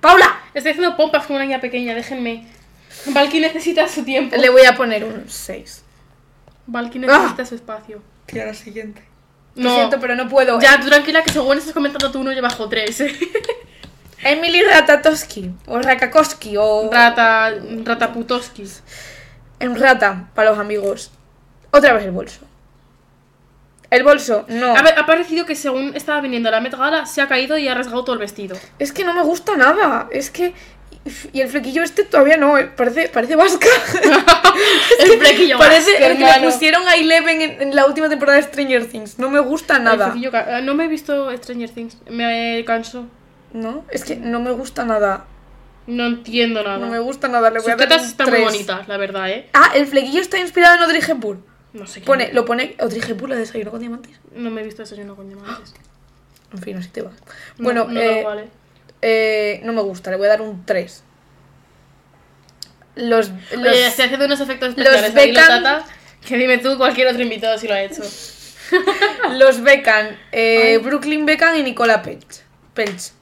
¡Paula! 0.00 0.40
Estoy 0.54 0.70
haciendo 0.72 0.96
pompas 0.96 1.26
como 1.26 1.36
una 1.36 1.44
niña 1.44 1.60
pequeña, 1.60 1.94
déjenme. 1.94 2.46
Valky 3.06 3.40
necesita 3.40 3.86
su 3.88 4.04
tiempo. 4.04 4.34
Le 4.36 4.48
voy 4.48 4.64
a 4.64 4.74
poner 4.74 5.04
un 5.04 5.28
6. 5.28 5.82
Valky 6.66 7.00
necesita 7.00 7.42
Ah. 7.42 7.46
su 7.46 7.54
espacio. 7.56 8.02
Que 8.26 8.44
la 8.44 8.54
siguiente. 8.54 9.02
No. 9.56 9.70
Lo 9.70 9.74
siento, 9.74 10.00
pero 10.00 10.14
no 10.14 10.28
puedo. 10.28 10.60
Ya, 10.60 10.80
tú 10.80 10.86
tranquila 10.88 11.22
que 11.22 11.32
según 11.32 11.58
estás 11.58 11.74
comentando 11.74 12.10
tú 12.12 12.20
uno 12.20 12.32
yo 12.32 12.40
bajo 12.40 12.68
tres. 12.68 13.02
Emily 14.22 14.62
Ratatowski, 14.62 15.50
o 15.66 15.78
Rakakowski, 15.78 16.56
o... 16.56 16.90
Rata. 16.92 17.52
Rataputoski. 17.84 18.64
En 19.60 19.76
rata, 19.78 20.28
para 20.34 20.50
los 20.50 20.58
amigos. 20.58 21.10
Otra 21.70 21.92
vez 21.94 22.04
el 22.04 22.10
bolso. 22.12 22.40
El 23.90 24.02
bolso, 24.04 24.44
no. 24.48 24.76
A 24.76 24.82
ver, 24.82 24.98
ha 24.98 25.06
parecido 25.06 25.46
que 25.46 25.54
según 25.54 25.96
estaba 25.96 26.20
viniendo 26.20 26.50
la 26.50 26.60
Met 26.60 26.74
Gala 26.76 27.06
se 27.06 27.22
ha 27.22 27.28
caído 27.28 27.56
y 27.56 27.68
ha 27.68 27.74
rasgado 27.74 28.04
todo 28.04 28.12
el 28.14 28.18
vestido. 28.20 28.56
Es 28.78 28.92
que 28.92 29.04
no 29.04 29.14
me 29.14 29.22
gusta 29.22 29.56
nada. 29.56 30.08
Es 30.10 30.30
que. 30.30 30.52
Y 31.32 31.40
el 31.40 31.48
flequillo 31.48 31.82
este 31.82 32.04
todavía 32.04 32.36
no, 32.36 32.58
eh, 32.58 32.66
parece, 32.66 33.08
parece 33.08 33.34
vasca. 33.34 33.66
el 34.98 35.18
flequillo 35.18 35.58
parece 35.58 35.92
vasco, 35.92 36.06
el 36.06 36.18
que 36.18 36.24
le 36.24 36.46
pusieron 36.46 36.86
a 36.86 36.94
Eleven 36.96 37.40
en, 37.40 37.62
en 37.62 37.74
la 37.76 37.86
última 37.86 38.08
temporada 38.10 38.36
de 38.36 38.44
Stranger 38.44 38.86
Things. 38.86 39.18
No 39.18 39.30
me 39.30 39.40
gusta 39.40 39.76
El 39.76 39.84
nada. 39.84 40.10
flequillo 40.10 40.30
ah, 40.34 40.60
No 40.62 40.74
me 40.74 40.84
he 40.84 40.88
visto 40.88 41.34
Stranger 41.36 41.70
Things. 41.70 41.96
Me 42.10 42.62
canso. 42.66 43.06
¿No? 43.54 43.84
Es 43.90 44.04
que 44.04 44.16
no 44.16 44.40
me 44.40 44.50
gusta 44.50 44.84
nada. 44.84 45.24
No 45.86 46.04
entiendo 46.06 46.62
nada. 46.62 46.76
No 46.76 46.88
me 46.88 46.98
gusta 46.98 47.28
nada. 47.28 47.48
Le 47.50 47.60
voy 47.60 47.64
Sus 47.64 47.72
a 47.72 47.76
dar 47.76 47.88
tetas 47.88 48.02
un 48.02 48.08
están 48.08 48.26
muy 48.28 48.40
3. 48.40 48.44
bonitas, 48.52 48.88
la 48.88 48.96
verdad, 48.98 49.30
¿eh? 49.30 49.48
Ah, 49.54 49.70
el 49.74 49.86
flequillo 49.86 50.20
está 50.20 50.36
inspirado 50.38 50.76
en 50.76 50.82
Audrey 50.82 51.00
Hepburn. 51.06 51.42
No 51.72 51.86
sé 51.86 52.00
qué. 52.00 52.06
Pone, 52.06 52.32
lo 52.32 52.44
pone 52.44 52.74
Audrey 52.78 53.00
Hepburn, 53.06 53.30
la 53.30 53.34
de 53.36 53.42
desayuno 53.42 53.70
con 53.70 53.80
diamantes. 53.80 54.18
No 54.34 54.50
me 54.50 54.60
he 54.60 54.64
visto 54.64 54.82
desayuno 54.82 55.14
con 55.16 55.28
diamantes. 55.28 55.74
En 56.50 56.62
fin, 56.62 56.78
así 56.78 56.88
te 56.88 57.02
va. 57.02 57.10
No, 57.10 57.64
Bueno, 57.64 57.84
no, 57.90 58.00
eh, 58.00 58.22
vale. 58.24 58.48
eh, 59.02 59.60
no 59.64 59.74
me 59.74 59.82
gusta, 59.82 60.10
le 60.10 60.16
voy 60.16 60.24
a 60.28 60.30
dar 60.30 60.40
un 60.40 60.64
3. 60.64 61.02
Los, 62.96 63.28
los, 63.28 63.72
Oye, 63.72 63.86
estoy 63.86 64.06
haciendo 64.06 64.24
unos 64.24 64.40
efectos 64.40 64.70
especiales 64.70 65.14
ahí, 65.14 65.32
lo 65.32 65.40
Beckham- 65.40 65.62
tata. 65.62 65.84
Que 66.26 66.38
dime 66.38 66.56
tú, 66.56 66.78
cualquier 66.78 67.08
otro 67.08 67.22
invitado 67.22 67.58
si 67.58 67.68
lo 67.68 67.74
ha 67.74 67.82
hecho. 67.82 68.02
los 69.32 69.60
Beckham, 69.62 70.16
eh. 70.32 70.78
Brooklyn 70.82 71.26
Beckham 71.26 71.54
y 71.56 71.62
Nicola 71.64 72.00
Pelch. 72.02 72.40
Pelch. 72.72 73.12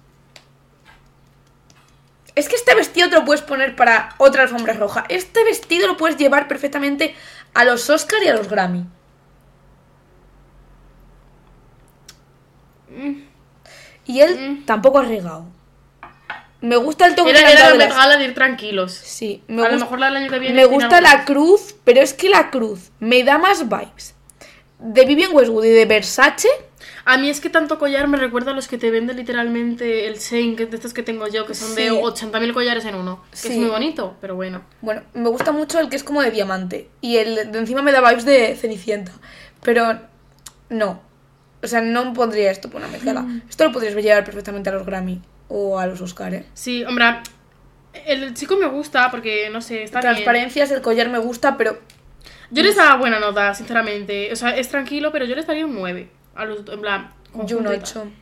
Es 2.37 2.49
que 2.49 2.55
este 2.57 2.75
vestido 2.75 3.09
te 3.09 3.17
lo 3.17 3.25
puedes 3.25 3.43
poner 3.43 3.75
para 3.77 4.15
otra 4.19 4.43
alfombra 4.43 4.75
roja. 4.75 5.05
Este 5.09 5.43
vestido 5.45 5.87
lo 5.89 5.97
puedes 5.97 6.17
llevar 6.19 6.49
perfectamente 6.49 7.15
a 7.57 7.65
los 7.65 7.89
Oscar 7.91 8.23
y 8.23 8.29
a 8.29 8.35
los 8.35 8.49
Grammy. 8.49 8.85
Y 14.07 14.21
él 14.21 14.39
Mm. 14.61 14.65
tampoco 14.65 14.99
ha 14.99 15.03
regado. 15.03 15.47
Me 16.61 16.77
gusta 16.77 17.07
el 17.07 17.15
toque 17.15 17.33
que 17.33 17.39
Era, 17.41 17.51
era 17.53 17.73
de 17.73 17.79
las- 17.79 17.95
Gala 17.95 18.17
de 18.17 18.25
ir 18.25 18.35
tranquilos. 18.35 18.93
Sí, 18.93 19.43
me 19.47 19.63
a 19.63 19.65
lo 19.67 19.71
gusta, 19.73 19.85
mejor 19.85 19.99
la 20.01 20.07
del 20.07 20.17
año 20.17 20.31
que 20.31 20.39
viene. 20.39 20.55
me 20.55 20.65
gusta 20.65 21.01
la 21.01 21.25
cruz, 21.25 21.75
pero 21.85 22.01
es 22.01 22.15
que 22.15 22.29
la 22.29 22.51
cruz 22.51 22.91
me 22.99 23.23
da 23.25 23.39
más 23.39 23.69
vibes 23.69 24.15
de 24.79 25.05
Vivian 25.05 25.31
Westwood 25.35 25.65
y 25.65 25.71
de 25.71 25.85
Versace. 25.85 26.49
A 27.09 27.19
mí 27.19 27.31
es 27.31 27.41
que 27.41 27.49
tanto 27.49 27.79
collar 27.79 28.09
me 28.09 28.17
recuerda 28.19 28.51
a 28.51 28.55
los 28.55 28.67
que 28.67 28.79
te 28.79 28.91
venden 28.91 29.17
literalmente 29.17 30.09
el 30.09 30.19
Shane, 30.19 30.57
que 30.57 30.65
es 30.65 30.71
de 30.71 30.77
estos 30.77 30.93
que 30.93 31.05
tengo 31.05 31.29
yo, 31.29 31.47
que 31.47 31.55
son 31.55 31.75
de 31.77 31.89
Sí. 31.89 31.95
80.000 32.03 32.53
collares 32.53 32.85
en 32.85 32.97
uno. 32.97 33.23
Que 33.31 33.37
Sí. 33.39 33.49
es 33.53 33.57
muy 33.59 33.69
bonito, 33.69 34.17
pero 34.21 34.35
bueno. 34.35 34.63
Bueno, 34.83 35.03
me 35.15 35.29
gusta 35.29 35.53
mucho 35.53 35.79
el 35.79 35.89
que 35.89 35.95
es 35.95 36.03
como 36.03 36.21
de 36.21 36.33
diamante. 36.33 36.91
Y 37.01 37.19
el 37.19 37.53
de 37.53 37.59
encima 37.61 37.81
me 37.83 37.93
da 37.93 38.01
vibes 38.07 38.25
de 38.25 38.57
Cenicienta. 38.57 39.13
Pero 39.63 40.01
no. 40.69 41.01
O 41.63 41.67
sea, 41.69 41.81
no 41.81 42.13
pondría 42.13 42.51
esto 42.51 42.69
por 42.71 42.81
una 42.81 42.91
mezcla. 42.91 43.23
Mm. 43.23 43.43
Esto 43.49 43.65
lo 43.65 43.73
podrías 43.73 43.95
llevar 43.95 44.25
perfectamente 44.25 44.69
a 44.71 44.73
los 44.73 44.85
Grammy 44.85 45.23
o 45.49 45.79
a 45.79 45.87
los 45.87 46.01
Oscar, 46.01 46.35
¿eh? 46.35 46.45
Sí, 46.55 46.83
hombre, 46.85 47.05
el 48.05 48.35
chico 48.35 48.57
me 48.57 48.67
gusta 48.67 49.11
porque, 49.13 49.49
no 49.51 49.61
sé, 49.61 49.85
está 49.85 50.01
bien. 50.01 50.13
Transparencias, 50.15 50.73
el 50.73 50.83
collar 50.83 51.09
me 51.09 51.19
gusta, 51.19 51.57
pero 51.57 51.79
Yo 52.51 52.63
les 52.63 52.75
daba 52.77 52.97
buena 52.97 53.19
nota, 53.21 53.55
sinceramente. 53.55 54.33
O 54.33 54.37
sea, 54.37 54.57
es 54.57 54.69
tranquilo, 54.69 55.11
pero 55.13 55.25
yo 55.25 55.35
les 55.37 55.47
daría 55.47 55.67
un 55.67 55.75
9. 55.75 56.09
A 56.37 56.45
los, 56.45 56.59
en 56.69 56.81
plan, 56.81 57.13
yo 57.35 57.59
un 57.59 57.65
conjunto 57.65 57.75
y 57.75 57.77
8. 57.77 57.93
tal. 57.95 58.13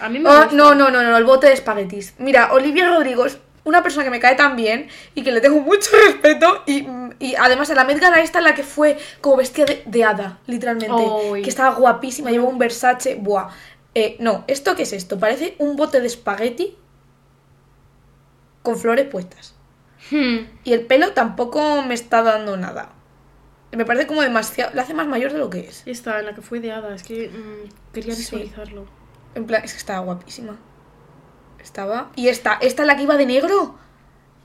A 0.00 0.08
mí 0.08 0.18
me 0.18 0.28
Oh, 0.28 0.46
no, 0.52 0.74
no, 0.74 0.90
no, 0.90 1.02
no, 1.02 1.16
el 1.16 1.24
bote 1.24 1.46
de 1.46 1.54
espaguetis. 1.54 2.14
Mira, 2.18 2.52
Olivia 2.52 2.88
Rodrigo 2.88 3.24
es 3.26 3.38
una 3.64 3.82
persona 3.82 4.04
que 4.04 4.10
me 4.10 4.20
cae 4.20 4.34
tan 4.36 4.56
bien 4.56 4.88
y 5.14 5.22
que 5.22 5.32
le 5.32 5.40
tengo 5.40 5.60
mucho 5.60 5.90
respeto. 6.06 6.62
Y, 6.66 6.86
y 7.18 7.34
además, 7.36 7.70
en 7.70 7.76
la 7.76 7.84
Met 7.84 7.98
Gala 7.98 8.20
esta, 8.20 8.38
en 8.38 8.44
la 8.44 8.54
que 8.54 8.62
fue 8.62 8.98
como 9.20 9.36
vestida 9.36 9.66
de, 9.66 9.82
de 9.86 10.04
hada, 10.04 10.38
literalmente. 10.46 11.02
Que 11.42 11.48
estaba 11.48 11.74
guapísima, 11.74 12.30
llevaba 12.30 12.50
un 12.50 12.58
Versace. 12.58 13.16
Buah. 13.16 13.48
Eh, 13.94 14.16
no, 14.20 14.44
¿esto 14.46 14.76
qué 14.76 14.82
es 14.82 14.92
esto? 14.92 15.18
Parece 15.18 15.54
un 15.58 15.76
bote 15.76 16.00
de 16.00 16.06
espagueti 16.06 16.76
con 18.62 18.76
flores 18.76 19.06
puestas. 19.06 19.54
Hmm. 20.10 20.48
Y 20.64 20.72
el 20.74 20.84
pelo 20.86 21.12
tampoco 21.12 21.82
me 21.82 21.94
está 21.94 22.22
dando 22.22 22.56
nada. 22.56 22.92
Me 23.76 23.84
parece 23.84 24.06
como 24.06 24.22
demasiado. 24.22 24.72
La 24.74 24.82
hace 24.82 24.94
más 24.94 25.06
mayor 25.06 25.32
de 25.32 25.38
lo 25.38 25.50
que 25.50 25.60
es. 25.60 25.82
Esta, 25.86 26.18
en 26.20 26.26
la 26.26 26.34
que 26.34 26.40
fue 26.42 26.60
de 26.60 26.72
hada, 26.72 26.94
es 26.94 27.02
que 27.02 27.28
mm, 27.28 27.92
quería 27.92 28.14
Sí. 28.14 28.20
visualizarlo. 28.22 28.86
En 29.34 29.46
plan, 29.46 29.62
es 29.64 29.72
que 29.72 29.78
estaba 29.78 30.00
guapísima. 30.00 30.56
Estaba. 31.62 32.10
Y 32.16 32.28
esta, 32.28 32.54
esta 32.60 32.84
la 32.84 32.96
que 32.96 33.02
iba 33.02 33.16
de 33.16 33.26
negro. 33.26 33.76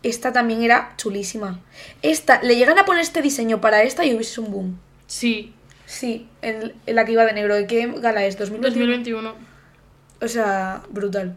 Esta 0.03 0.33
también 0.33 0.63
era 0.63 0.93
chulísima. 0.97 1.59
Esta, 2.01 2.41
le 2.41 2.55
llegan 2.55 2.79
a 2.79 2.85
poner 2.85 3.01
este 3.03 3.21
diseño 3.21 3.61
para 3.61 3.83
esta 3.83 4.03
y 4.03 4.13
hubiese 4.15 4.41
un 4.41 4.51
boom. 4.51 4.79
Sí, 5.07 5.53
Sí, 5.85 6.27
en, 6.41 6.73
en 6.85 6.95
la 6.95 7.03
que 7.03 7.11
iba 7.11 7.25
de 7.25 7.33
negro. 7.33 7.53
¿De 7.53 7.67
qué 7.67 7.85
gala 7.97 8.23
es? 8.25 8.37
2021. 8.37 8.85
2021. 8.93 9.33
O 10.21 10.27
sea, 10.29 10.83
brutal. 10.89 11.35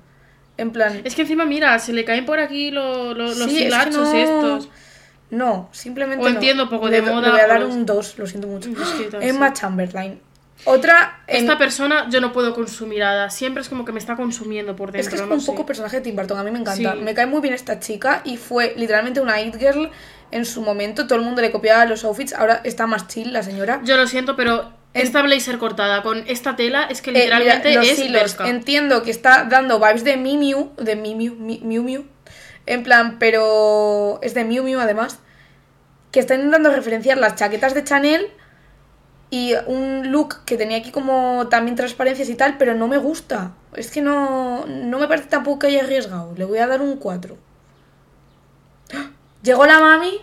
En 0.56 0.70
plan. 0.70 1.00
Es 1.04 1.16
que 1.16 1.22
encima, 1.22 1.44
mira, 1.44 1.76
se 1.80 1.92
le 1.92 2.04
caen 2.04 2.24
por 2.24 2.38
aquí 2.38 2.70
lo- 2.70 3.14
lo- 3.14 3.24
los 3.34 3.36
sí, 3.36 3.42
es 3.42 3.48
que 3.58 3.64
hilachos 3.64 4.08
no- 4.08 4.14
estos. 4.14 4.68
No, 5.30 5.68
simplemente. 5.72 6.24
O 6.24 6.28
no. 6.28 6.34
entiendo 6.34 6.68
poco 6.68 6.88
Le 6.88 7.00
de 7.00 7.06
do- 7.06 7.14
moda, 7.14 7.26
Le 7.26 7.30
voy 7.32 7.40
a 7.40 7.46
dar 7.46 7.60
los- 7.60 7.74
un 7.74 7.86
2, 7.86 8.18
lo 8.18 8.26
siento 8.26 8.46
mucho. 8.48 8.70
Emma 9.20 9.48
sí. 9.48 9.60
Chamberlain. 9.60 10.20
Otra. 10.66 11.20
en- 11.26 11.42
Esta 11.42 11.58
persona 11.58 12.08
yo 12.10 12.20
no 12.20 12.32
puedo 12.32 12.54
consumir 12.54 13.02
hada. 13.02 13.28
Siempre 13.30 13.62
es 13.62 13.68
como 13.68 13.84
que 13.84 13.92
me 13.92 13.98
está 13.98 14.14
consumiendo 14.16 14.76
por 14.76 14.92
dentro. 14.92 15.00
Es 15.00 15.08
que 15.08 15.16
es 15.20 15.28
no 15.28 15.34
un 15.34 15.40
sé. 15.40 15.46
poco 15.46 15.66
personaje 15.66 15.96
de 15.96 16.02
Tim 16.02 16.14
Burton, 16.16 16.38
a 16.38 16.44
mí 16.44 16.50
me 16.50 16.60
encanta. 16.60 16.92
Sí. 16.94 17.00
Me 17.00 17.12
cae 17.14 17.26
muy 17.26 17.40
bien 17.40 17.54
esta 17.54 17.80
chica 17.80 18.20
y 18.24 18.36
fue 18.36 18.72
literalmente 18.76 19.20
una 19.20 19.40
it 19.40 19.56
girl 19.58 19.90
en 20.30 20.44
su 20.44 20.62
momento. 20.62 21.06
Todo 21.06 21.18
el 21.18 21.24
mundo 21.24 21.42
le 21.42 21.50
copiaba 21.50 21.84
los 21.86 22.04
outfits, 22.04 22.32
ahora 22.34 22.60
está 22.64 22.86
más 22.86 23.08
chill 23.08 23.32
la 23.32 23.42
señora. 23.42 23.80
Yo 23.84 23.96
lo 23.96 24.06
siento, 24.06 24.36
pero 24.36 24.72
esta 24.94 25.22
blazer 25.22 25.58
cortada 25.58 26.02
con 26.02 26.22
esta 26.28 26.54
tela 26.56 26.84
es 26.84 27.02
que 27.02 27.10
Eh, 27.10 27.24
mira, 27.24 27.38
literalmente 27.40 27.74
los 27.74 27.86
es 27.88 27.98
hilos. 27.98 28.36
Entiendo 28.44 29.02
que 29.02 29.10
está 29.10 29.44
dando 29.44 29.80
vibes 29.80 30.04
de 30.04 30.16
Miu 30.16 30.38
Miu, 30.38 30.70
de 30.78 30.94
Miu 30.96 31.16
Miu, 31.16 31.34
Mi- 31.34 31.60
Miu 31.64 31.82
Miu, 31.82 32.04
en 32.66 32.82
plan, 32.82 33.18
pero 33.18 34.18
es 34.22 34.34
de 34.34 34.44
Miu 34.44 34.62
Miu 34.62 34.80
además, 34.80 35.18
que 36.10 36.20
está 36.20 36.34
intentando 36.34 36.70
referenciar 36.70 37.18
las 37.18 37.34
chaquetas 37.34 37.74
de 37.74 37.84
Chanel 37.84 38.30
y 39.30 39.54
un 39.66 40.12
look 40.12 40.44
que 40.44 40.56
tenía 40.56 40.78
aquí 40.78 40.92
como 40.92 41.48
también 41.48 41.76
transparencias 41.76 42.28
y 42.28 42.36
tal, 42.36 42.56
pero 42.56 42.74
no 42.74 42.86
me 42.86 42.98
gusta. 42.98 43.52
Es 43.74 43.90
que 43.90 44.00
no, 44.00 44.64
no 44.66 44.98
me 44.98 45.08
parece 45.08 45.28
tampoco 45.28 45.60
que 45.60 45.66
haya 45.68 45.82
arriesgado. 45.82 46.34
Le 46.36 46.44
voy 46.44 46.58
a 46.58 46.66
dar 46.66 46.80
un 46.80 46.96
4. 46.98 47.36
¡Ah! 48.94 49.10
Llegó 49.42 49.66
la 49.66 49.80
mami, 49.80 50.20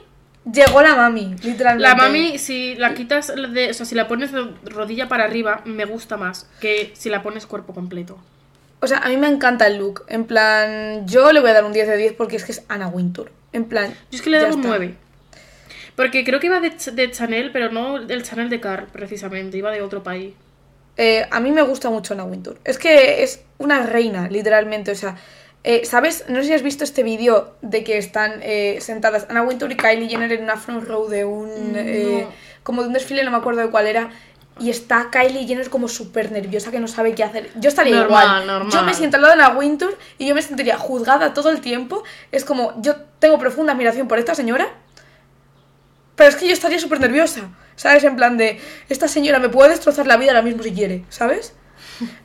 llegó 0.52 0.82
la 0.82 0.96
mami, 0.96 1.36
literalmente. 1.44 1.88
La 1.88 1.96
mami, 1.96 2.38
si 2.38 2.76
la 2.76 2.94
quitas, 2.94 3.34
de, 3.36 3.72
o 3.72 3.74
sea, 3.74 3.86
si 3.86 3.96
la 3.96 4.08
pones 4.08 4.32
de 4.32 4.44
rodilla 4.64 5.08
para 5.10 5.26
arriba, 5.26 5.62
me 5.66 5.86
gusta 5.86 6.18
más 6.18 6.50
que 6.60 6.92
si 6.96 7.10
la 7.10 7.22
pones 7.22 7.46
cuerpo 7.46 7.74
completo. 7.74 8.18
O 8.82 8.88
sea, 8.88 8.98
a 9.00 9.10
mí 9.10 9.18
me 9.18 9.28
encanta 9.28 9.68
el 9.68 9.78
look. 9.78 10.04
En 10.08 10.26
plan, 10.26 11.08
yo 11.08 11.32
le 11.32 11.40
voy 11.40 11.52
a 11.52 11.54
dar 11.54 11.64
un 11.66 11.72
10 11.74 11.88
de 11.88 11.98
10 11.98 12.14
porque 12.14 12.36
es 12.36 12.44
que 12.46 12.52
es 12.52 12.64
Anna 12.68 12.88
Wintour. 12.88 13.32
En 13.54 13.66
plan. 13.66 13.92
Yo 14.12 14.18
es 14.18 14.22
que 14.22 14.30
le 14.32 14.40
doy 14.40 14.48
un 14.52 14.56
está. 14.60 14.68
9. 14.70 14.96
Porque 15.96 16.24
creo 16.24 16.40
que 16.40 16.48
iba 16.48 16.60
de, 16.60 16.72
Ch- 16.72 16.92
de 16.92 17.12
Chanel, 17.12 17.52
pero 17.52 17.72
no 17.72 18.00
del 18.02 18.24
Chanel 18.24 18.50
de 18.50 18.60
Carl, 18.60 18.88
precisamente. 18.92 19.58
Iba 19.58 19.72
de 19.72 19.82
otro 19.82 20.04
país. 20.04 20.34
Eh, 20.98 21.26
a 21.30 21.40
mí 21.40 21.52
me 21.52 21.62
gusta 21.62 21.90
mucho 21.90 22.14
Anna 22.14 22.24
Wintour. 22.24 22.58
Es 22.64 22.78
que 22.78 23.24
es 23.24 23.44
una 23.58 23.86
reina, 23.86 24.28
literalmente. 24.30 24.92
O 24.92 24.96
sea, 24.96 25.16
eh, 25.64 25.86
¿sabes? 25.86 26.26
No 26.28 26.38
sé 26.38 26.46
si 26.48 26.54
has 26.54 26.64
visto 26.64 26.84
este 26.84 27.04
vídeo 27.04 27.56
de 27.62 27.84
que 27.84 27.98
están 27.98 28.40
eh, 28.42 28.80
sentadas 28.82 29.28
Anna 29.30 29.44
Wintour 29.44 29.72
y 29.72 29.78
Kylie 29.78 30.10
Jenner 30.10 30.32
en 30.32 30.44
una 30.44 30.58
front 30.58 30.88
row 30.88 31.08
de 31.08 31.24
un. 31.26 31.74
No. 31.74 31.80
eh, 31.80 32.28
como 32.64 32.82
de 32.84 32.88
un 32.88 32.94
desfile, 32.94 33.24
no 33.24 33.32
me 33.32 33.38
acuerdo 33.38 33.62
de 33.62 33.70
cuál 33.70 33.88
era. 33.88 34.10
Y 34.60 34.70
está 34.70 35.10
Kylie 35.12 35.48
Jenner 35.48 35.70
como 35.70 35.88
súper 35.88 36.32
nerviosa 36.32 36.70
que 36.72 36.80
no 36.80 36.88
sabe 36.88 37.16
qué 37.16 37.24
hacer. 37.24 37.50
Yo 37.56 37.70
estaría 37.70 37.96
Normal, 37.96 38.26
igual. 38.26 38.48
normal. 38.48 38.72
Yo 38.74 38.84
me 38.84 38.94
siento 38.94 39.16
al 39.18 39.24
lado 39.24 39.36
de 39.36 39.42
Anna 39.44 39.58
Wintour 39.58 39.98
y 40.18 40.28
yo 40.28 40.36
me 40.36 40.42
sentiría 40.42 40.78
juzgada 40.78 41.34
todo 41.34 41.50
el 41.50 41.62
tiempo. 41.62 42.04
Es 42.32 42.46
como, 42.46 42.80
yo 42.82 42.96
tengo 43.20 43.40
profunda 43.40 43.74
admiración 43.74 44.08
por 44.08 44.20
esta 44.20 44.36
señora. 44.36 44.68
Pero 46.16 46.30
es 46.30 46.36
que 46.36 46.46
yo 46.48 46.54
estaría 46.54 46.78
súper 46.80 47.00
nerviosa, 47.00 47.50
¿sabes? 47.76 48.04
En 48.04 48.16
plan 48.16 48.38
de, 48.38 48.60
esta 48.90 49.08
señora 49.08 49.40
me 49.40 49.50
puede 49.50 49.72
destrozar 49.72 50.06
la 50.06 50.18
vida 50.18 50.32
ahora 50.32 50.44
mismo 50.44 50.62
si 50.62 50.72
quiere, 50.74 51.06
¿sabes? 51.10 51.54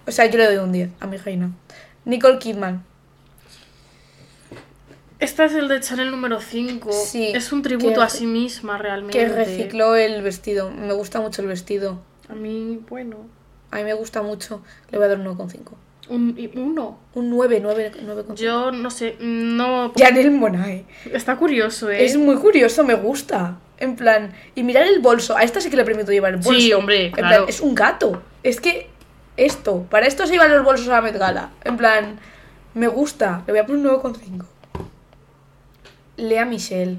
O 0.06 0.10
sea, 0.10 0.26
yo 0.26 0.36
le 0.36 0.46
doy 0.46 0.56
un 0.56 0.72
10 0.72 0.90
a 1.00 1.06
mi 1.06 1.16
reina. 1.16 1.52
Nicole 2.04 2.38
Kidman. 2.38 2.84
Este 5.18 5.44
es 5.46 5.54
el 5.54 5.68
de 5.68 5.80
Chanel 5.80 6.10
número 6.10 6.40
5. 6.40 6.90
Sí, 6.92 7.28
es 7.34 7.50
un 7.52 7.62
tributo 7.62 7.94
que- 8.00 8.02
a 8.02 8.08
sí 8.10 8.26
misma, 8.26 8.76
realmente. 8.76 9.16
Que 9.18 9.28
recicló 9.28 9.94
el 9.96 10.20
vestido. 10.22 10.70
Me 10.70 10.92
gusta 10.92 11.20
mucho 11.20 11.40
el 11.40 11.48
vestido. 11.48 12.02
A 12.28 12.34
mí, 12.34 12.80
bueno. 12.88 13.16
A 13.70 13.76
mí 13.76 13.84
me 13.84 13.94
gusta 13.94 14.22
mucho. 14.22 14.62
Le 14.90 14.98
voy 14.98 15.06
a 15.06 15.08
dar 15.10 15.18
un 15.18 15.24
9,5. 15.26 15.72
Un, 16.08 16.34
y- 16.38 16.56
uno. 16.58 16.98
Un 17.14 17.30
9, 17.30 17.58
9, 17.60 17.92
9,5. 18.04 18.34
Yo 18.34 18.70
no 18.72 18.90
sé, 18.90 19.16
no. 19.20 19.92
Janelle 19.96 20.30
Monae. 20.30 20.84
Está 21.12 21.36
curioso, 21.36 21.90
¿eh? 21.90 22.04
Es 22.04 22.16
muy 22.16 22.36
curioso, 22.36 22.84
me 22.84 22.94
gusta. 22.94 23.58
En 23.78 23.96
plan, 23.96 24.32
y 24.54 24.62
mirar 24.62 24.86
el 24.86 25.00
bolso. 25.00 25.36
A 25.36 25.42
esta 25.42 25.60
sí 25.60 25.68
que 25.68 25.76
le 25.76 25.84
permito 25.84 26.12
llevar 26.12 26.32
el 26.32 26.36
bolso. 26.40 26.58
Sí, 26.58 26.72
hombre, 26.72 27.06
En 27.06 27.12
claro. 27.12 27.28
plan, 27.28 27.48
es 27.48 27.60
un 27.60 27.74
gato. 27.74 28.22
Es 28.42 28.60
que 28.60 28.88
esto, 29.36 29.82
para 29.90 30.06
esto 30.06 30.26
se 30.26 30.34
iban 30.34 30.50
los 30.50 30.64
bolsos 30.64 30.88
a 30.88 30.92
la 30.92 31.00
Met 31.02 31.16
Gala. 31.18 31.50
En 31.64 31.76
plan, 31.76 32.18
me 32.74 32.86
gusta. 32.88 33.42
Le 33.46 33.52
voy 33.52 33.60
a 33.60 33.66
poner 33.66 33.86
un 33.86 34.00
9,5. 34.00 34.44
Lea 36.16 36.44
Michelle. 36.46 36.98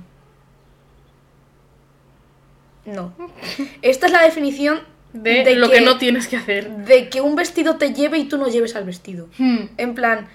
No. 2.85 3.13
Esta 3.81 4.05
es 4.07 4.11
la 4.11 4.21
definición 4.23 4.79
de, 5.13 5.55
lo 5.55 5.69
que... 5.69 5.81
no 5.81 5.97
tienes 5.97 6.27
que 6.27 6.37
hacer. 6.37 6.69
de 6.69 7.09
que 7.09 7.21
un 7.21 7.35
vestido 7.35 7.77
te 7.77 7.93
lleve 7.93 8.17
y 8.17 8.27
tú 8.27 8.37
no 8.37 8.47
lleves 8.47 8.75
al 8.75 8.83
vestido. 8.83 9.27
Hmm. 9.37 9.65
En 9.77 9.95
plan, 9.95 10.27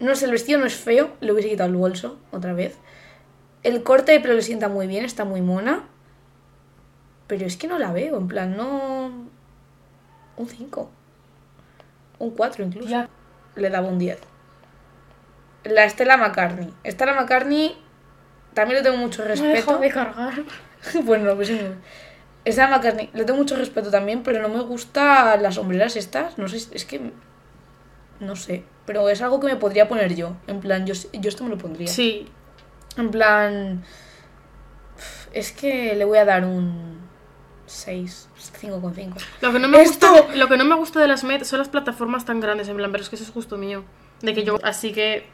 no 0.00 0.14
sé, 0.14 0.26
el 0.26 0.32
vestido 0.32 0.58
no 0.58 0.66
es 0.66 0.74
feo, 0.74 1.16
le 1.20 1.32
hubiese 1.32 1.48
quitado 1.50 1.68
el 1.68 1.76
bolso 1.76 2.18
otra 2.30 2.52
vez. 2.52 2.76
El 3.62 3.82
corte 3.82 4.12
de 4.12 4.20
pelo 4.20 4.34
le 4.34 4.42
sienta 4.42 4.68
muy 4.68 4.86
bien, 4.86 5.04
está 5.04 5.24
muy 5.24 5.42
mona. 5.42 5.84
Pero 7.26 7.44
es 7.44 7.56
que 7.56 7.66
no 7.66 7.78
la 7.78 7.92
veo, 7.92 8.16
en 8.16 8.28
plan, 8.28 8.56
no. 8.56 9.28
Un 10.36 10.48
5. 10.48 10.90
Un 12.20 12.30
4 12.30 12.64
incluso. 12.64 12.88
Ya. 12.88 13.08
Le 13.56 13.70
daba 13.70 13.88
un 13.88 13.98
10. 13.98 14.18
La 15.64 15.84
Estela 15.84 16.16
McCartney. 16.16 16.72
Estela 16.84 17.14
McCartney 17.14 17.76
también 18.54 18.82
le 18.82 18.88
tengo 18.88 18.96
mucho 18.96 19.22
Me 19.22 19.28
respeto. 19.28 19.52
dejado 19.52 19.78
de 19.78 19.90
cargar. 19.90 20.34
bueno, 21.04 21.34
pues 21.36 21.48
sí. 21.48 21.60
Estela 22.48 22.68
McCartney 22.68 23.10
le 23.14 23.24
tengo 23.24 23.38
mucho 23.38 23.56
respeto 23.56 23.90
también, 23.90 24.22
pero 24.22 24.40
no 24.40 24.48
me 24.48 24.60
gustan 24.62 25.42
las 25.42 25.54
sombreras 25.56 25.96
estas. 25.96 26.38
No 26.38 26.48
sé, 26.48 26.56
es 26.72 26.84
que. 26.84 27.12
No 28.20 28.36
sé. 28.36 28.64
Pero 28.86 29.08
es 29.10 29.20
algo 29.22 29.38
que 29.40 29.46
me 29.46 29.56
podría 29.56 29.88
poner 29.88 30.14
yo. 30.14 30.34
En 30.46 30.60
plan, 30.60 30.86
yo, 30.86 30.94
yo 31.12 31.28
esto 31.28 31.44
me 31.44 31.50
lo 31.50 31.58
pondría. 31.58 31.88
Sí. 31.88 32.28
En 32.96 33.10
plan. 33.10 33.84
Es 35.32 35.52
que 35.52 35.94
le 35.94 36.04
voy 36.04 36.18
a 36.18 36.24
dar 36.24 36.44
un 36.44 36.98
6, 37.66 38.28
5,5. 38.60 39.14
Lo 39.42 39.52
que, 39.52 39.58
no 39.58 39.68
me 39.68 39.82
Esto- 39.82 40.10
gusta, 40.10 40.34
lo 40.34 40.48
que 40.48 40.56
no 40.56 40.64
me 40.64 40.74
gusta 40.74 41.00
de 41.00 41.06
las 41.08 41.22
Met 41.22 41.44
son 41.44 41.58
las 41.58 41.68
plataformas 41.68 42.24
tan 42.24 42.40
grandes, 42.40 42.68
en 42.68 42.76
plan, 42.76 42.90
pero 42.90 43.02
es 43.04 43.10
que 43.10 43.16
eso 43.16 43.24
es 43.24 43.30
justo 43.30 43.58
mío. 43.58 43.84
De 44.22 44.34
que 44.34 44.42
yo, 44.42 44.58
así 44.64 44.92
que 44.92 45.26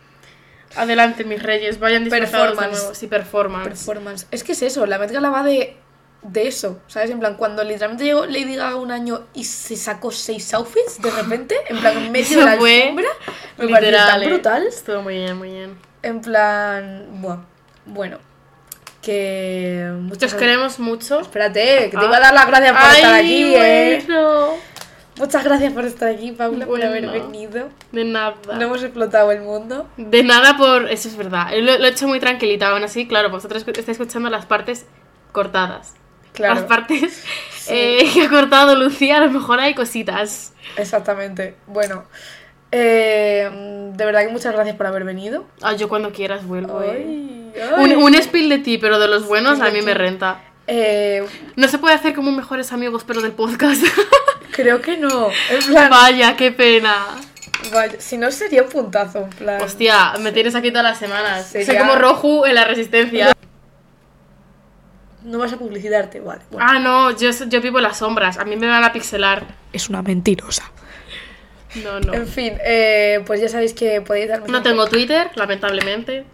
adelante 0.76 1.24
mis 1.24 1.42
reyes, 1.42 1.78
vayan 1.78 2.04
disfrazados 2.04 2.48
de 2.48 2.54
Performance. 2.56 2.78
nuevo. 2.80 2.94
Sí, 2.94 3.06
performance. 3.06 3.68
Performance. 3.68 4.26
Es 4.32 4.44
que 4.44 4.52
es 4.52 4.62
eso, 4.62 4.84
la 4.84 4.98
Met 4.98 5.12
Gala 5.12 5.30
va 5.30 5.42
de, 5.44 5.76
de 6.24 6.48
eso, 6.48 6.80
¿sabes? 6.86 7.10
En 7.10 7.20
plan, 7.20 7.36
cuando 7.36 7.62
literalmente 7.62 8.04
llegó 8.04 8.24
Lady 8.26 8.56
Gaga 8.56 8.76
un 8.76 8.90
año 8.90 9.26
y 9.34 9.44
se 9.44 9.76
sacó 9.76 10.10
seis 10.10 10.52
outfits 10.54 11.00
de 11.00 11.10
repente, 11.10 11.54
en 11.68 11.78
plan, 11.78 11.96
en 11.98 12.10
medio 12.10 12.38
de 12.38 12.44
la 12.44 12.52
alfombra, 12.52 13.08
me 13.58 13.68
pareció 13.68 13.90
Literal, 13.90 14.08
tan 14.08 14.22
eh. 14.22 14.26
brutal. 14.26 14.66
Estuvo 14.66 15.02
muy 15.02 15.14
bien, 15.14 15.36
muy 15.36 15.50
bien. 15.50 15.78
En 16.02 16.20
plan, 16.20 17.06
buah, 17.20 17.38
bueno, 17.84 18.18
que... 19.02 19.90
muchas 20.00 20.32
Os 20.32 20.38
queremos 20.38 20.78
mucho. 20.78 21.20
Espérate, 21.20 21.90
que 21.90 21.96
te 21.96 22.04
iba 22.04 22.16
a 22.16 22.20
dar 22.20 22.34
las 22.34 22.46
gracias 22.46 22.72
por 22.72 22.94
estar 22.96 23.14
aquí, 23.14 23.54
¿eh? 23.54 24.02
bueno. 24.06 24.54
Muchas 25.16 25.44
gracias 25.44 25.72
por 25.72 25.84
estar 25.84 26.08
aquí, 26.08 26.32
Paula, 26.32 26.66
por 26.66 26.82
haber 26.82 27.06
Bueno. 27.06 27.26
venido. 27.26 27.68
De 27.92 28.04
nada. 28.04 28.34
No 28.46 28.62
hemos 28.62 28.82
explotado 28.82 29.30
el 29.30 29.42
mundo. 29.42 29.88
De 29.96 30.24
nada 30.24 30.56
por... 30.56 30.90
Eso 30.90 31.08
es 31.08 31.16
verdad. 31.16 31.52
Lo, 31.52 31.78
lo 31.78 31.84
he 31.84 31.90
hecho 31.90 32.08
muy 32.08 32.18
tranquilita. 32.18 32.70
Aún 32.70 32.82
así, 32.82 33.06
claro, 33.06 33.30
vosotros 33.30 33.62
estáis 33.64 33.88
escuchando 33.90 34.28
las 34.28 34.46
partes 34.46 34.86
cortadas. 35.30 35.94
Claro. 36.34 36.54
Las 36.56 36.64
partes 36.64 37.24
eh, 37.68 38.10
que 38.14 38.22
ha 38.24 38.28
cortado 38.28 38.74
Lucía, 38.76 39.16
a 39.16 39.20
lo 39.20 39.30
mejor 39.30 39.60
hay 39.60 39.74
cositas. 39.74 40.52
Exactamente. 40.76 41.54
Bueno, 41.66 42.04
eh, 42.72 43.48
de 43.94 44.04
verdad 44.04 44.22
que 44.22 44.28
muchas 44.28 44.52
gracias 44.52 44.76
por 44.76 44.86
haber 44.86 45.04
venido. 45.04 45.46
Ah, 45.62 45.74
yo 45.74 45.88
cuando 45.88 46.12
quieras 46.12 46.44
vuelvo, 46.46 46.82
eh. 46.82 47.52
Ay, 47.76 47.94
Un, 47.94 48.02
un 48.02 48.14
spill 48.20 48.48
de 48.48 48.58
ti, 48.58 48.78
pero 48.78 48.98
de 48.98 49.06
los 49.08 49.26
buenos 49.28 49.60
a 49.60 49.70
mí 49.70 49.80
me 49.82 49.94
renta. 49.94 50.40
Eh, 50.66 51.24
No 51.56 51.68
se 51.68 51.78
puede 51.78 51.94
hacer 51.94 52.14
como 52.14 52.32
mejores 52.32 52.72
amigos, 52.72 53.04
pero 53.06 53.20
del 53.22 53.32
podcast. 53.32 53.82
creo 54.50 54.80
que 54.80 54.96
no. 54.96 55.28
En 55.50 55.64
plan, 55.66 55.90
Vaya, 55.90 56.34
qué 56.36 56.50
pena. 56.50 57.06
vaya, 57.72 57.94
si 58.00 58.16
no 58.18 58.30
sería 58.32 58.62
un 58.62 58.68
puntazo, 58.70 59.20
en 59.24 59.30
plan. 59.30 59.62
Hostia, 59.62 60.14
me 60.20 60.32
tienes 60.32 60.54
aquí 60.56 60.70
todas 60.70 60.84
las 60.84 60.98
semanas. 60.98 61.48
Soy 61.52 61.64
Sería- 61.64 61.82
como 61.82 61.94
Roju 61.94 62.44
en 62.46 62.54
la 62.56 62.64
resistencia. 62.64 63.32
No 65.24 65.38
vas 65.38 65.52
a 65.52 65.56
publicitarte, 65.56 66.20
vale. 66.20 66.42
bueno. 66.50 66.66
Ah, 66.70 66.78
no, 66.78 67.10
yo, 67.16 67.30
yo 67.48 67.60
vivo 67.60 67.78
en 67.78 67.84
las 67.84 67.98
sombras. 67.98 68.36
A 68.38 68.44
mí 68.44 68.56
me 68.56 68.66
van 68.68 68.84
a 68.84 68.92
pixelar. 68.92 69.44
Es 69.72 69.88
una 69.88 70.02
mentirosa. 70.02 70.70
No, 71.82 71.98
no. 71.98 72.12
En 72.14 72.28
fin, 72.28 72.52
eh, 72.64 73.20
pues 73.26 73.40
ya 73.40 73.48
sabéis 73.48 73.72
que 73.72 74.00
podéis 74.02 74.28
darme. 74.28 74.46
No 74.48 74.62
tengo 74.62 74.86
Twitter, 74.86 75.30
lamentablemente. 75.34 76.24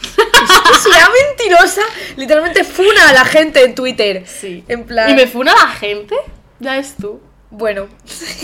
Será 0.82 1.08
mentirosa. 1.26 1.82
Literalmente 2.16 2.64
funa 2.64 3.08
a 3.10 3.12
la 3.12 3.24
gente 3.24 3.64
en 3.64 3.74
Twitter. 3.74 4.24
Sí. 4.26 4.64
En 4.68 4.84
plan. 4.84 5.10
¿Y 5.10 5.14
me 5.14 5.26
funa 5.26 5.52
la 5.54 5.68
gente? 5.72 6.14
Ya 6.60 6.78
es 6.78 6.94
tú. 6.96 7.20
Bueno, 7.50 7.88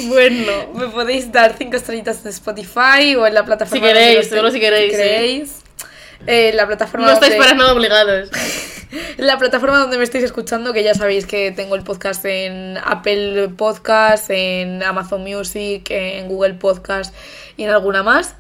Bueno. 0.09 0.53
me 0.75 0.89
podéis 0.89 1.31
dar 1.31 1.55
cinco 1.57 1.77
estrellitas 1.77 2.23
en 2.25 2.31
Spotify 2.31 3.15
o 3.17 3.27
en 3.27 3.35
la 3.35 3.45
plataforma. 3.45 3.87
Si 3.87 3.93
queréis, 3.95 4.29
solo 4.29 4.51
si 4.51 4.59
queréis, 4.61 4.93
Si 4.93 4.97
queréis. 4.99 5.59
Eh, 6.27 6.53
la 6.55 6.67
plataforma 6.67 7.07
No 7.07 7.13
estáis 7.13 7.33
donde- 7.35 7.47
para 7.47 7.57
nada 7.59 7.73
obligados. 7.75 8.31
La 9.17 9.39
plataforma 9.39 9.79
donde 9.79 9.99
me 9.99 10.05
estáis 10.05 10.25
escuchando, 10.25 10.73
que 10.73 10.83
ya 10.83 10.95
sabéis 10.95 11.27
que 11.27 11.53
tengo 11.53 11.75
el 11.75 11.83
podcast 11.83 12.25
en 12.25 12.79
Apple 12.85 13.49
Podcast, 13.57 14.31
en 14.31 14.83
Amazon 14.83 15.23
Music, 15.23 15.91
en 15.91 16.29
Google 16.29 16.55
Podcast 16.55 17.15
y 17.57 17.65
en 17.65 17.71
alguna 17.71 18.03
más. 18.03 18.37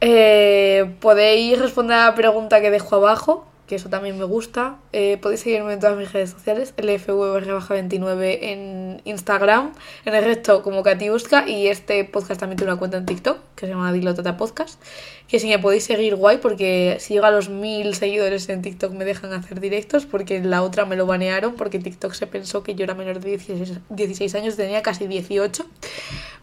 Eh, 0.00 0.96
podéis 1.00 1.58
responder 1.58 1.96
a 1.96 2.06
la 2.06 2.14
pregunta 2.14 2.60
que 2.60 2.70
dejo 2.70 2.96
abajo, 2.96 3.46
que 3.66 3.76
eso 3.76 3.88
también 3.88 4.18
me 4.18 4.24
gusta. 4.24 4.76
Eh, 4.92 5.18
podéis 5.20 5.40
seguirme 5.40 5.72
en 5.72 5.80
todas 5.80 5.96
mis 5.96 6.12
redes 6.12 6.30
sociales, 6.30 6.74
LFV29 6.76 8.38
en 8.42 9.00
Instagram, 9.04 9.72
en 10.04 10.14
el 10.14 10.24
resto 10.24 10.62
como 10.62 10.82
Katiuska 10.82 11.48
y 11.48 11.68
este 11.68 12.04
podcast 12.04 12.40
también 12.40 12.58
tiene 12.58 12.72
una 12.72 12.78
cuenta 12.78 12.98
en 12.98 13.06
TikTok 13.06 13.38
que 13.54 13.66
se 13.66 13.72
llama 13.72 13.92
Dilotata 13.92 14.36
Podcast. 14.36 14.82
Que 15.28 15.38
si 15.38 15.48
me 15.48 15.58
podéis 15.58 15.84
seguir 15.84 16.16
guay, 16.16 16.38
porque 16.38 16.98
si 17.00 17.14
llega 17.14 17.28
a 17.28 17.30
los 17.30 17.48
mil 17.48 17.94
seguidores 17.94 18.48
en 18.48 18.60
TikTok 18.60 18.92
me 18.92 19.04
dejan 19.04 19.32
hacer 19.32 19.60
directos, 19.60 20.04
porque 20.04 20.36
en 20.36 20.50
la 20.50 20.62
otra 20.62 20.84
me 20.84 20.96
lo 20.96 21.06
banearon, 21.06 21.54
porque 21.54 21.78
TikTok 21.78 22.12
se 22.12 22.26
pensó 22.26 22.62
que 22.62 22.74
yo 22.74 22.84
era 22.84 22.94
menor 22.94 23.20
de 23.20 23.30
16, 23.30 23.80
16 23.88 24.34
años, 24.34 24.56
tenía 24.56 24.82
casi 24.82 25.06
18. 25.06 25.64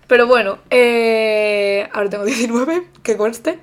Pero 0.08 0.26
bueno, 0.26 0.58
eh, 0.72 1.88
ahora 1.94 2.10
tengo 2.10 2.26
19, 2.26 2.88
que 3.04 3.16
conste. 3.16 3.60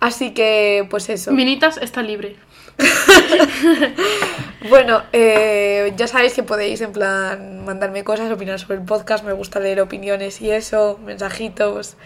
Así 0.00 0.32
que, 0.32 0.86
pues 0.90 1.08
eso. 1.08 1.30
Minitas 1.32 1.76
está 1.76 2.02
libre. 2.02 2.36
Bueno, 4.68 5.02
eh, 5.12 5.92
ya 5.96 6.08
sabéis 6.08 6.34
que 6.34 6.42
podéis 6.42 6.80
en 6.80 6.92
plan 6.92 7.64
mandarme 7.64 8.02
cosas, 8.02 8.30
opinar 8.30 8.58
sobre 8.58 8.78
el 8.78 8.84
podcast, 8.84 9.24
me 9.24 9.32
gusta 9.32 9.60
leer 9.60 9.80
opiniones 9.80 10.40
y 10.42 10.50
eso, 10.50 10.98
mensajitos. 11.04 11.96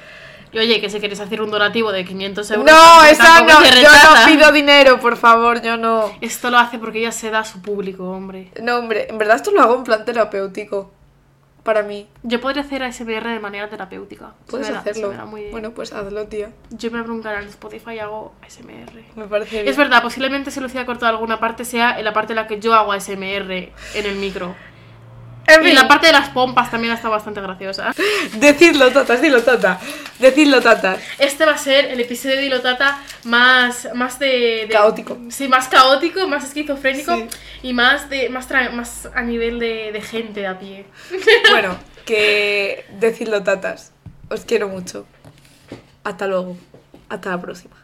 Y 0.53 0.59
oye, 0.59 0.81
que 0.81 0.91
si 0.91 1.01
queréis 1.01 1.20
hacer 1.20 1.41
un 1.41 1.51
donativo 1.51 1.93
de 1.93 2.05
500 2.05 2.51
euros. 2.51 2.66
No, 2.66 3.16
tampoco 3.16 3.61
no, 3.61 3.64
yo 3.64 3.89
no 3.89 4.27
pido 4.27 4.53
dinero, 4.53 5.01
por 5.01 5.16
favor, 5.16 5.62
yo 5.62 5.79
no. 5.79 6.12
Esto 6.20 6.51
lo 6.51 6.59
hace 6.59 6.79
porque 6.79 6.99
ella 6.99 7.12
se 7.12 7.31
da 7.31 7.39
a 7.39 7.45
su 7.45 7.62
público, 7.62 8.05
hombre. 8.05 8.53
No, 8.62 8.77
hombre, 8.77 9.07
en 9.09 9.16
verdad 9.16 9.37
esto 9.37 9.51
lo 9.51 9.62
hago 9.62 9.77
en 9.77 9.85
plan 9.85 10.05
terapéutico. 10.05 10.93
Para 11.63 11.83
mí. 11.83 12.09
Yo 12.25 12.41
podría 12.41 12.63
hacer 12.63 12.83
ASMR 12.83 13.29
de 13.29 13.39
manera 13.39 13.69
terapéutica. 13.69 14.35
Puedes 14.49 14.69
me 14.69 14.75
da- 14.75 14.83
se 14.83 14.91
hacerlo. 14.91 15.13
me 15.13 15.25
muy 15.27 15.41
bien. 15.43 15.53
Bueno, 15.53 15.71
pues 15.73 15.93
hazlo, 15.93 16.27
tío. 16.27 16.49
Yo 16.71 16.91
me 16.91 16.99
abro 16.99 17.15
un 17.15 17.23
canal 17.23 17.45
de 17.45 17.51
Spotify 17.51 17.93
y 17.93 17.99
hago 18.01 18.35
ASMR. 18.43 19.05
Me 19.15 19.27
parece 19.29 19.57
bien. 19.57 19.69
Es 19.69 19.77
verdad, 19.77 20.03
posiblemente 20.03 20.51
si 20.51 20.59
Lucía 20.61 20.81
ha 20.81 20.87
cortado 20.87 21.13
alguna 21.13 21.39
parte 21.39 21.65
sea 21.65 21.99
en 21.99 22.05
la 22.05 22.13
parte 22.13 22.33
en 22.33 22.37
la 22.37 22.47
que 22.49 22.59
yo 22.59 22.75
hago 22.75 22.93
ASMR 22.93 23.73
en 23.95 24.07
el 24.07 24.17
micro. 24.17 24.55
En 25.47 25.61
Y 25.62 25.66
fin, 25.66 25.74
la 25.74 25.88
parte 25.88 26.07
de 26.07 26.12
las 26.12 26.28
pompas 26.30 26.70
también 26.70 26.93
está 26.95 27.09
bastante 27.09 27.40
graciosa. 27.40 27.93
decidlo, 28.34 28.93
tatas, 28.93 29.20
dilo, 29.20 29.43
tata. 29.43 29.80
Decidlo, 30.20 30.61
tatas. 30.61 31.01
Este 31.18 31.45
va 31.45 31.53
a 31.53 31.59
ser 31.59 31.86
el 31.86 31.99
episodio 32.01 32.36
de 32.36 32.47
Ilotata 32.47 33.03
más, 33.24 33.88
más 33.95 34.18
de, 34.20 34.66
de- 34.66 34.68
Caótico. 34.70 35.18
Sí, 35.30 35.49
más 35.49 35.66
caótico, 35.68 36.28
más 36.28 36.45
esquizofrénico 36.45 37.16
Sí. 37.16 37.26
y 37.64 37.72
más 37.72 38.09
de 38.09 38.28
más, 38.30 38.49
a 39.14 39.22
nivel 39.22 39.59
de, 39.59 39.90
de 39.93 40.01
gente 40.01 40.40
de 40.40 40.47
a 40.47 40.59
pie. 40.59 40.86
Bueno, 41.51 41.76
que 42.05 42.86
decidlo, 43.01 43.43
tatas. 43.43 43.93
Os 44.30 44.45
quiero 44.45 44.68
mucho. 44.68 45.07
Hasta 46.05 46.26
luego. 46.28 46.57
Hasta 47.09 47.30
la 47.30 47.40
próxima. 47.40 47.74